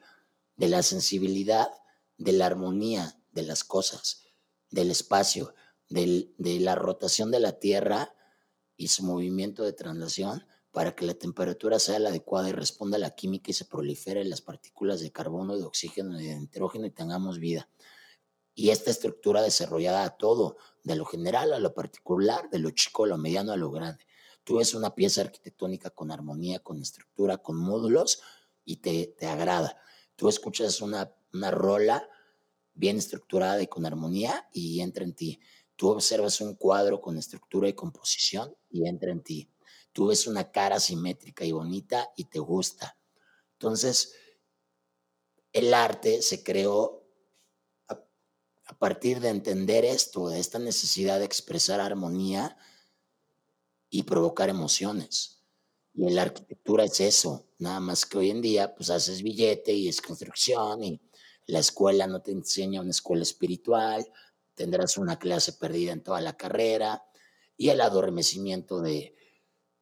de 0.54 0.68
la 0.68 0.84
sensibilidad, 0.84 1.68
de 2.16 2.30
la 2.30 2.46
armonía 2.46 3.18
de 3.32 3.42
las 3.42 3.64
cosas 3.64 4.22
del 4.70 4.92
espacio, 4.92 5.52
de 5.88 6.32
la 6.38 6.76
rotación 6.76 7.32
de 7.32 7.40
la 7.40 7.58
Tierra 7.58 8.14
y 8.76 8.86
su 8.86 9.02
movimiento 9.02 9.64
de 9.64 9.72
translación 9.72 10.46
para 10.70 10.94
que 10.94 11.06
la 11.06 11.14
temperatura 11.14 11.80
sea 11.80 11.98
la 11.98 12.10
adecuada 12.10 12.50
y 12.50 12.52
responda 12.52 12.98
a 12.98 13.00
la 13.00 13.16
química 13.16 13.50
y 13.50 13.54
se 13.54 13.64
prolifere 13.64 14.24
las 14.24 14.42
partículas 14.42 15.00
de 15.00 15.10
carbono, 15.10 15.56
de 15.56 15.64
oxígeno 15.64 16.20
y 16.20 16.26
de 16.28 16.36
nitrógeno 16.36 16.86
y 16.86 16.92
tengamos 16.92 17.40
vida. 17.40 17.68
Y 18.54 18.70
esta 18.70 18.90
estructura 18.90 19.42
desarrollada 19.42 20.04
a 20.04 20.16
todo, 20.16 20.56
de 20.82 20.96
lo 20.96 21.04
general 21.04 21.52
a 21.52 21.58
lo 21.58 21.74
particular, 21.74 22.48
de 22.50 22.58
lo 22.58 22.70
chico 22.70 23.04
a 23.04 23.08
lo 23.08 23.18
mediano 23.18 23.52
a 23.52 23.56
lo 23.56 23.70
grande. 23.70 24.06
Tú 24.44 24.58
ves 24.58 24.74
una 24.74 24.94
pieza 24.94 25.22
arquitectónica 25.22 25.90
con 25.90 26.10
armonía, 26.10 26.60
con 26.60 26.80
estructura, 26.80 27.38
con 27.38 27.56
módulos 27.56 28.20
y 28.64 28.76
te, 28.76 29.14
te 29.18 29.26
agrada. 29.26 29.80
Tú 30.16 30.28
escuchas 30.28 30.80
una, 30.80 31.12
una 31.32 31.50
rola 31.50 32.08
bien 32.74 32.98
estructurada 32.98 33.62
y 33.62 33.66
con 33.66 33.86
armonía 33.86 34.48
y 34.52 34.80
entra 34.80 35.04
en 35.04 35.14
ti. 35.14 35.40
Tú 35.76 35.88
observas 35.88 36.40
un 36.40 36.54
cuadro 36.54 37.00
con 37.00 37.16
estructura 37.16 37.68
y 37.68 37.72
composición 37.72 38.54
y 38.70 38.86
entra 38.86 39.10
en 39.10 39.22
ti. 39.22 39.50
Tú 39.92 40.08
ves 40.08 40.26
una 40.26 40.50
cara 40.50 40.78
simétrica 40.78 41.44
y 41.44 41.52
bonita 41.52 42.10
y 42.16 42.24
te 42.24 42.38
gusta. 42.38 42.98
Entonces, 43.52 44.14
el 45.52 45.72
arte 45.72 46.20
se 46.20 46.42
creó 46.42 47.03
a, 48.66 48.78
partir 48.78 49.20
de 49.20 49.28
entender 49.28 49.84
esto, 49.84 50.28
de 50.28 50.40
esta 50.40 50.58
necesidad 50.58 51.18
de 51.18 51.24
expresar 51.24 51.80
armonía 51.80 52.56
y 53.90 54.02
provocar 54.04 54.48
emociones. 54.48 55.42
Y 55.94 56.06
en 56.06 56.16
la 56.16 56.22
arquitectura 56.22 56.84
es 56.84 57.00
eso, 57.00 57.46
nada 57.58 57.80
más 57.80 58.04
que 58.04 58.18
hoy 58.18 58.30
en 58.30 58.42
día 58.42 58.74
pues 58.74 58.90
haces 58.90 59.22
billete 59.22 59.72
y 59.72 59.88
es 59.88 60.00
construcción 60.00 60.82
y 60.82 61.00
la 61.46 61.60
escuela 61.60 62.06
no 62.06 62.20
te 62.20 62.32
enseña 62.32 62.80
una 62.80 62.90
escuela 62.90 63.22
espiritual, 63.22 64.04
tendrás 64.54 64.96
una 64.98 65.18
clase 65.18 65.52
perdida 65.52 65.92
en 65.92 66.02
toda 66.02 66.20
la 66.20 66.36
carrera 66.36 67.04
y 67.56 67.68
el 67.68 67.80
adormecimiento 67.80 68.80
de, 68.80 69.14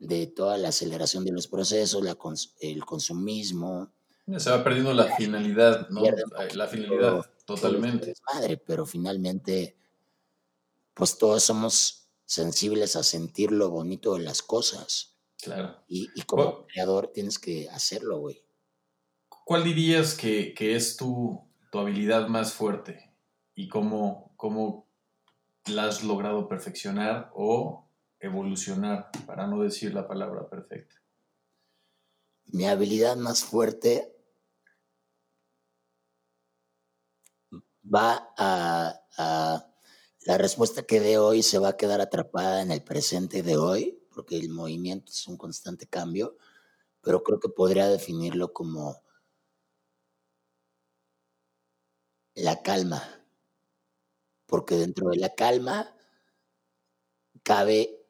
de 0.03 0.27
toda 0.27 0.59
la 0.59 0.69
aceleración 0.69 1.25
de 1.25 1.33
los 1.33 1.47
procesos, 1.47 2.03
la 2.03 2.19
el 2.61 2.85
consumismo. 2.85 3.93
Se 4.37 4.51
va 4.51 4.65
perdiendo 4.65 4.93
la 4.93 5.17
finalidad, 5.17 5.89
¿no? 5.91 6.03
La 6.55 6.67
finalidad, 6.67 7.25
totalmente. 7.55 8.15
Madre, 8.33 8.57
pero 8.57 8.87
finalmente, 8.87 9.77
pues 10.95 11.19
todos 11.19 11.43
somos 11.43 12.09
sensibles 12.25 12.97
a 12.97 13.03
sentir 13.03 13.53
lo 13.53 13.71
bonito 13.71 14.15
de 14.15 14.23
las 14.23 14.43
cosas. 14.43 15.19
Claro. 15.43 15.77
Y, 15.89 16.09
como 16.23 16.67
creador 16.67 17.09
tienes 17.13 17.39
que 17.39 17.69
hacerlo, 17.69 18.19
güey. 18.21 18.45
¿Cuál 19.29 19.65
dirías 19.65 20.15
que, 20.15 20.55
que 20.55 20.77
es 20.77 20.97
tu, 20.97 21.49
tu, 21.71 21.79
habilidad 21.79 22.29
más 22.29 22.53
fuerte? 22.53 23.13
¿Y 23.55 23.69
cómo, 23.69 24.33
cómo 24.37 24.89
la 25.67 25.87
has 25.87 26.05
logrado 26.05 26.49
perfeccionar 26.49 27.31
o 27.35 27.89
evolucionar, 28.21 29.11
para 29.27 29.49
no 29.49 29.63
decir 29.63 29.93
la 29.93 30.07
palabra 30.07 30.49
perfecta? 30.49 30.95
Mi 32.47 32.67
habilidad 32.67 33.17
más 33.17 33.45
fuerte 33.45 34.12
va 37.93 38.33
a, 38.37 39.69
la 40.25 40.39
respuesta 40.39 40.85
que 40.85 41.01
dé 41.01 41.19
hoy 41.19 41.43
se 41.43 41.59
va 41.59 41.71
a 41.71 41.77
quedar 41.77 42.01
atrapada 42.01 42.63
en 42.63 42.71
el 42.71 42.83
presente 42.83 43.43
de 43.43 43.57
hoy, 43.57 44.01
porque 44.15 44.37
el 44.37 44.49
movimiento 44.51 45.11
es 45.11 45.27
un 45.27 45.37
constante 45.37 45.87
cambio, 45.87 46.37
pero 47.01 47.23
creo 47.23 47.41
que 47.41 47.49
podría 47.49 47.89
definirlo 47.89 48.53
como 48.53 49.03
la 52.35 52.63
calma, 52.63 53.03
porque 54.47 54.77
dentro 54.77 55.11
de 55.11 55.17
la 55.17 55.35
calma 55.35 55.95
cabe 57.43 58.07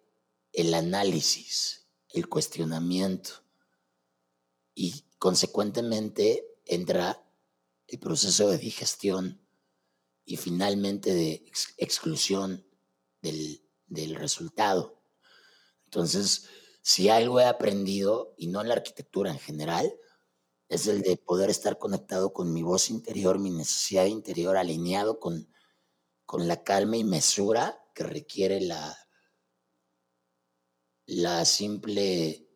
el 0.53 0.75
análisis, 0.75 1.89
el 2.11 2.29
cuestionamiento 2.29 3.43
y 4.75 5.05
consecuentemente 5.19 6.47
entra 6.67 7.25
el 7.87 7.99
proceso 7.99 8.49
de 8.49 8.59
digestión 8.59 9.42
y 10.25 10.37
finalmente 10.37 11.13
de 11.13 11.45
exclusión 11.79 12.67
del, 13.21 13.63
del 13.87 14.15
resultado. 14.15 15.03
Entonces, 15.85 16.49
si 16.83 17.09
algo 17.09 17.41
he 17.41 17.45
aprendido, 17.45 18.35
y 18.37 18.49
no 18.49 18.61
en 18.61 18.69
la 18.69 18.75
arquitectura 18.75 19.31
en 19.31 19.39
general, 19.39 19.93
es 20.69 20.87
el 20.87 21.03
de 21.03 21.17
poder 21.17 21.51
estar 21.51 21.79
conectado 21.79 22.33
con 22.33 22.53
mi 22.53 22.63
voz 22.63 22.91
interior, 22.91 23.39
mi 23.39 23.51
necesidad 23.51 24.07
interior, 24.07 24.57
alineado 24.57 25.21
con, 25.21 25.53
con 26.25 26.49
la 26.49 26.65
calma 26.65 26.97
y 26.97 27.05
mesura 27.05 27.79
que 27.95 28.05
requiere 28.05 28.61
la, 28.61 28.97
la 31.07 31.45
simple 31.45 32.49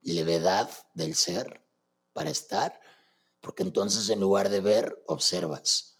levedad 0.00 0.70
del 0.94 1.14
ser 1.14 1.66
para 2.12 2.30
estar, 2.30 2.80
porque 3.40 3.62
entonces 3.62 4.08
en 4.08 4.20
lugar 4.20 4.48
de 4.48 4.60
ver, 4.60 5.02
observas, 5.06 5.98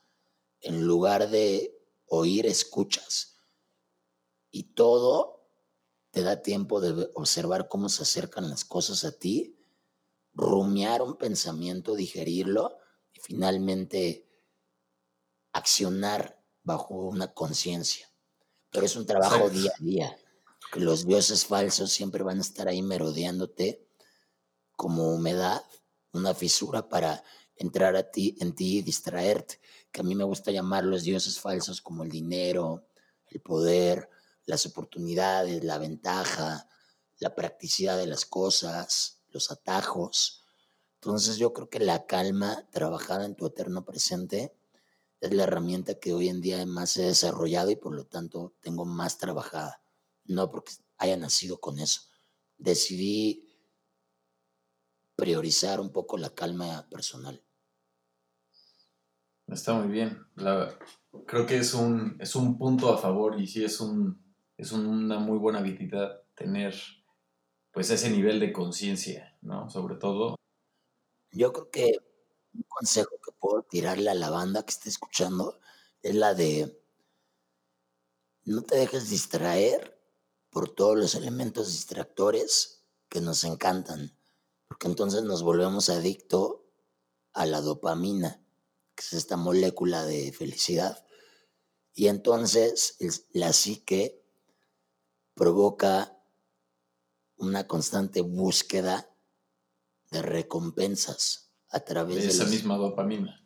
en 0.60 0.86
lugar 0.86 1.30
de 1.30 1.78
oír, 2.06 2.46
escuchas, 2.46 3.38
y 4.50 4.74
todo 4.74 5.38
te 6.10 6.22
da 6.22 6.42
tiempo 6.42 6.80
de 6.80 7.10
observar 7.14 7.68
cómo 7.68 7.88
se 7.88 8.02
acercan 8.02 8.48
las 8.48 8.64
cosas 8.64 9.04
a 9.04 9.12
ti, 9.18 9.58
rumiar 10.32 11.02
un 11.02 11.16
pensamiento, 11.16 11.94
digerirlo 11.94 12.78
y 13.12 13.20
finalmente 13.20 14.28
accionar 15.52 16.42
bajo 16.62 16.94
una 16.94 17.34
conciencia. 17.34 18.10
Pero 18.70 18.86
es 18.86 18.96
un 18.96 19.06
trabajo 19.06 19.50
día 19.50 19.72
a 19.78 19.82
día 19.82 20.18
que 20.72 20.80
los 20.80 21.06
dioses 21.06 21.46
falsos 21.46 21.90
siempre 21.90 22.22
van 22.22 22.38
a 22.38 22.42
estar 22.42 22.68
ahí 22.68 22.82
merodeándote 22.82 23.86
como 24.76 25.12
humedad, 25.14 25.62
una 26.12 26.34
fisura 26.34 26.88
para 26.88 27.22
entrar 27.56 27.96
a 27.96 28.10
ti, 28.10 28.36
en 28.40 28.54
ti 28.54 28.78
y 28.78 28.82
distraerte, 28.82 29.60
que 29.90 30.00
a 30.00 30.04
mí 30.04 30.14
me 30.14 30.24
gusta 30.24 30.50
llamar 30.50 30.84
los 30.84 31.02
dioses 31.02 31.40
falsos 31.40 31.80
como 31.80 32.04
el 32.04 32.10
dinero, 32.10 32.86
el 33.26 33.40
poder, 33.40 34.08
las 34.44 34.64
oportunidades, 34.66 35.64
la 35.64 35.78
ventaja, 35.78 36.68
la 37.18 37.34
practicidad 37.34 37.98
de 37.98 38.06
las 38.06 38.24
cosas, 38.24 39.22
los 39.28 39.50
atajos. 39.50 40.44
Entonces 40.94 41.36
yo 41.36 41.52
creo 41.52 41.68
que 41.68 41.80
la 41.80 42.06
calma 42.06 42.68
trabajada 42.70 43.24
en 43.24 43.34
tu 43.34 43.46
eterno 43.46 43.84
presente 43.84 44.54
es 45.20 45.34
la 45.34 45.44
herramienta 45.44 45.98
que 45.98 46.14
hoy 46.14 46.28
en 46.28 46.40
día 46.40 46.64
más 46.64 46.96
he 46.96 47.02
desarrollado 47.02 47.70
y 47.70 47.76
por 47.76 47.94
lo 47.94 48.06
tanto 48.06 48.54
tengo 48.60 48.84
más 48.84 49.18
trabajada 49.18 49.82
no 50.28 50.50
porque 50.50 50.72
haya 50.98 51.16
nacido 51.16 51.58
con 51.58 51.78
eso. 51.78 52.02
Decidí 52.56 53.47
priorizar 55.18 55.80
un 55.80 55.90
poco 55.90 56.16
la 56.16 56.30
calma 56.30 56.88
personal. 56.88 57.42
Está 59.48 59.74
muy 59.74 59.88
bien. 59.88 60.24
creo 61.26 61.44
que 61.44 61.56
es 61.56 61.74
un, 61.74 62.16
es 62.20 62.36
un 62.36 62.56
punto 62.56 62.92
a 62.92 62.98
favor 62.98 63.40
y 63.40 63.48
sí 63.48 63.64
es, 63.64 63.80
un, 63.80 64.22
es 64.56 64.70
una 64.70 65.18
muy 65.18 65.36
buena 65.38 65.58
habilidad 65.58 66.22
tener 66.36 66.74
pues 67.72 67.90
ese 67.90 68.10
nivel 68.10 68.38
de 68.38 68.52
conciencia, 68.52 69.36
¿no? 69.40 69.68
Sobre 69.68 69.96
todo. 69.96 70.36
Yo 71.32 71.52
creo 71.52 71.70
que 71.70 71.98
un 72.54 72.62
consejo 72.68 73.16
que 73.24 73.32
puedo 73.32 73.64
tirarle 73.64 74.10
a 74.10 74.14
la 74.14 74.30
banda 74.30 74.62
que 74.62 74.70
esté 74.70 74.88
escuchando 74.88 75.58
es 76.00 76.14
la 76.14 76.34
de 76.34 76.80
no 78.44 78.62
te 78.62 78.76
dejes 78.76 79.10
distraer 79.10 80.00
por 80.50 80.68
todos 80.68 80.96
los 80.96 81.16
elementos 81.16 81.72
distractores 81.72 82.86
que 83.08 83.20
nos 83.20 83.44
encantan, 83.44 84.17
porque 84.68 84.86
entonces 84.86 85.22
nos 85.22 85.42
volvemos 85.42 85.88
adicto 85.88 86.66
a 87.32 87.46
la 87.46 87.60
dopamina, 87.60 88.40
que 88.94 89.02
es 89.02 89.12
esta 89.14 89.36
molécula 89.36 90.04
de 90.04 90.32
felicidad. 90.32 91.04
Y 91.94 92.08
entonces 92.08 92.96
la 93.32 93.52
psique 93.52 94.22
provoca 95.34 96.16
una 97.36 97.66
constante 97.66 98.20
búsqueda 98.20 99.10
de 100.10 100.22
recompensas 100.22 101.52
a 101.70 101.80
través 101.80 102.22
de, 102.22 102.28
esa 102.28 102.44
misma 102.44 102.76
dopamina. 102.76 103.44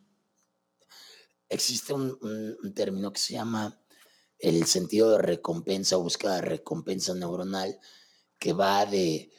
Existe 1.49 1.93
un 1.93 2.73
término 2.73 3.11
que 3.11 3.19
se 3.19 3.33
llama 3.33 3.79
el 4.43 4.65
sentido 4.65 5.11
de 5.11 5.19
recompensa, 5.19 5.95
búsqueda 5.95 6.35
de 6.35 6.41
recompensa 6.41 7.13
neuronal, 7.13 7.79
que 8.39 8.51
va 8.51 8.85
de, 8.85 9.31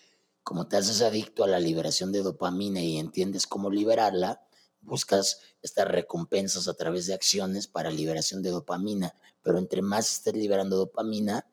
como 0.45 0.69
te 0.69 0.77
haces 0.77 1.01
adicto 1.01 1.43
a 1.43 1.49
la 1.49 1.59
liberación 1.59 2.13
de 2.13 2.23
dopamina 2.23 2.81
y 2.81 2.99
entiendes 2.99 3.47
cómo 3.47 3.71
liberarla, 3.71 4.47
buscas 4.83 5.41
estas 5.63 5.89
recompensas 5.89 6.69
a 6.69 6.75
través 6.75 7.07
de 7.07 7.15
acciones 7.15 7.67
para 7.67 7.91
liberación 7.91 8.43
de 8.43 8.51
dopamina, 8.51 9.15
pero 9.43 9.59
entre 9.59 9.81
más 9.81 10.13
estés 10.13 10.35
liberando 10.35 10.77
dopamina, 10.77 11.49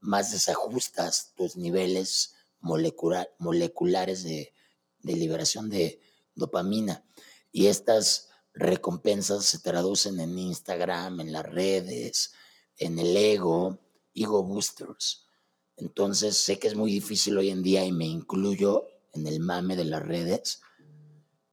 más 0.00 0.32
desajustas 0.32 1.32
tus 1.34 1.56
niveles 1.56 2.34
moleculares 2.60 4.22
de, 4.22 4.52
liberación 5.02 5.70
de 5.70 6.00
dopamina. 6.34 7.04
Y 7.52 7.68
estas 7.68 8.28
recompensas 8.52 9.46
se 9.46 9.60
traducen 9.60 10.20
en 10.20 10.38
Instagram, 10.38 11.20
en 11.20 11.32
las 11.32 11.46
redes, 11.46 12.34
en 12.76 12.98
el 12.98 13.16
ego, 13.16 13.78
ego 14.14 14.42
boosters. 14.42 15.25
Entonces 15.76 16.36
sé 16.36 16.58
que 16.58 16.68
es 16.68 16.74
muy 16.74 16.90
difícil 16.90 17.36
hoy 17.36 17.50
en 17.50 17.62
día 17.62 17.84
y 17.84 17.92
me 17.92 18.06
incluyo 18.06 18.86
en 19.12 19.26
el 19.26 19.40
mame 19.40 19.76
de 19.76 19.84
las 19.84 20.02
redes, 20.02 20.62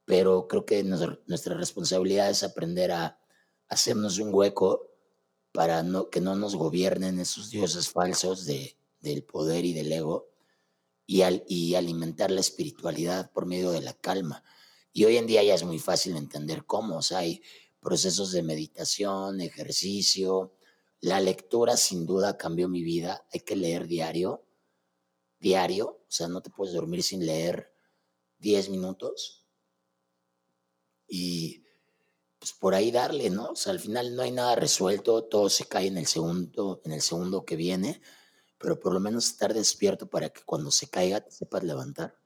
pero 0.06 0.48
creo 0.48 0.66
que 0.66 0.84
nuestra 0.84 1.56
responsabilidad 1.56 2.30
es 2.30 2.44
aprender 2.44 2.92
a 2.92 3.20
hacernos 3.68 4.20
un 4.20 4.34
hueco 4.34 4.90
para 5.52 5.84
no, 5.84 6.10
que 6.10 6.22
no 6.22 6.36
nos 6.36 6.56
gobiernen 6.56 7.20
esos 7.20 7.50
dioses 7.50 7.90
falsos 7.90 8.46
de, 8.46 8.76
del 9.02 9.24
poder 9.24 9.66
y 9.66 9.74
del 9.74 9.92
ego 9.92 10.30
y, 11.06 11.22
y 11.48 11.76
alimentar 11.76 12.32
la 12.32 12.42
espiritualidad 12.42 13.32
por 13.32 13.46
medio 13.46 13.72
de 13.72 13.82
la 13.82 13.94
calma. 13.94 14.44
Y 14.94 15.06
hoy 15.06 15.18
en 15.18 15.28
día 15.28 15.44
ya 15.44 15.56
es 15.56 15.64
muy 15.64 15.80
fácil 15.80 16.16
entender 16.16 16.66
cómo, 16.66 16.98
o 16.98 17.02
sea, 17.02 17.20
hay 17.20 17.42
procesos 17.82 18.32
de 18.32 18.44
meditación, 18.44 19.42
ejercicio, 19.42 20.54
la 21.04 21.20
lectura 21.20 21.76
sin 21.76 22.06
duda 22.06 22.38
cambió 22.38 22.70
mi 22.70 22.82
vida, 22.82 23.26
hay 23.34 23.42
que 23.42 23.58
leer 23.58 23.88
diario, 23.88 24.46
diario, 25.38 25.88
o 25.88 26.06
sea, 26.08 26.30
no 26.30 26.42
te 26.42 26.50
puedes 26.50 26.74
dormir 26.74 27.04
sin 27.04 27.26
leer 27.26 27.74
10 28.38 28.70
minutos. 28.70 29.46
Y 31.06 31.66
pues 32.40 32.54
por 32.54 32.74
ahí 32.74 32.90
darle, 32.90 33.30
¿no? 33.30 33.48
O 33.50 33.56
sea, 33.58 33.74
al 33.74 33.82
final 33.82 34.16
no 34.16 34.22
hay 34.22 34.32
nada 34.32 34.56
resuelto, 34.56 35.26
todo 35.26 35.50
se 35.50 35.66
cae 35.66 35.88
en 35.88 35.98
el 35.98 36.08
segundo, 36.08 36.82
en 36.86 36.94
el 36.94 37.02
segundo 37.02 37.44
que 37.44 37.58
viene, 37.58 38.02
pero 38.58 38.80
por 38.80 38.94
lo 38.94 39.02
menos 39.02 39.26
estar 39.28 39.54
despierto 39.54 40.10
para 40.10 40.30
que 40.30 40.44
cuando 40.46 40.72
se 40.72 40.90
caiga 40.90 41.20
te 41.20 41.32
sepas 41.32 41.64
levantar. 41.64 42.18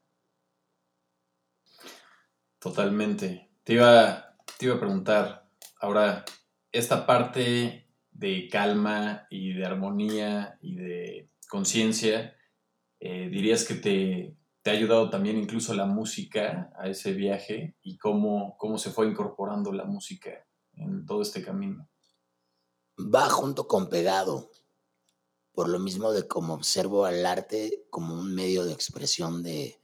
Totalmente. 2.60 3.50
Te 3.64 3.74
iba, 3.74 4.38
te 4.60 4.68
iba 4.68 4.76
a 4.76 4.80
preguntar, 4.80 5.50
ahora, 5.80 6.26
esta 6.72 7.08
parte 7.08 7.87
de 8.18 8.50
calma 8.50 9.28
y 9.30 9.54
de 9.54 9.66
armonía 9.66 10.58
y 10.62 10.76
de 10.76 11.30
conciencia, 11.48 12.36
eh, 13.00 13.30
¿dirías 13.30 13.64
que 13.64 13.76
te, 13.76 14.38
te 14.68 14.72
ha 14.72 14.74
ayudado 14.74 15.10
también 15.10 15.38
incluso 15.38 15.74
la 15.74 15.86
música 15.86 16.74
a 16.78 16.90
ese 16.90 17.14
viaje 17.14 17.78
y 17.84 17.98
cómo, 17.98 18.58
cómo 18.58 18.78
se 18.78 18.90
fue 18.90 19.08
incorporando 19.08 19.72
la 19.72 19.86
música 19.86 20.46
en 20.74 21.06
todo 21.06 21.22
este 21.22 21.42
camino. 21.42 21.88
Va 23.00 23.30
junto 23.30 23.68
con 23.68 23.88
pegado, 23.88 24.52
por 25.54 25.70
lo 25.70 25.80
mismo 25.80 26.12
de 26.12 26.28
cómo 26.28 26.54
observo 26.54 27.06
al 27.06 27.26
arte 27.26 27.86
como 27.90 28.16
un 28.16 28.34
medio 28.34 28.66
de 28.66 28.74
expresión 28.74 29.42
de, 29.42 29.80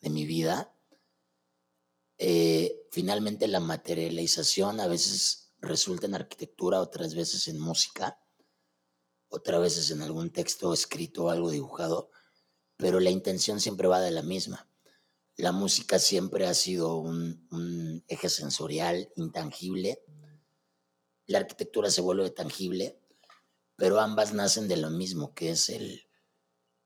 mi 0.00 0.26
vida. 0.26 0.74
Eh, 2.16 2.88
finalmente 2.90 3.46
la 3.46 3.60
materialización 3.60 4.80
a 4.80 4.86
veces 4.86 5.47
resulta 5.60 6.06
en 6.06 6.14
arquitectura, 6.14 6.80
otras 6.80 7.14
veces 7.14 7.48
en 7.48 7.58
música, 7.58 8.20
otras 9.28 9.60
veces 9.60 9.90
en 9.90 10.02
algún 10.02 10.30
texto 10.30 10.72
escrito 10.72 11.24
o 11.24 11.30
algo 11.30 11.50
dibujado 11.50 12.10
pero 12.78 13.00
la 13.00 13.10
intención 13.10 13.60
siempre 13.60 13.88
va 13.88 14.00
de 14.00 14.12
la 14.12 14.22
misma. 14.22 14.66
La 15.36 15.52
música 15.52 15.98
siempre 15.98 16.46
ha 16.46 16.54
sido 16.54 16.96
un, 16.96 18.04
eje 18.06 18.28
sensorial 18.28 19.12
intangible. 19.16 20.02
La 21.26 21.38
arquitectura 21.38 21.90
se 21.90 22.00
vuelve 22.00 22.30
tangible, 22.30 23.00
pero 23.76 24.00
ambas 24.00 24.32
nacen 24.32 24.68
de 24.68 24.76
lo 24.76 24.90
mismo, 24.90 25.34
que 25.34 25.50
es 25.50 25.68
el, 25.68 26.08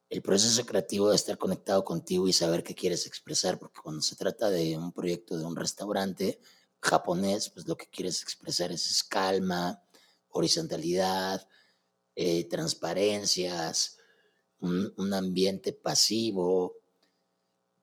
el 0.08 0.22
proceso 0.22 0.64
creativo 0.64 1.10
de 1.10 1.16
estar 1.16 1.36
conectado 1.36 1.84
contigo 1.84 2.26
y 2.26 2.32
saber 2.32 2.64
qué 2.64 2.74
quieres 2.74 3.06
expresar, 3.06 3.58
porque 3.58 3.80
cuando 3.82 4.00
se 4.00 4.16
trata 4.16 4.50
de 4.50 4.78
un 4.78 4.92
proyecto 4.92 5.36
de 5.36 5.44
un 5.44 5.56
restaurante 5.56 6.40
japonés, 6.83 7.49
pues 7.51 7.66
lo 7.68 7.76
que 7.76 7.87
quieres 7.87 8.22
expresar 8.22 8.72
es, 8.72 9.03
calma, 9.05 9.83
horizontalidad, 10.30 11.49
eh, 12.16 12.45
transparencias, 12.49 13.99
un, 14.61 15.14
ambiente 15.14 15.72
pasivo, 15.72 16.76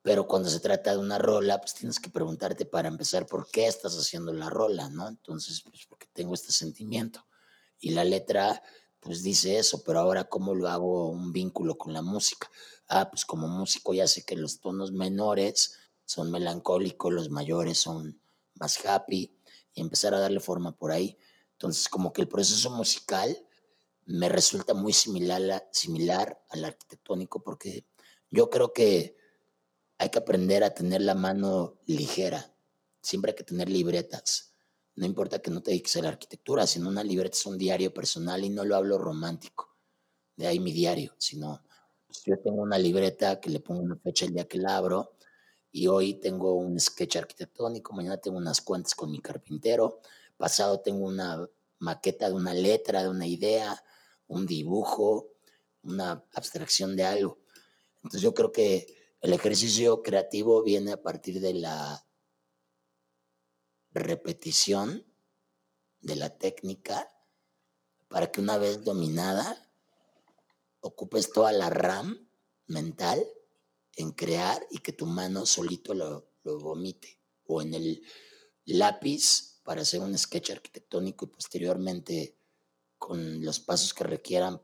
pero 0.01 0.27
cuando 0.27 0.49
se 0.49 0.59
trata 0.59 0.91
de 0.91 0.97
una 0.97 1.17
rola, 1.17 1.59
pues 1.59 1.73
tienes 1.73 1.99
que 1.99 2.09
preguntarte 2.09 2.65
para 2.65 2.87
empezar 2.87 3.25
por 3.25 3.49
qué 3.49 3.67
estás 3.67 3.97
haciendo 3.97 4.33
la 4.33 4.49
rola, 4.49 4.89
¿no? 4.89 5.07
Entonces, 5.07 5.61
pues 5.61 5.85
porque 5.87 6.07
tengo 6.13 6.33
este 6.33 6.51
sentimiento. 6.51 7.25
Y 7.79 7.91
la 7.91 8.03
letra, 8.03 8.61
pues 8.99 9.23
dice 9.23 9.57
eso, 9.59 9.83
pero 9.83 9.99
ahora 9.99 10.25
cómo 10.25 10.55
lo 10.55 10.69
hago 10.69 11.09
un 11.09 11.31
vínculo 11.33 11.77
con 11.77 11.93
la 11.93 12.01
música. 12.01 12.49
Ah, 12.87 13.09
pues 13.11 13.25
como 13.25 13.47
músico 13.47 13.93
ya 13.93 14.07
sé 14.07 14.23
que 14.23 14.35
los 14.35 14.59
tonos 14.59 14.91
menores 14.91 15.77
son 16.05 16.31
melancólicos, 16.31 17.13
los 17.13 17.29
mayores 17.29 17.77
son 17.77 18.19
más 18.59 18.83
happy, 18.85 19.35
y 19.73 19.81
empezar 19.81 20.13
a 20.13 20.19
darle 20.19 20.39
forma 20.39 20.75
por 20.75 20.91
ahí. 20.91 21.17
Entonces, 21.53 21.89
como 21.89 22.13
que 22.13 22.21
el 22.21 22.27
proceso 22.27 22.69
musical 22.71 23.37
me 24.05 24.29
resulta 24.29 24.73
muy 24.73 24.93
similar, 24.93 25.69
similar 25.71 26.43
al 26.49 26.65
arquitectónico 26.65 27.43
porque 27.43 27.85
yo 28.31 28.49
creo 28.49 28.73
que 28.73 29.15
hay 29.97 30.09
que 30.09 30.19
aprender 30.19 30.63
a 30.63 30.73
tener 30.73 31.01
la 31.01 31.15
mano 31.15 31.79
ligera. 31.85 32.55
Siempre 33.01 33.31
hay 33.31 33.35
que 33.35 33.43
tener 33.43 33.69
libretas. 33.69 34.53
No 34.95 35.05
importa 35.05 35.39
que 35.39 35.51
no 35.51 35.61
te 35.61 35.71
dediques 35.71 35.95
a 35.97 36.01
la 36.01 36.09
arquitectura, 36.09 36.65
sino 36.65 36.89
una 36.89 37.03
libreta 37.03 37.37
es 37.37 37.45
un 37.45 37.57
diario 37.57 37.93
personal 37.93 38.43
y 38.43 38.49
no 38.49 38.65
lo 38.65 38.75
hablo 38.75 38.97
romántico. 38.97 39.77
De 40.35 40.47
ahí 40.47 40.59
mi 40.59 40.71
diario, 40.71 41.13
sino 41.17 41.61
pues, 42.07 42.23
yo 42.25 42.39
tengo 42.39 42.61
una 42.61 42.77
libreta 42.77 43.39
que 43.39 43.49
le 43.49 43.59
pongo 43.59 43.81
una 43.81 43.97
fecha 43.97 44.25
el 44.25 44.33
día 44.33 44.47
que 44.47 44.57
la 44.57 44.77
abro 44.77 45.11
y 45.71 45.87
hoy 45.87 46.15
tengo 46.15 46.53
un 46.53 46.79
sketch 46.79 47.17
arquitectónico, 47.17 47.93
mañana 47.93 48.17
tengo 48.17 48.37
unas 48.37 48.61
cuentas 48.61 48.95
con 48.95 49.11
mi 49.11 49.19
carpintero, 49.19 50.01
pasado 50.37 50.79
tengo 50.79 51.05
una 51.05 51.47
maqueta 51.79 52.27
de 52.27 52.35
una 52.35 52.53
letra, 52.53 53.03
de 53.03 53.09
una 53.09 53.27
idea, 53.27 53.83
un 54.27 54.45
dibujo, 54.45 55.29
una 55.83 56.25
abstracción 56.33 56.95
de 56.95 57.05
algo. 57.05 57.39
Entonces 57.97 58.21
yo 58.21 58.33
creo 58.33 58.51
que 58.51 58.87
el 59.21 59.33
ejercicio 59.33 60.01
creativo 60.01 60.63
viene 60.63 60.93
a 60.93 61.01
partir 61.01 61.39
de 61.39 61.53
la 61.53 62.05
repetición 63.91 65.05
de 66.01 66.15
la 66.15 66.37
técnica 66.37 67.09
para 68.07 68.31
que 68.31 68.41
una 68.41 68.57
vez 68.57 68.83
dominada 68.83 69.69
ocupes 70.79 71.31
toda 71.31 71.51
la 71.51 71.69
RAM 71.69 72.29
mental 72.67 73.25
en 73.99 74.11
crear 74.11 74.65
y 74.71 74.79
que 74.79 74.93
tu 74.93 75.05
mano 75.05 75.45
solito 75.45 75.93
lo, 75.93 76.31
lo 76.43 76.57
vomite 76.57 77.19
o 77.47 77.61
en 77.61 77.73
el 77.73 78.01
lápiz 78.65 79.59
para 79.63 79.81
hacer 79.81 79.99
un 79.99 80.17
sketch 80.17 80.51
arquitectónico 80.51 81.25
y 81.25 81.29
posteriormente 81.29 82.37
con 82.97 83.43
los 83.43 83.59
pasos 83.59 83.93
que 83.93 84.05
requieran 84.05 84.61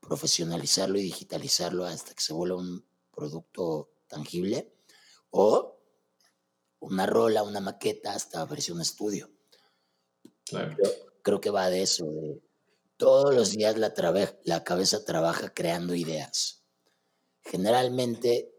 profesionalizarlo 0.00 0.98
y 0.98 1.02
digitalizarlo 1.02 1.84
hasta 1.84 2.14
que 2.14 2.22
se 2.22 2.32
vuelva 2.32 2.56
un 2.56 2.84
producto 3.10 3.92
tangible 4.06 4.74
o 5.30 5.78
una 6.80 7.06
rola, 7.06 7.42
una 7.42 7.60
maqueta 7.60 8.14
hasta 8.14 8.44
versión 8.46 8.80
estudio. 8.80 9.30
Claro. 10.44 10.76
creo 11.22 11.40
que 11.40 11.50
va 11.50 11.70
de 11.70 11.82
eso, 11.82 12.06
todos 12.96 13.34
los 13.34 13.52
días 13.52 13.76
la, 13.78 13.94
la 14.44 14.64
cabeza 14.64 15.04
trabaja 15.04 15.52
creando 15.52 15.94
ideas. 15.94 16.64
Generalmente 17.42 18.51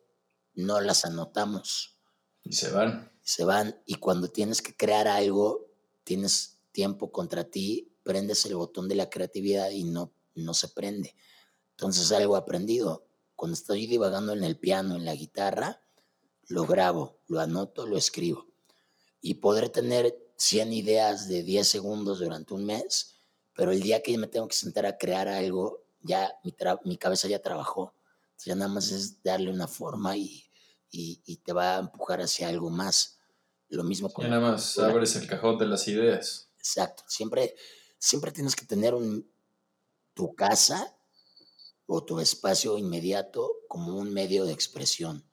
no 0.55 0.81
las 0.81 1.05
anotamos. 1.05 1.97
Y 2.43 2.53
se 2.53 2.71
van. 2.71 3.11
Se 3.21 3.45
van 3.45 3.81
y 3.85 3.95
cuando 3.95 4.29
tienes 4.29 4.61
que 4.61 4.75
crear 4.75 5.07
algo, 5.07 5.67
tienes 6.03 6.59
tiempo 6.71 7.11
contra 7.11 7.45
ti 7.45 7.93
prendes 8.03 8.45
el 8.45 8.55
botón 8.55 8.87
de 8.87 8.95
la 8.95 9.09
creatividad 9.09 9.71
y 9.71 9.85
no, 9.85 10.13
no 10.35 10.53
se 10.53 10.67
prende. 10.67 11.15
Entonces 11.71 12.11
algo 12.11 12.35
aprendido. 12.35 13.07
Cuando 13.35 13.55
estoy 13.55 13.87
divagando 13.87 14.33
en 14.33 14.43
el 14.43 14.57
piano, 14.57 14.95
en 14.95 15.05
la 15.05 15.15
guitarra, 15.15 15.81
lo 16.47 16.65
grabo, 16.65 17.19
lo 17.27 17.39
anoto, 17.39 17.87
lo 17.87 17.97
escribo. 17.97 18.47
Y 19.21 19.35
poder 19.35 19.69
tener 19.69 20.15
100 20.37 20.73
ideas 20.73 21.27
de 21.27 21.43
10 21.43 21.67
segundos 21.67 22.19
durante 22.19 22.53
un 22.53 22.65
mes, 22.65 23.15
pero 23.55 23.71
el 23.71 23.81
día 23.81 24.03
que 24.03 24.17
me 24.17 24.27
tengo 24.27 24.47
que 24.47 24.55
sentar 24.55 24.85
a 24.85 24.97
crear 24.97 25.27
algo, 25.27 25.83
ya 26.01 26.31
mi, 26.43 26.53
mi 26.83 26.97
cabeza 26.97 27.27
ya 27.27 27.41
trabajó. 27.41 27.95
ya 28.45 28.55
nada 28.55 28.71
más 28.71 28.91
es 28.91 29.23
darle 29.23 29.49
una 29.49 29.67
forma 29.67 30.17
y, 30.17 30.42
y, 30.95 31.37
te 31.37 31.53
va 31.53 31.75
a 31.75 31.79
empujar 31.79 32.21
hacia 32.21 32.47
algo 32.47 32.69
más. 32.69 33.19
Lo 33.69 33.83
mismo 33.83 34.13
con... 34.13 34.25
Ya 34.25 34.29
nada 34.29 34.51
más 34.51 34.77
abres 34.77 35.15
el 35.15 35.27
cajón 35.27 35.57
de 35.57 35.65
las 35.65 35.87
ideas. 35.87 36.49
Exacto. 36.59 37.03
Siempre 37.07 37.55
siempre 38.03 38.33
tienes 38.33 38.57
que 38.57 38.65
tener 38.65 38.93
un, 38.93 39.31
tu 40.13 40.35
casa 40.35 40.93
o 41.85 42.03
tu 42.03 42.19
espacio 42.19 42.77
inmediato 42.77 43.49
como 43.69 43.95
un 43.95 44.13
medio 44.13 44.43
de 44.43 44.51
expresión. 44.51 45.23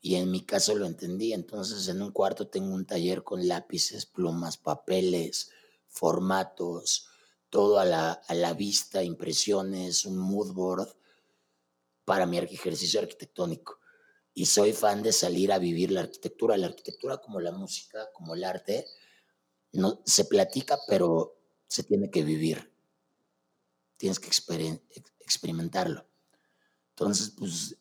Y 0.00 0.14
en 0.14 0.30
mi 0.30 0.46
caso 0.46 0.74
lo 0.74 0.86
entendí. 0.86 1.34
Entonces 1.34 1.86
en 1.88 2.00
un 2.00 2.10
cuarto 2.10 2.48
tengo 2.48 2.74
un 2.74 2.86
taller 2.86 3.22
con 3.22 3.46
lápices, 3.46 4.06
plumas, 4.06 4.56
papeles, 4.56 5.50
formatos, 5.86 7.06
todo 7.50 7.78
a 7.78 7.84
la, 7.84 8.12
a 8.12 8.34
la 8.34 8.54
vista, 8.54 9.04
impresiones, 9.04 10.06
un 10.06 10.16
mood 10.16 10.54
board 10.54 10.88
para 12.06 12.24
mi 12.24 12.38
ejercicio 12.38 12.98
arquitectónico. 12.98 13.78
Y 14.34 14.46
soy 14.46 14.72
fan 14.72 15.02
de 15.02 15.12
salir 15.12 15.52
a 15.52 15.58
vivir 15.58 15.92
la 15.92 16.00
arquitectura, 16.00 16.56
la 16.56 16.66
arquitectura 16.66 17.18
como 17.18 17.40
la 17.40 17.52
música, 17.52 18.10
como 18.12 18.34
el 18.34 18.44
arte, 18.44 18.84
no, 19.72 20.02
se 20.04 20.24
platica, 20.24 20.78
pero 20.88 21.36
se 21.66 21.84
tiene 21.84 22.10
que 22.10 22.22
vivir. 22.22 22.72
Tienes 23.96 24.18
que 24.18 24.28
experimentarlo. 25.20 26.06
Entonces, 26.90 27.30
pues, 27.30 27.76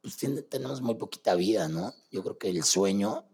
pues 0.00 0.16
tenemos 0.48 0.80
muy 0.80 0.94
poquita 0.94 1.34
vida, 1.34 1.68
¿no? 1.68 1.94
Yo 2.10 2.22
creo 2.22 2.38
que 2.38 2.50
el 2.50 2.64
sueño 2.64 3.28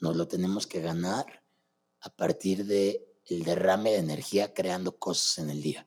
nos 0.00 0.16
lo 0.16 0.26
tenemos 0.26 0.66
que 0.66 0.80
ganar 0.80 1.44
a 2.00 2.10
partir 2.10 2.64
de 2.66 3.08
el 3.26 3.44
derrame 3.44 3.92
de 3.92 3.98
energía 3.98 4.52
creando 4.52 4.98
cosas 4.98 5.38
en 5.38 5.50
el 5.50 5.62
día. 5.62 5.86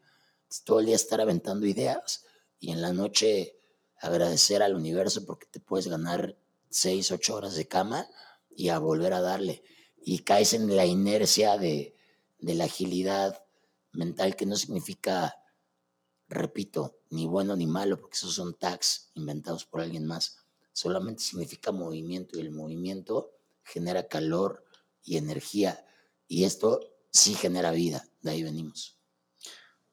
todo 0.63 0.79
el 0.79 0.85
día 0.85 0.95
estar 0.95 1.19
aventando 1.19 1.65
ideas 1.65 2.23
y 2.59 2.71
en 2.71 2.81
la 2.81 2.93
noche 2.93 3.59
agradecer 4.05 4.61
al 4.61 4.75
universo 4.75 5.25
porque 5.25 5.47
te 5.47 5.59
puedes 5.59 5.87
ganar 5.87 6.37
seis, 6.69 7.11
ocho 7.11 7.35
horas 7.35 7.55
de 7.55 7.67
cama 7.67 8.07
y 8.55 8.69
a 8.69 8.79
volver 8.79 9.13
a 9.13 9.21
darle. 9.21 9.63
Y 10.03 10.19
caes 10.19 10.53
en 10.53 10.75
la 10.75 10.85
inercia 10.85 11.57
de, 11.57 11.95
de 12.39 12.55
la 12.55 12.65
agilidad 12.65 13.43
mental, 13.91 14.35
que 14.35 14.45
no 14.45 14.55
significa, 14.55 15.35
repito, 16.27 16.99
ni 17.09 17.25
bueno 17.25 17.55
ni 17.55 17.65
malo, 17.65 17.99
porque 17.99 18.15
esos 18.15 18.35
son 18.35 18.53
tags 18.53 19.11
inventados 19.15 19.65
por 19.65 19.81
alguien 19.81 20.05
más. 20.05 20.37
Solamente 20.73 21.23
significa 21.23 21.71
movimiento 21.71 22.37
y 22.37 22.41
el 22.41 22.51
movimiento 22.51 23.31
genera 23.63 24.07
calor 24.07 24.65
y 25.03 25.17
energía. 25.17 25.85
Y 26.27 26.43
esto 26.43 26.81
sí 27.11 27.33
genera 27.33 27.71
vida, 27.71 28.07
de 28.21 28.31
ahí 28.31 28.43
venimos. 28.43 28.94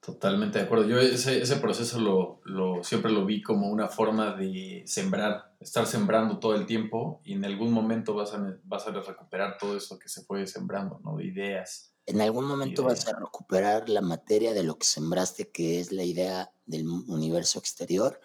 Totalmente 0.04 0.58
de 0.58 0.64
acuerdo. 0.64 0.84
Yo 0.88 0.98
ese, 0.98 1.42
ese 1.42 1.56
proceso 1.56 2.00
lo, 2.00 2.40
lo, 2.44 2.82
siempre 2.82 3.12
lo 3.12 3.24
vi 3.24 3.40
como 3.40 3.70
una 3.70 3.86
forma 3.86 4.34
de 4.34 4.82
sembrar, 4.84 5.54
estar 5.60 5.86
sembrando 5.86 6.40
todo 6.40 6.56
el 6.56 6.66
tiempo 6.66 7.20
y 7.22 7.34
en 7.34 7.44
algún 7.44 7.70
momento 7.70 8.12
vas 8.12 8.34
a, 8.34 8.58
vas 8.64 8.84
a 8.88 8.90
recuperar 8.90 9.58
todo 9.58 9.76
eso 9.76 10.00
que 10.00 10.08
se 10.08 10.24
fue 10.24 10.44
sembrando, 10.48 11.00
¿no? 11.04 11.18
De 11.18 11.26
ideas. 11.26 11.94
En 12.06 12.20
algún 12.20 12.46
momento 12.46 12.82
vas 12.82 13.06
a 13.06 13.16
recuperar 13.16 13.88
la 13.88 14.00
materia 14.00 14.52
de 14.54 14.64
lo 14.64 14.76
que 14.76 14.86
sembraste, 14.86 15.52
que 15.52 15.78
es 15.78 15.92
la 15.92 16.02
idea 16.02 16.52
del 16.66 16.88
universo 16.88 17.60
exterior, 17.60 18.20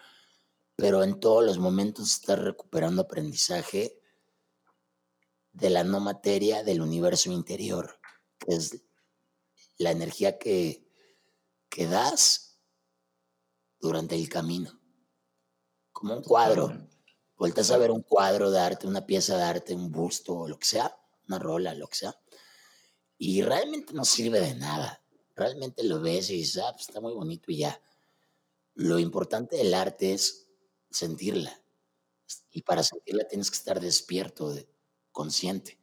pero 0.74 1.04
en 1.04 1.20
todos 1.20 1.44
los 1.44 1.58
momentos 1.58 2.10
estás 2.10 2.40
recuperando 2.40 3.02
aprendizaje 3.02 4.00
de 5.52 5.70
la 5.70 5.84
no 5.84 6.00
materia 6.00 6.64
del 6.64 6.80
universo 6.80 7.30
interior, 7.30 8.00
que 8.40 8.56
es 8.56 8.82
la 9.78 9.92
energía 9.92 10.38
que, 10.38 10.87
que 11.68 11.86
das 11.86 12.48
durante 13.80 14.14
el 14.14 14.28
camino. 14.28 14.80
Como 15.92 16.14
un 16.14 16.22
cuadro. 16.22 16.88
Vueltas 17.36 17.70
a 17.70 17.78
ver 17.78 17.90
un 17.90 18.02
cuadro 18.02 18.50
de 18.50 18.58
arte, 18.58 18.86
una 18.86 19.06
pieza 19.06 19.36
de 19.36 19.44
arte, 19.44 19.74
un 19.74 19.92
busto 19.92 20.34
o 20.34 20.48
lo 20.48 20.58
que 20.58 20.66
sea, 20.66 20.96
una 21.28 21.38
rola, 21.38 21.74
lo 21.74 21.86
que 21.86 21.96
sea. 21.96 22.20
Y 23.16 23.42
realmente 23.42 23.92
no 23.94 24.04
sirve 24.04 24.40
de 24.40 24.54
nada. 24.54 25.02
Realmente 25.36 25.84
lo 25.84 26.00
ves 26.00 26.30
y 26.30 26.38
dices, 26.38 26.62
ah, 26.64 26.72
pues 26.72 26.88
está 26.88 27.00
muy 27.00 27.12
bonito 27.12 27.52
y 27.52 27.58
ya. 27.58 27.80
Lo 28.74 28.98
importante 28.98 29.56
del 29.56 29.74
arte 29.74 30.14
es 30.14 30.48
sentirla. 30.90 31.62
Y 32.50 32.62
para 32.62 32.82
sentirla 32.82 33.26
tienes 33.28 33.50
que 33.50 33.56
estar 33.56 33.80
despierto, 33.80 34.54
consciente, 35.12 35.80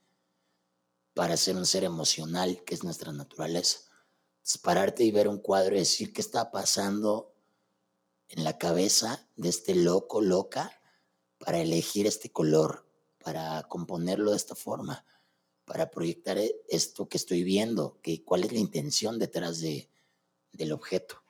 para 1.14 1.38
ser 1.38 1.56
un 1.56 1.66
ser 1.66 1.86
emocional, 1.86 2.64
que 2.66 2.76
es 2.76 2.84
nuestra 2.84 3.14
naturaleza 3.14 3.80
pararte 4.62 5.04
y 5.04 5.12
ver 5.12 5.28
un 5.28 5.40
cuadro 5.40 5.76
y 5.76 5.80
decir 5.80 6.14
qué 6.14 6.22
está 6.22 6.52
pasando 6.52 7.34
en 8.30 8.44
la 8.44 8.58
cabeza 8.58 9.28
de 9.36 9.50
este 9.50 9.76
loco, 9.76 10.22
loca, 10.22 10.72
para 11.40 11.60
elegir 11.60 12.08
este 12.08 12.32
color, 12.32 12.88
para 13.24 13.64
componerlo 13.64 14.32
de 14.32 14.38
esta 14.38 14.56
forma, 14.56 15.06
para 15.66 15.90
proyectar 15.90 16.38
e, 16.38 16.56
esto 16.70 17.10
que 17.10 17.18
estoy 17.18 17.44
viendo, 17.44 18.00
que, 18.02 18.24
cuál 18.24 18.44
es 18.44 18.52
la 18.52 18.60
intención 18.60 19.20
detrás 19.20 19.62
de, 19.62 19.90
del 20.52 20.72
objeto. 20.72 21.22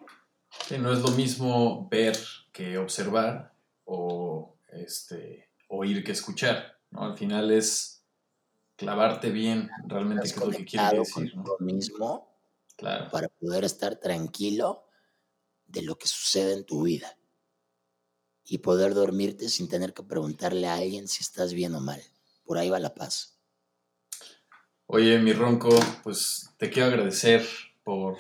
no 0.78 0.92
es 0.92 1.00
lo 1.00 1.12
mismo 1.12 1.88
ver 1.90 2.18
que 2.52 2.78
observar 2.78 3.54
o 3.86 4.58
este, 4.74 5.50
oír 5.70 6.04
que 6.04 6.12
escuchar. 6.12 6.80
¿no? 6.92 7.04
Al 7.04 7.18
final 7.18 7.52
es 7.52 8.04
clavarte 8.76 9.30
bien 9.32 9.70
realmente 9.88 10.24
qué 10.24 10.30
es 10.30 10.38
lo 10.38 10.50
que 10.50 10.66
quiere 10.66 11.00
decir. 11.00 11.34
Lo 11.36 11.58
mismo 11.60 12.35
para 12.78 13.30
poder 13.30 13.64
estar 13.64 13.96
tranquilo 13.98 14.86
de 15.68 15.82
lo 15.82 15.98
que 15.98 16.08
sucede 16.08 16.54
en 16.54 16.66
tu 16.66 16.84
vida 16.84 17.18
y 18.46 18.60
poder 18.60 18.94
dormirte 18.94 19.50
sin 19.50 19.68
tener 19.68 19.94
que 19.94 20.04
preguntarle 20.04 20.68
a 20.68 20.76
alguien 20.76 21.08
si 21.08 21.22
estás 21.22 21.54
bien 21.54 21.74
o 21.76 21.80
mal. 21.80 22.02
Por 22.44 22.58
ahí 22.58 22.70
va 22.70 22.80
la 22.80 22.94
paz. 22.94 23.40
Oye, 24.88 25.18
mi 25.18 25.34
ronco, 25.34 25.70
pues 26.04 26.54
te 26.58 26.70
quiero 26.70 26.90
agradecer 26.90 27.44
por 27.84 28.18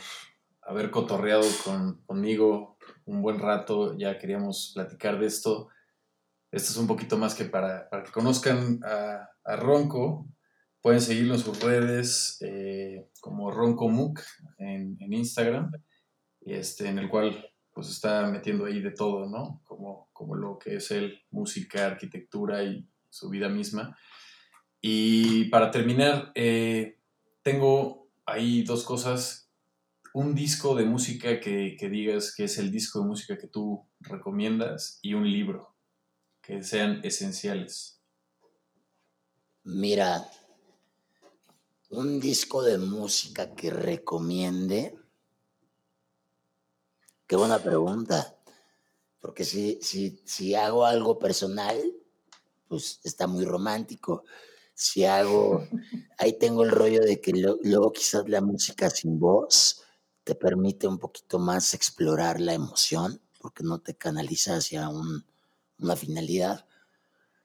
haber 0.64 0.90
cotorreado 0.90 1.46
conmigo 2.08 2.78
un 3.06 3.22
buen 3.22 3.40
rato. 3.40 3.96
Ya 3.98 4.18
queríamos 4.18 4.72
platicar 4.74 5.20
de 5.20 5.28
esto. 5.28 5.70
Esto 6.52 6.72
es 6.72 6.78
un 6.78 6.88
poquito 6.88 7.18
más 7.18 7.36
que 7.36 7.46
para, 7.46 7.88
que 8.04 8.12
conozcan 8.12 8.80
a, 8.84 9.30
a 9.44 9.56
Ronco, 9.58 10.26
Pueden 10.86 11.02
seguirlo 11.02 11.34
en 11.34 11.40
sus 11.40 11.64
redes 11.64 12.38
eh, 12.42 13.10
como 13.20 13.50
Ronco 13.50 13.92
en, 14.60 14.96
en 15.00 15.14
Instagram, 15.14 15.72
este, 16.42 16.88
en 16.88 17.00
el 17.00 17.10
cual 17.10 17.44
pues 17.74 17.90
está 17.90 18.28
metiendo 18.28 18.66
ahí 18.66 18.84
de 18.84 18.92
todo, 18.92 19.28
¿no? 19.28 19.64
Como, 19.64 20.10
como 20.14 20.36
lo 20.36 20.60
que 20.60 20.76
es 20.76 20.92
el 20.92 21.24
música, 21.32 21.88
arquitectura 21.88 22.64
y 22.64 22.88
su 23.10 23.30
vida 23.30 23.50
misma. 23.50 23.98
Y 24.80 25.46
para 25.46 25.72
terminar, 25.72 26.32
eh, 26.36 27.00
tengo 27.42 28.12
ahí 28.24 28.62
dos 28.62 28.84
cosas. 28.84 29.50
Un 30.14 30.36
disco 30.36 30.76
de 30.76 30.86
música 30.86 31.40
que, 31.40 31.78
que, 31.80 31.90
digas 31.90 32.32
que 32.32 32.44
es 32.44 32.60
el 32.60 32.70
disco 32.70 33.00
de 33.00 33.08
música 33.08 33.40
que 33.40 33.48
tú 33.48 33.88
recomiendas 34.02 35.00
y 35.02 35.16
un 35.16 35.32
libro 35.32 35.76
que 36.44 36.62
sean 36.62 37.02
esenciales. 37.04 38.04
Mira, 39.64 40.24
un 41.90 42.20
disco 42.20 42.64
de 42.64 42.78
música 42.78 43.56
que 43.56 43.70
recomiende. 43.70 44.98
Qué 47.28 47.36
buena 47.36 47.60
pregunta. 47.60 48.38
Porque 49.20 49.44
si, 49.44 49.80
si, 49.82 50.22
si 50.26 50.56
hago 50.56 50.86
algo 50.86 51.18
personal, 51.18 51.82
pues 52.68 53.00
está 53.04 53.28
muy 53.28 53.46
romántico. 53.46 54.24
Si 54.74 55.06
hago, 55.06 55.68
ahí 56.18 56.34
tengo 56.38 56.64
el 56.64 56.72
rollo 56.72 57.02
de 57.02 57.22
que 57.22 57.32
luego 57.32 57.92
quizás 57.92 58.28
la 58.30 58.42
música 58.42 58.90
sin 58.90 59.20
voz 59.20 59.84
te 60.24 60.36
permite 60.36 60.88
un 60.88 60.98
poquito 60.98 61.40
más 61.40 61.74
explorar 61.74 62.42
la 62.42 62.54
emoción, 62.54 63.22
porque 63.40 63.64
no 63.64 63.80
te 63.80 63.96
canaliza 63.96 64.56
hacia 64.56 64.90
una 64.90 65.96
finalidad. 65.96 66.66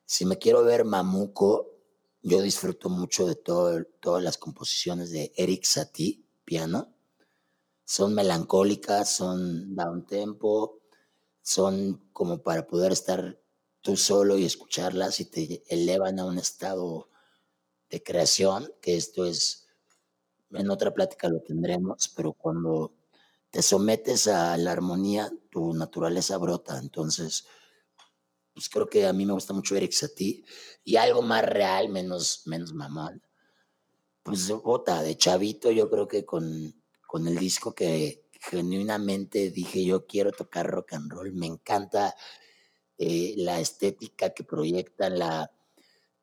Si 0.06 0.24
me 0.24 0.38
quiero 0.38 0.64
ver 0.64 0.84
mamuco, 0.84 1.69
yo 2.22 2.42
disfruto 2.42 2.88
mucho 2.88 3.26
de 3.26 3.34
todo, 3.34 3.84
todas 4.00 4.22
las 4.22 4.38
composiciones 4.38 5.10
de 5.10 5.32
Eric 5.36 5.64
Satie, 5.64 6.22
piano. 6.44 6.94
Son 7.84 8.14
melancólicas, 8.14 9.10
son 9.16 9.74
down 9.74 10.06
tempo, 10.06 10.80
son 11.42 12.08
como 12.12 12.42
para 12.42 12.66
poder 12.66 12.92
estar 12.92 13.40
tú 13.80 13.96
solo 13.96 14.38
y 14.38 14.44
escucharlas 14.44 15.20
y 15.20 15.24
te 15.24 15.64
elevan 15.68 16.18
a 16.18 16.26
un 16.26 16.38
estado 16.38 17.08
de 17.90 18.02
creación, 18.02 18.72
que 18.80 18.96
esto 18.96 19.24
es, 19.24 19.66
en 20.52 20.70
otra 20.70 20.92
plática 20.94 21.28
lo 21.28 21.40
tendremos, 21.40 22.08
pero 22.14 22.32
cuando 22.32 22.92
te 23.50 23.62
sometes 23.62 24.28
a 24.28 24.56
la 24.56 24.72
armonía, 24.72 25.32
tu 25.50 25.74
naturaleza 25.74 26.38
brota. 26.38 26.78
Entonces, 26.78 27.46
pues 28.60 28.68
creo 28.68 28.90
que 28.90 29.06
a 29.06 29.14
mí 29.14 29.24
me 29.24 29.32
gusta 29.32 29.54
mucho 29.54 29.74
Eric 29.74 29.92
Satie 29.92 30.44
y 30.84 30.96
algo 30.96 31.22
más 31.22 31.42
real, 31.46 31.88
menos, 31.88 32.42
menos 32.44 32.74
mamón. 32.74 33.22
Pues 34.22 34.50
bota, 34.50 35.02
de 35.02 35.16
chavito 35.16 35.70
yo 35.70 35.88
creo 35.88 36.06
que 36.06 36.26
con, 36.26 36.74
con 37.06 37.26
el 37.26 37.38
disco 37.38 37.74
que 37.74 38.28
genuinamente 38.38 39.50
dije 39.50 39.82
yo 39.82 40.04
quiero 40.04 40.30
tocar 40.30 40.66
rock 40.66 40.92
and 40.92 41.10
roll, 41.10 41.32
me 41.32 41.46
encanta 41.46 42.14
eh, 42.98 43.32
la 43.38 43.60
estética 43.60 44.34
que 44.34 44.44
proyectan, 44.44 45.18
la, 45.18 45.50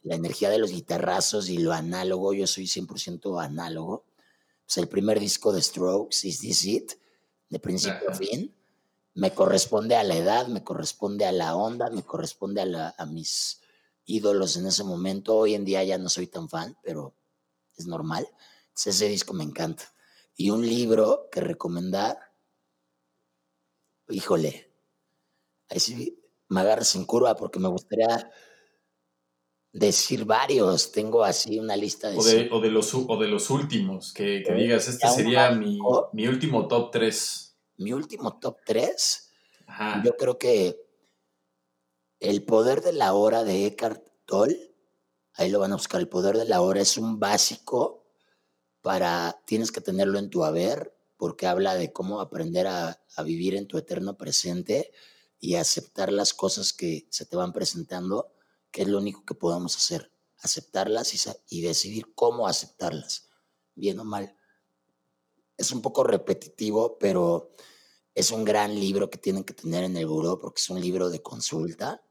la 0.04 0.14
energía 0.14 0.52
de 0.52 0.60
los 0.60 0.70
guitarrazos 0.70 1.50
y 1.50 1.58
lo 1.58 1.74
análogo, 1.74 2.34
yo 2.34 2.46
soy 2.46 2.66
100% 2.66 3.44
análogo. 3.44 4.06
Pues 4.64 4.78
el 4.78 4.88
primer 4.88 5.20
disco 5.20 5.52
de 5.52 5.64
Strokes, 5.64 6.28
Is 6.28 6.42
This 6.42 6.66
It, 6.66 6.92
de 7.50 7.58
principio 7.58 8.12
a 8.12 8.14
fin 8.14 8.54
me 9.18 9.34
corresponde 9.34 9.96
a 9.96 10.04
la 10.04 10.16
edad, 10.16 10.48
me 10.48 10.64
corresponde 10.64 11.26
a 11.26 11.32
la 11.32 11.56
onda, 11.56 11.90
me 11.90 12.04
corresponde 12.04 12.62
a, 12.62 12.96
a 12.98 13.06
mis 13.08 13.62
ídolos 14.06 14.58
en 14.58 14.68
ese 14.68 14.84
momento. 14.84 15.36
Hoy 15.36 15.56
en 15.56 15.66
día 15.66 15.84
ya 15.84 15.98
no 15.98 16.08
soy 16.08 16.28
tan 16.28 16.48
fan, 16.48 16.78
pero 16.84 17.16
es 17.76 17.88
normal. 17.88 18.28
ese 18.76 19.10
disco 19.10 19.34
me 19.34 19.44
encanta. 19.44 19.92
Y 20.36 20.52
un 20.52 20.66
libro 20.66 21.30
que 21.32 21.42
recomendar, 21.42 22.18
híjole, 24.08 24.72
ahí 25.70 25.80
sí 25.80 26.22
me 26.50 26.62
agarras 26.62 26.96
en 26.96 27.06
curva 27.06 27.36
porque 27.36 27.60
me 27.60 27.70
gustaría 27.70 28.32
Decir 29.74 30.26
varios, 30.26 30.92
tengo 30.92 31.24
así 31.24 31.60
una 31.60 31.76
lista 31.76 32.10
de... 32.10 32.18
O 32.18 32.24
de, 32.24 32.50
o 32.52 32.62
de, 32.62 32.72
los, 32.72 32.92
o 32.96 33.18
de 33.18 33.28
los 33.28 33.52
últimos, 33.52 34.12
que, 34.12 34.42
que 34.42 34.54
digas, 34.54 34.88
este 34.88 35.08
sería 35.10 35.52
mi, 35.52 35.78
mi, 36.14 36.28
último 36.28 36.68
top 36.68 36.90
3. 36.90 37.47
Mi 37.78 37.94
último 37.94 38.40
top 38.40 38.58
3. 38.66 39.32
Yo 40.04 40.16
creo 40.18 40.38
que 40.38 40.80
El 42.20 42.44
poder 42.44 42.82
de 42.82 42.94
la 42.94 43.14
hora 43.14 43.44
de 43.44 43.66
Eckhart 43.66 44.04
Tolle, 44.26 44.74
ahí 45.34 45.50
lo 45.50 45.60
van 45.60 45.72
a 45.72 45.76
buscar, 45.76 46.02
El 46.02 46.10
poder 46.10 46.38
de 46.38 46.46
la 46.46 46.62
hora 46.62 46.82
es 46.82 46.98
un 46.98 47.20
básico 47.20 48.06
para, 48.82 49.42
tienes 49.46 49.72
que 49.72 49.82
tenerlo 49.82 50.18
en 50.18 50.30
tu 50.30 50.44
haber, 50.44 50.98
porque 51.18 51.48
habla 51.48 51.76
de 51.76 51.92
cómo 51.92 52.22
aprender 52.22 52.68
a, 52.68 53.00
a 53.16 53.24
vivir 53.24 53.56
en 53.56 53.68
tu 53.68 53.78
eterno 53.78 54.18
presente 54.18 54.92
y 55.40 55.56
aceptar 55.56 56.12
las 56.12 56.34
cosas 56.34 56.74
que 56.74 57.08
se 57.10 57.26
te 57.26 57.36
van 57.36 57.54
presentando 57.54 58.32
que 58.72 58.84
es 58.84 58.88
lo 58.88 59.00
único 59.00 59.26
que 59.26 59.34
podemos 59.34 59.76
hacer, 59.76 60.12
aceptarlas 60.38 61.12
y, 61.50 61.62
decidir 61.62 62.14
cómo 62.14 62.48
aceptarlas, 62.48 63.28
bien 63.74 64.00
o 64.00 64.04
mal. 64.04 64.37
Es 65.58 65.72
un 65.72 65.82
poco 65.82 66.04
repetitivo, 66.04 66.98
pero 67.00 67.52
es 68.14 68.32
un 68.32 68.46
gran 68.46 68.80
libro 68.80 69.10
que 69.10 69.18
tienen 69.18 69.44
que 69.44 69.54
tener 69.54 69.84
en 69.84 69.98
el 69.98 70.06
buró 70.06 70.40
porque 70.40 70.60
es 70.60 70.70
un 70.70 70.80
libro 70.80 71.10
de 71.10 71.22
consulta. 71.22 72.04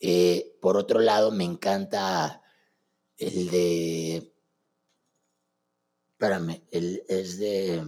Eh, 0.00 0.58
por 0.60 0.76
otro 0.76 0.98
lado, 1.00 1.30
me 1.30 1.44
encanta 1.44 2.42
el 3.16 3.50
de... 3.50 4.34
Espérame, 6.12 6.62
el, 6.70 7.04
es 7.08 7.38
de... 7.38 7.84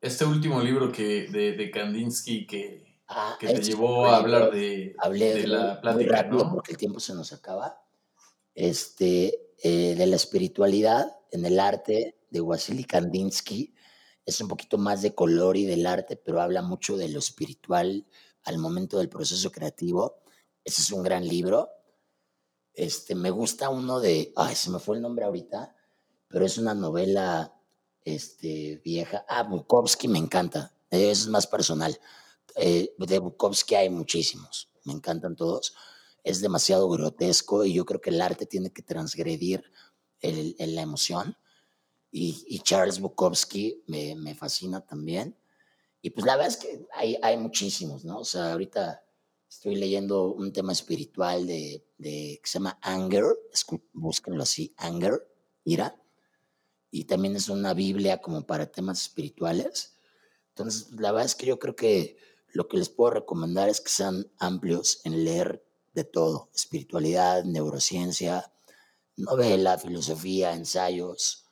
Este 0.00 0.24
último 0.24 0.60
libro 0.62 0.92
que, 0.92 1.28
de, 1.28 1.52
de 1.52 1.70
Kandinsky 1.70 2.46
que, 2.46 2.88
Ah, 3.10 3.38
que 3.40 3.46
te 3.46 3.62
llevó 3.62 4.06
a 4.06 4.18
hablar 4.18 4.50
de, 4.50 4.94
de 5.10 5.46
la 5.46 5.80
plática, 5.80 5.94
muy 5.94 6.04
rápido 6.04 6.50
porque 6.50 6.72
el 6.72 6.76
tiempo 6.76 7.00
se 7.00 7.14
nos 7.14 7.32
acaba. 7.32 7.82
Este, 8.54 9.47
eh, 9.62 9.94
de 9.96 10.06
la 10.06 10.16
espiritualidad 10.16 11.16
en 11.30 11.44
el 11.44 11.58
arte 11.58 12.18
de 12.30 12.40
Wasily 12.40 12.84
Kandinsky. 12.84 13.74
Es 14.24 14.40
un 14.40 14.48
poquito 14.48 14.78
más 14.78 15.02
de 15.02 15.14
color 15.14 15.56
y 15.56 15.64
del 15.64 15.86
arte, 15.86 16.16
pero 16.16 16.40
habla 16.40 16.62
mucho 16.62 16.96
de 16.96 17.08
lo 17.08 17.18
espiritual 17.18 18.06
al 18.44 18.58
momento 18.58 18.98
del 18.98 19.08
proceso 19.08 19.50
creativo. 19.50 20.20
Ese 20.64 20.82
es 20.82 20.92
un 20.92 21.02
gran 21.02 21.26
libro. 21.26 21.70
Este, 22.74 23.14
me 23.14 23.30
gusta 23.30 23.70
uno 23.70 24.00
de, 24.00 24.32
ay, 24.36 24.54
se 24.54 24.70
me 24.70 24.78
fue 24.78 24.96
el 24.96 25.02
nombre 25.02 25.24
ahorita, 25.24 25.74
pero 26.28 26.44
es 26.44 26.58
una 26.58 26.74
novela 26.74 27.54
este, 28.04 28.80
vieja. 28.84 29.24
Ah, 29.28 29.42
Bukowski 29.42 30.08
me 30.08 30.18
encanta. 30.18 30.72
Eso 30.90 31.22
es 31.22 31.28
más 31.28 31.46
personal. 31.46 31.98
Eh, 32.54 32.94
de 32.98 33.18
Bukowski 33.18 33.74
hay 33.74 33.90
muchísimos, 33.90 34.70
me 34.84 34.92
encantan 34.92 35.36
todos. 35.36 35.74
Es 36.28 36.42
demasiado 36.42 36.88
grotesco 36.90 37.64
y 37.64 37.72
yo 37.72 37.86
creo 37.86 38.00
que 38.00 38.10
el 38.10 38.20
arte 38.20 38.44
tiene 38.44 38.70
que 38.70 38.82
transgredir 38.82 39.64
el, 40.20 40.54
la 40.58 40.82
emoción. 40.82 41.36
Y, 42.10 42.60
Charles 42.60 43.00
Bukowski 43.00 43.82
me, 43.86 44.14
me, 44.14 44.34
fascina 44.34 44.84
también. 44.84 45.38
Y 46.02 46.10
pues 46.10 46.26
la 46.26 46.36
verdad 46.36 46.52
es 46.52 46.56
que 46.58 46.86
hay, 46.92 47.18
hay 47.22 47.36
muchísimos, 47.36 48.04
¿no? 48.04 48.18
O 48.18 48.24
sea, 48.24 48.52
ahorita 48.52 49.02
estoy 49.48 49.76
leyendo 49.76 50.32
un 50.32 50.52
tema 50.52 50.72
espiritual 50.72 51.46
de, 51.46 51.86
de 51.96 52.40
que 52.42 52.48
se 52.48 52.58
llama 52.58 52.78
Anger, 52.82 53.24
búsquenlo 53.92 54.42
así, 54.42 54.74
Anger, 54.76 55.26
ira. 55.64 56.00
Y 56.90 57.04
también 57.04 57.36
es 57.36 57.48
una 57.48 57.72
Biblia 57.72 58.20
como 58.20 58.46
para 58.46 58.70
temas 58.70 59.02
espirituales. 59.02 59.96
Entonces, 60.50 60.90
la 60.92 61.12
verdad 61.12 61.26
es 61.26 61.34
que 61.34 61.46
yo 61.46 61.58
creo 61.58 61.74
que 61.74 62.16
lo 62.52 62.68
que 62.68 62.76
les 62.76 62.88
puedo 62.88 63.12
recomendar 63.12 63.68
es 63.68 63.80
que 63.80 63.90
sean 63.90 64.30
amplios 64.38 65.00
en 65.04 65.24
leer 65.24 65.67
de 65.98 66.04
todo, 66.04 66.48
espiritualidad, 66.54 67.44
neurociencia, 67.44 68.52
novela, 69.16 69.78
filosofía, 69.78 70.54
ensayos, 70.54 71.44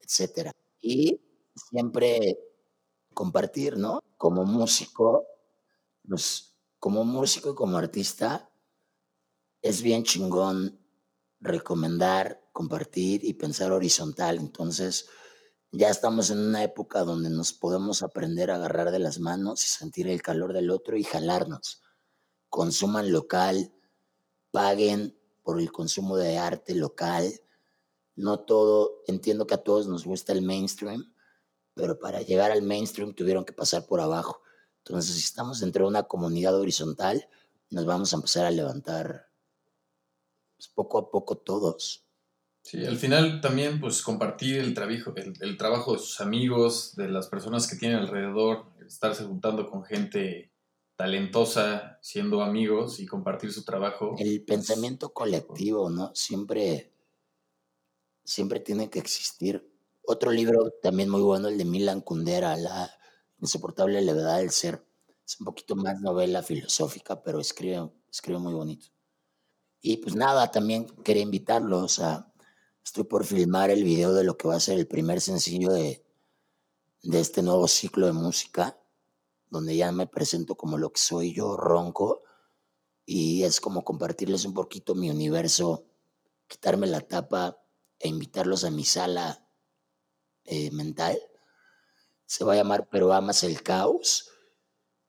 etc. 0.00 0.50
Y 0.80 1.20
siempre 1.54 2.38
compartir, 3.14 3.78
¿no? 3.78 4.00
Como 4.16 4.44
músico, 4.44 5.26
pues, 6.08 6.56
como 6.78 7.04
músico 7.04 7.50
y 7.50 7.54
como 7.54 7.78
artista, 7.78 8.50
es 9.62 9.80
bien 9.80 10.02
chingón 10.02 10.78
recomendar, 11.40 12.42
compartir 12.52 13.24
y 13.24 13.34
pensar 13.34 13.72
horizontal. 13.72 14.38
Entonces, 14.38 15.08
ya 15.72 15.88
estamos 15.88 16.30
en 16.30 16.38
una 16.38 16.62
época 16.62 17.04
donde 17.04 17.30
nos 17.30 17.52
podemos 17.52 18.02
aprender 18.02 18.50
a 18.50 18.56
agarrar 18.56 18.90
de 18.90 18.98
las 18.98 19.18
manos 19.18 19.64
y 19.64 19.68
sentir 19.68 20.08
el 20.08 20.22
calor 20.22 20.52
del 20.52 20.70
otro 20.70 20.96
y 20.96 21.04
jalarnos. 21.04 21.82
Consuman 22.48 23.10
local, 23.10 23.73
paguen 24.54 25.18
por 25.42 25.60
el 25.60 25.72
consumo 25.72 26.16
de 26.16 26.38
arte 26.38 26.76
local. 26.76 27.28
No 28.14 28.38
todo, 28.38 29.02
entiendo 29.08 29.48
que 29.48 29.54
a 29.54 29.64
todos 29.64 29.88
nos 29.88 30.04
gusta 30.04 30.32
el 30.32 30.42
mainstream, 30.42 31.12
pero 31.74 31.98
para 31.98 32.22
llegar 32.22 32.52
al 32.52 32.62
mainstream 32.62 33.14
tuvieron 33.14 33.44
que 33.44 33.52
pasar 33.52 33.84
por 33.84 34.00
abajo. 34.00 34.42
Entonces, 34.78 35.16
si 35.16 35.22
estamos 35.22 35.58
dentro 35.58 35.84
de 35.84 35.90
una 35.90 36.04
comunidad 36.04 36.54
horizontal, 36.54 37.28
nos 37.70 37.84
vamos 37.84 38.12
a 38.12 38.16
empezar 38.16 38.46
a 38.46 38.52
levantar 38.52 39.26
pues, 40.56 40.68
poco 40.68 40.98
a 40.98 41.10
poco 41.10 41.36
todos. 41.36 42.06
Sí, 42.62 42.86
al 42.86 42.96
final 42.96 43.40
también 43.40 43.80
pues 43.80 44.02
compartir 44.02 44.60
el 44.60 44.72
trabajo, 44.72 45.12
el, 45.16 45.56
trabajo 45.56 45.94
de 45.94 45.98
sus 45.98 46.20
amigos, 46.20 46.94
de 46.94 47.08
las 47.08 47.26
personas 47.26 47.66
que 47.66 47.74
tienen 47.74 47.98
alrededor, 47.98 48.66
estarse 48.86 49.24
juntando 49.24 49.68
con 49.68 49.84
gente 49.84 50.53
talentosa, 50.96 51.98
siendo 52.00 52.42
amigos 52.42 53.00
y 53.00 53.06
compartir 53.06 53.52
su 53.52 53.64
trabajo. 53.64 54.14
El 54.18 54.44
pensamiento 54.44 55.12
colectivo, 55.12 55.90
¿no? 55.90 56.14
Siempre, 56.14 56.92
siempre 58.24 58.60
tiene 58.60 58.90
que 58.90 58.98
existir. 58.98 59.70
Otro 60.02 60.30
libro 60.30 60.70
también 60.82 61.08
muy 61.08 61.22
bueno, 61.22 61.48
el 61.48 61.58
de 61.58 61.64
Milan 61.64 62.00
Kundera, 62.00 62.56
La 62.56 62.90
insoportable 63.40 64.00
levedad 64.02 64.38
del 64.38 64.50
ser. 64.50 64.84
Es 65.26 65.40
un 65.40 65.46
poquito 65.46 65.74
más 65.74 66.00
novela 66.00 66.42
filosófica, 66.42 67.22
pero 67.22 67.40
escribe, 67.40 67.90
escribe 68.10 68.38
muy 68.38 68.52
bonito. 68.52 68.86
Y 69.80 69.98
pues 69.98 70.14
nada, 70.14 70.50
también 70.50 70.86
quería 71.02 71.22
invitarlos 71.22 71.98
a 71.98 72.30
Estoy 72.84 73.04
por 73.04 73.24
filmar 73.24 73.70
el 73.70 73.82
video 73.82 74.12
de 74.12 74.24
lo 74.24 74.36
que 74.36 74.46
va 74.46 74.56
a 74.56 74.60
ser 74.60 74.78
el 74.78 74.86
primer 74.86 75.22
sencillo 75.22 75.72
de, 75.72 76.04
de 77.02 77.20
este 77.20 77.42
nuevo 77.42 77.66
ciclo 77.66 78.06
de 78.06 78.12
música, 78.12 78.78
donde 79.54 79.76
ya 79.76 79.92
me 79.92 80.08
presento 80.08 80.56
como 80.56 80.78
lo 80.78 80.90
que 80.90 81.00
soy 81.00 81.32
yo, 81.32 81.56
ronco, 81.56 82.24
y 83.06 83.44
es 83.44 83.60
como 83.60 83.84
compartirles 83.84 84.44
un 84.44 84.52
poquito 84.52 84.96
mi 84.96 85.10
universo, 85.10 85.86
quitarme 86.48 86.88
la 86.88 87.00
tapa 87.00 87.62
e 88.00 88.08
invitarlos 88.08 88.64
a 88.64 88.72
mi 88.72 88.84
sala 88.84 89.48
eh, 90.44 90.72
mental. 90.72 91.18
Se 92.26 92.44
va 92.44 92.54
a 92.54 92.56
llamar 92.56 92.88
Pero 92.90 93.12
amas 93.12 93.44
el 93.44 93.62
caos. 93.62 94.30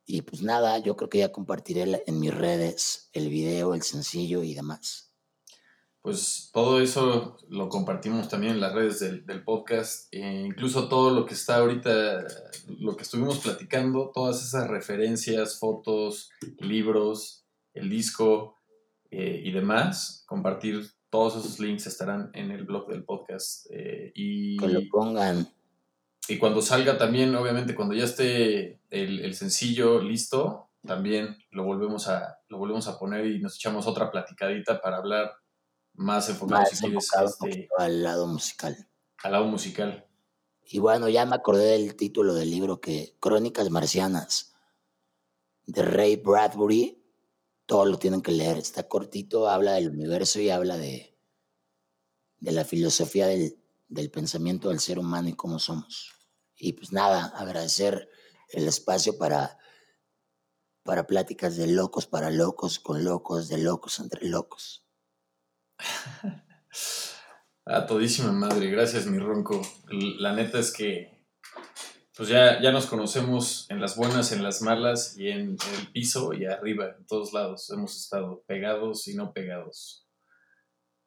Y 0.05 0.21
pues 0.21 0.43
nada, 0.43 0.77
yo 0.77 0.95
creo 0.95 1.09
que 1.09 1.17
ya 1.19 1.31
compartiré 1.31 2.03
en 2.05 2.19
mis 2.19 2.33
redes 2.33 3.09
el 3.13 3.29
video, 3.29 3.73
el 3.73 3.81
sencillo 3.81 4.43
y 4.43 4.53
demás 4.53 5.14
pues 6.05 6.51
todo 6.53 6.81
eso 6.81 7.35
lo 7.49 7.67
compartimos 7.67 8.29
también 8.29 8.53
en 8.53 8.59
las 8.59 8.73
redes 8.73 8.99
del, 8.99 9.43
podcast, 9.43 10.07
e 10.13 10.19
incluso 10.45 10.87
todo 10.87 11.09
lo 11.09 11.25
que 11.25 11.33
está 11.33 11.55
ahorita, 11.55 12.27
lo 12.77 12.95
que 12.95 13.01
estuvimos 13.01 13.39
platicando, 13.39 14.11
todas 14.13 14.45
esas 14.45 14.67
referencias, 14.67 15.57
fotos, 15.57 16.29
libros, 16.59 17.43
el 17.73 17.89
disco 17.89 18.55
eh, 19.09 19.41
y 19.45 19.51
demás, 19.51 20.23
compartir 20.27 20.85
todos 21.09 21.43
esos 21.43 21.59
links 21.59 21.87
estarán 21.87 22.29
en 22.33 22.51
el 22.51 22.65
blog 22.65 22.87
del 22.87 23.03
podcast. 23.03 23.65
Eh, 23.71 24.11
y, 24.13 24.57
que 24.57 24.67
lo 24.67 24.81
pongan. 24.91 25.49
Y 26.27 26.37
cuando 26.37 26.61
salga 26.61 26.99
también, 26.99 27.33
obviamente, 27.33 27.73
cuando 27.73 27.95
ya 27.95 28.03
esté 28.03 28.79
el, 28.91 29.21
el 29.21 29.33
sencillo 29.33 29.99
listo, 30.03 30.69
también 30.85 31.35
lo 31.49 31.63
volvemos, 31.63 32.07
a, 32.09 32.37
lo 32.47 32.59
volvemos 32.59 32.87
a 32.87 32.99
poner 32.99 33.25
y 33.25 33.39
nos 33.39 33.55
echamos 33.55 33.87
otra 33.87 34.11
platicadita 34.11 34.79
para 34.79 34.97
hablar 34.97 35.31
más 35.95 36.29
enfocado, 36.29 36.63
este, 36.63 37.67
al 37.77 38.03
lado 38.03 38.27
musical. 38.27 38.89
Al 39.23 39.31
lado 39.31 39.45
musical. 39.45 40.07
Y 40.63 40.79
bueno, 40.79 41.09
ya 41.09 41.25
me 41.25 41.35
acordé 41.35 41.71
del 41.71 41.95
título 41.95 42.33
del 42.33 42.49
libro 42.49 42.81
que 42.81 43.15
Crónicas 43.19 43.69
Marcianas 43.69 44.55
de 45.65 45.81
Ray 45.83 46.15
Bradbury. 46.17 47.01
Todo 47.65 47.85
lo 47.85 47.97
tienen 47.97 48.21
que 48.21 48.31
leer. 48.31 48.57
Está 48.57 48.87
cortito, 48.87 49.49
habla 49.49 49.73
del 49.73 49.89
universo 49.89 50.39
y 50.39 50.49
habla 50.49 50.77
de, 50.77 51.17
de 52.39 52.51
la 52.51 52.65
filosofía 52.65 53.27
del, 53.27 53.57
del 53.87 54.11
pensamiento 54.11 54.69
del 54.69 54.79
ser 54.79 54.99
humano 54.99 55.29
y 55.29 55.33
cómo 55.33 55.59
somos. 55.59 56.13
Y 56.57 56.73
pues 56.73 56.91
nada, 56.91 57.25
agradecer 57.35 58.09
el 58.49 58.67
espacio 58.67 59.17
para, 59.17 59.57
para 60.83 61.07
pláticas 61.07 61.57
de 61.57 61.67
locos 61.67 62.07
para 62.07 62.31
locos, 62.31 62.79
con 62.79 63.03
locos, 63.03 63.49
de 63.49 63.57
locos 63.57 63.99
entre 63.99 64.27
locos. 64.27 64.84
A 67.67 67.87
todísima 67.87 68.31
madre, 68.31 68.69
gracias 68.69 69.07
mi 69.07 69.17
ronco. 69.17 69.59
La 70.19 70.33
neta 70.33 70.59
es 70.59 70.71
que 70.71 71.15
pues 72.15 72.29
ya, 72.29 72.61
ya 72.61 72.71
nos 72.71 72.85
conocemos 72.85 73.65
en 73.69 73.81
las 73.81 73.97
buenas, 73.97 74.31
en 74.31 74.41
las 74.41 74.61
malas 74.61 75.17
y 75.17 75.29
en, 75.29 75.57
el 75.77 75.91
piso 75.91 76.33
y 76.33 76.45
arriba, 76.45 76.95
en 76.97 77.05
todos 77.05 77.33
lados. 77.33 77.69
Hemos 77.71 77.97
estado 77.97 78.43
pegados 78.47 79.07
y 79.07 79.15
no 79.15 79.33
pegados. 79.33 80.07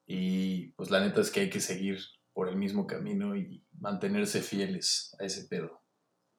Y 0.07 0.73
pues 0.73 0.91
la 0.91 1.01
neta 1.01 1.21
es 1.21 1.31
que 1.31 1.41
hay 1.41 1.51
que 1.51 1.61
seguir 1.61 1.99
por 2.35 2.49
el 2.49 2.57
mismo 2.57 2.87
camino 2.87 3.37
y 3.37 3.65
mantenerse 3.79 4.43
fieles 4.43 5.15
a 5.19 5.25
ese 5.25 5.45
pedo. 5.45 5.81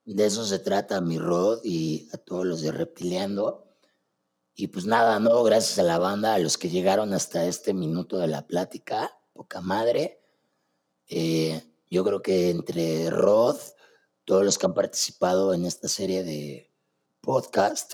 De 0.05 0.25
eso 0.25 0.45
se 0.45 0.59
trata 0.59 1.01
mi 1.01 1.17
Rod 1.17 1.61
y 1.63 2.07
a 2.13 2.17
todos 2.17 2.45
los 2.45 2.61
de 2.61 2.71
Reptiliando. 2.71 3.68
Y 4.60 4.68
pues 4.68 4.86
nada, 4.86 5.22
no, 5.22 5.41
gracias 5.43 5.80
a 5.80 5.84
la 5.84 5.99
banda, 5.99 6.34
a 6.34 6.38
los 6.38 6.57
que 6.57 6.68
llegaron 6.68 7.14
hasta 7.14 7.45
este 7.45 7.74
minuto 7.74 8.18
de 8.18 8.28
la 8.28 8.45
plática, 8.45 9.10
poca 9.32 9.62
madre. 9.62 10.20
Eh, 11.07 11.64
yo 11.89 12.03
creo 12.03 12.22
que 12.22 12.49
entre 12.49 13.10
Rod, 13.10 13.55
todos 14.26 14.43
los 14.43 14.57
que 14.57 14.66
han 14.66 14.74
participado 14.74 15.53
en 15.53 15.64
esta 15.64 15.88
serie 15.88 16.26
de 16.26 16.74
podcast 17.22 17.93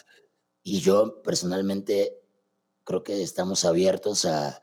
y 0.63 0.79
yo 0.79 1.21
personalmente 1.21 2.19
creo 2.83 3.03
que 3.03 3.21
estamos 3.21 3.63
abiertos 3.63 4.25
a, 4.25 4.59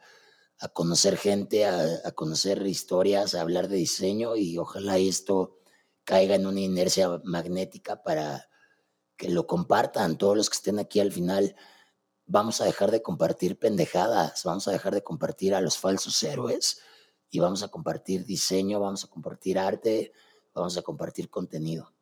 conocer 0.72 1.16
gente, 1.16 1.66
a, 1.66 2.10
conocer 2.16 2.66
historias, 2.66 3.36
a 3.36 3.42
hablar 3.42 3.68
de 3.68 3.76
diseño 3.76 4.34
y 4.34 4.58
ojalá 4.58 4.98
esto 4.98 5.60
caiga 6.02 6.34
en 6.34 6.48
una 6.48 6.62
inercia 6.62 7.20
magnética 7.22 8.02
para 8.02 8.48
que 9.16 9.28
lo 9.28 9.46
compartan 9.46 10.18
todos 10.18 10.36
los 10.36 10.50
que 10.50 10.56
estén 10.56 10.80
aquí 10.80 10.98
al 10.98 11.12
final. 11.12 11.54
Vamos 12.32 12.62
a 12.62 12.64
dejar 12.64 12.90
de 12.90 13.02
compartir 13.02 13.58
pendejadas, 13.58 14.42
vamos 14.44 14.66
a 14.66 14.72
dejar 14.72 14.94
de 14.94 15.02
compartir 15.02 15.54
a 15.54 15.60
los 15.60 15.76
falsos 15.76 16.22
héroes 16.22 16.80
y 17.30 17.40
vamos 17.40 17.62
a 17.62 17.68
compartir 17.68 18.24
diseño, 18.24 18.80
vamos 18.80 19.04
a 19.04 19.08
compartir 19.08 19.58
arte, 19.58 20.14
vamos 20.54 20.78
a 20.78 20.80
compartir 20.80 21.28
contenido. 21.28 21.92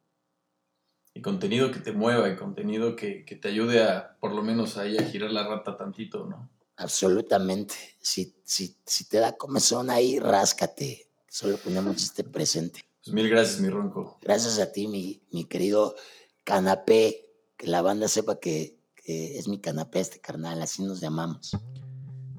Y 1.14 1.20
contenido 1.20 1.72
que 1.72 1.80
te 1.80 1.90
mueva 1.90 2.28
y 2.28 2.36
contenido 2.36 2.94
que, 2.94 3.24
te 3.42 3.48
ayude 3.48 3.82
a, 3.82 4.18
por 4.20 4.32
lo 4.32 4.44
menos 4.44 4.76
ahí, 4.76 4.96
a 4.98 5.02
girar 5.02 5.32
la 5.32 5.48
rata 5.48 5.76
tantito, 5.76 6.24
¿no? 6.24 6.48
Absolutamente. 6.76 7.74
Si, 8.00 8.32
si, 8.44 8.76
si 8.86 9.08
te 9.08 9.18
da 9.18 9.36
comezón 9.36 9.90
ahí, 9.90 10.20
ráscate. 10.20 11.08
Solo 11.28 11.56
ponemos 11.56 12.00
este 12.00 12.22
presente. 12.22 12.82
Pues 13.02 13.12
mil 13.12 13.28
gracias, 13.28 13.60
mi 13.60 13.68
ronco. 13.68 14.16
Gracias 14.22 14.60
a 14.60 14.70
ti, 14.70 14.86
mi, 14.86 15.20
mi 15.32 15.46
querido 15.46 15.96
canapé. 16.44 17.26
Que 17.56 17.66
la 17.66 17.82
banda 17.82 18.06
sepa 18.06 18.38
que, 18.38 18.79
que 19.05 19.38
es 19.38 19.48
mi 19.48 19.59
canapé 19.59 20.01
este 20.01 20.20
carnal, 20.20 20.62
así 20.62 20.82
nos 20.82 21.01
llamamos. 21.01 21.57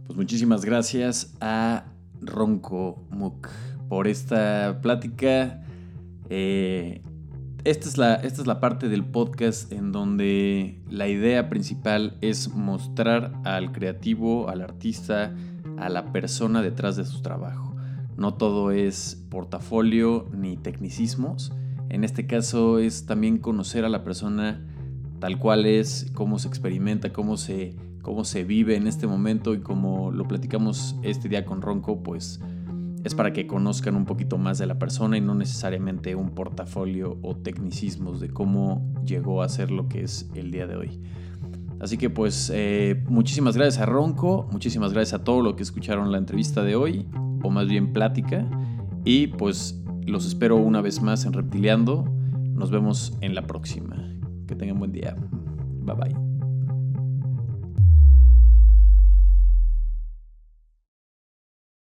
Pues 0.05 0.18
muchísimas 0.18 0.66
gracias 0.66 1.34
a 1.39 1.86
Ronco 2.22 3.05
Muk 3.09 3.47
por 3.89 4.07
esta 4.07 4.80
plática 4.82 5.62
eh, 6.34 7.01
esta, 7.66 7.89
es 7.89 7.97
la, 7.97 8.16
esta 8.16 8.41
es 8.41 8.47
la 8.47 8.62
parte 8.62 8.88
del 8.88 9.03
podcast 9.03 9.70
en 9.74 9.91
donde 9.91 10.82
la 10.89 11.09
idea 11.09 11.49
principal 11.49 12.18
es 12.22 12.53
mostrar 12.53 13.34
al 13.43 13.74
creativo, 13.74 14.47
al 14.47 14.62
artista, 14.62 15.36
a 15.78 15.89
la 15.89 16.14
persona 16.14 16.62
detrás 16.62 16.95
de 16.95 17.03
su 17.03 17.22
trabajo. 17.22 17.76
No 18.16 18.36
todo 18.36 18.72
es 18.72 19.22
portafolio 19.30 20.30
ni 20.34 20.55
tecnicismos. 20.55 21.51
En 21.89 22.05
este 22.05 22.28
caso 22.28 22.80
es 22.80 23.05
también 23.05 23.38
conocer 23.38 23.84
a 23.84 23.89
la 23.89 24.05
persona 24.05 24.66
tal 25.22 25.38
cual 25.38 25.67
es, 25.67 26.11
cómo 26.15 26.39
se 26.39 26.47
experimenta, 26.47 27.13
cómo 27.13 27.38
se, 27.38 27.76
cómo 28.01 28.26
se 28.26 28.43
vive 28.43 28.76
en 28.76 28.88
este 28.88 29.05
momento 29.05 29.53
y 29.53 29.59
como 29.59 30.11
lo 30.11 30.28
platicamos 30.28 30.95
este 31.03 31.30
día 31.30 31.45
con 31.45 31.61
Ronco, 31.61 32.01
pues 32.01 32.41
es 33.03 33.13
para 33.13 33.32
que 33.32 33.45
conozcan 33.45 33.95
un 33.95 34.05
poquito 34.05 34.39
más 34.39 34.57
de 34.57 34.65
la 34.65 34.80
persona 34.80 35.17
y 35.17 35.22
no 35.22 35.36
necesariamente 35.36 36.15
un 36.15 36.32
portafolio 36.32 37.19
o 37.22 37.36
tecnicismos 37.36 38.19
de 38.19 38.30
cómo 38.30 38.91
llegó 39.05 39.43
a 39.43 39.49
ser 39.49 39.69
lo 39.69 39.88
que 39.88 40.01
es 40.01 40.28
el 40.34 40.49
día 40.49 40.65
de 40.65 40.76
hoy. 40.76 40.99
Así 41.80 41.97
que 41.97 42.09
pues 42.09 42.51
eh, 42.51 43.03
muchísimas 43.07 43.55
gracias 43.55 43.80
a 43.84 43.86
Ronco, 43.86 44.49
muchísimas 44.51 44.91
gracias 44.91 45.22
a 45.22 45.24
todos 45.24 45.43
los 45.43 45.53
que 45.53 45.61
escucharon 45.61 46.11
la 46.11 46.17
entrevista 46.17 46.63
de 46.63 46.76
hoy, 46.76 47.05
o 47.43 47.51
más 47.51 47.67
bien 47.67 47.93
plática, 47.93 48.47
y 49.05 49.28
pues 49.28 49.80
los 50.03 50.26
espero 50.26 50.57
una 50.57 50.82
vez 50.82 50.99
más 50.99 51.26
en 51.26 51.34
Reptiliando. 51.34 52.05
Nos 52.55 52.72
vemos 52.72 53.17
en 53.22 53.36
la 53.36 53.45
próxima. 53.45 54.11
Que 54.52 54.58
tengan 54.58 54.80
buen 54.80 54.91
día. 54.91 55.16
Bye 55.86 55.95
bye. 55.95 56.30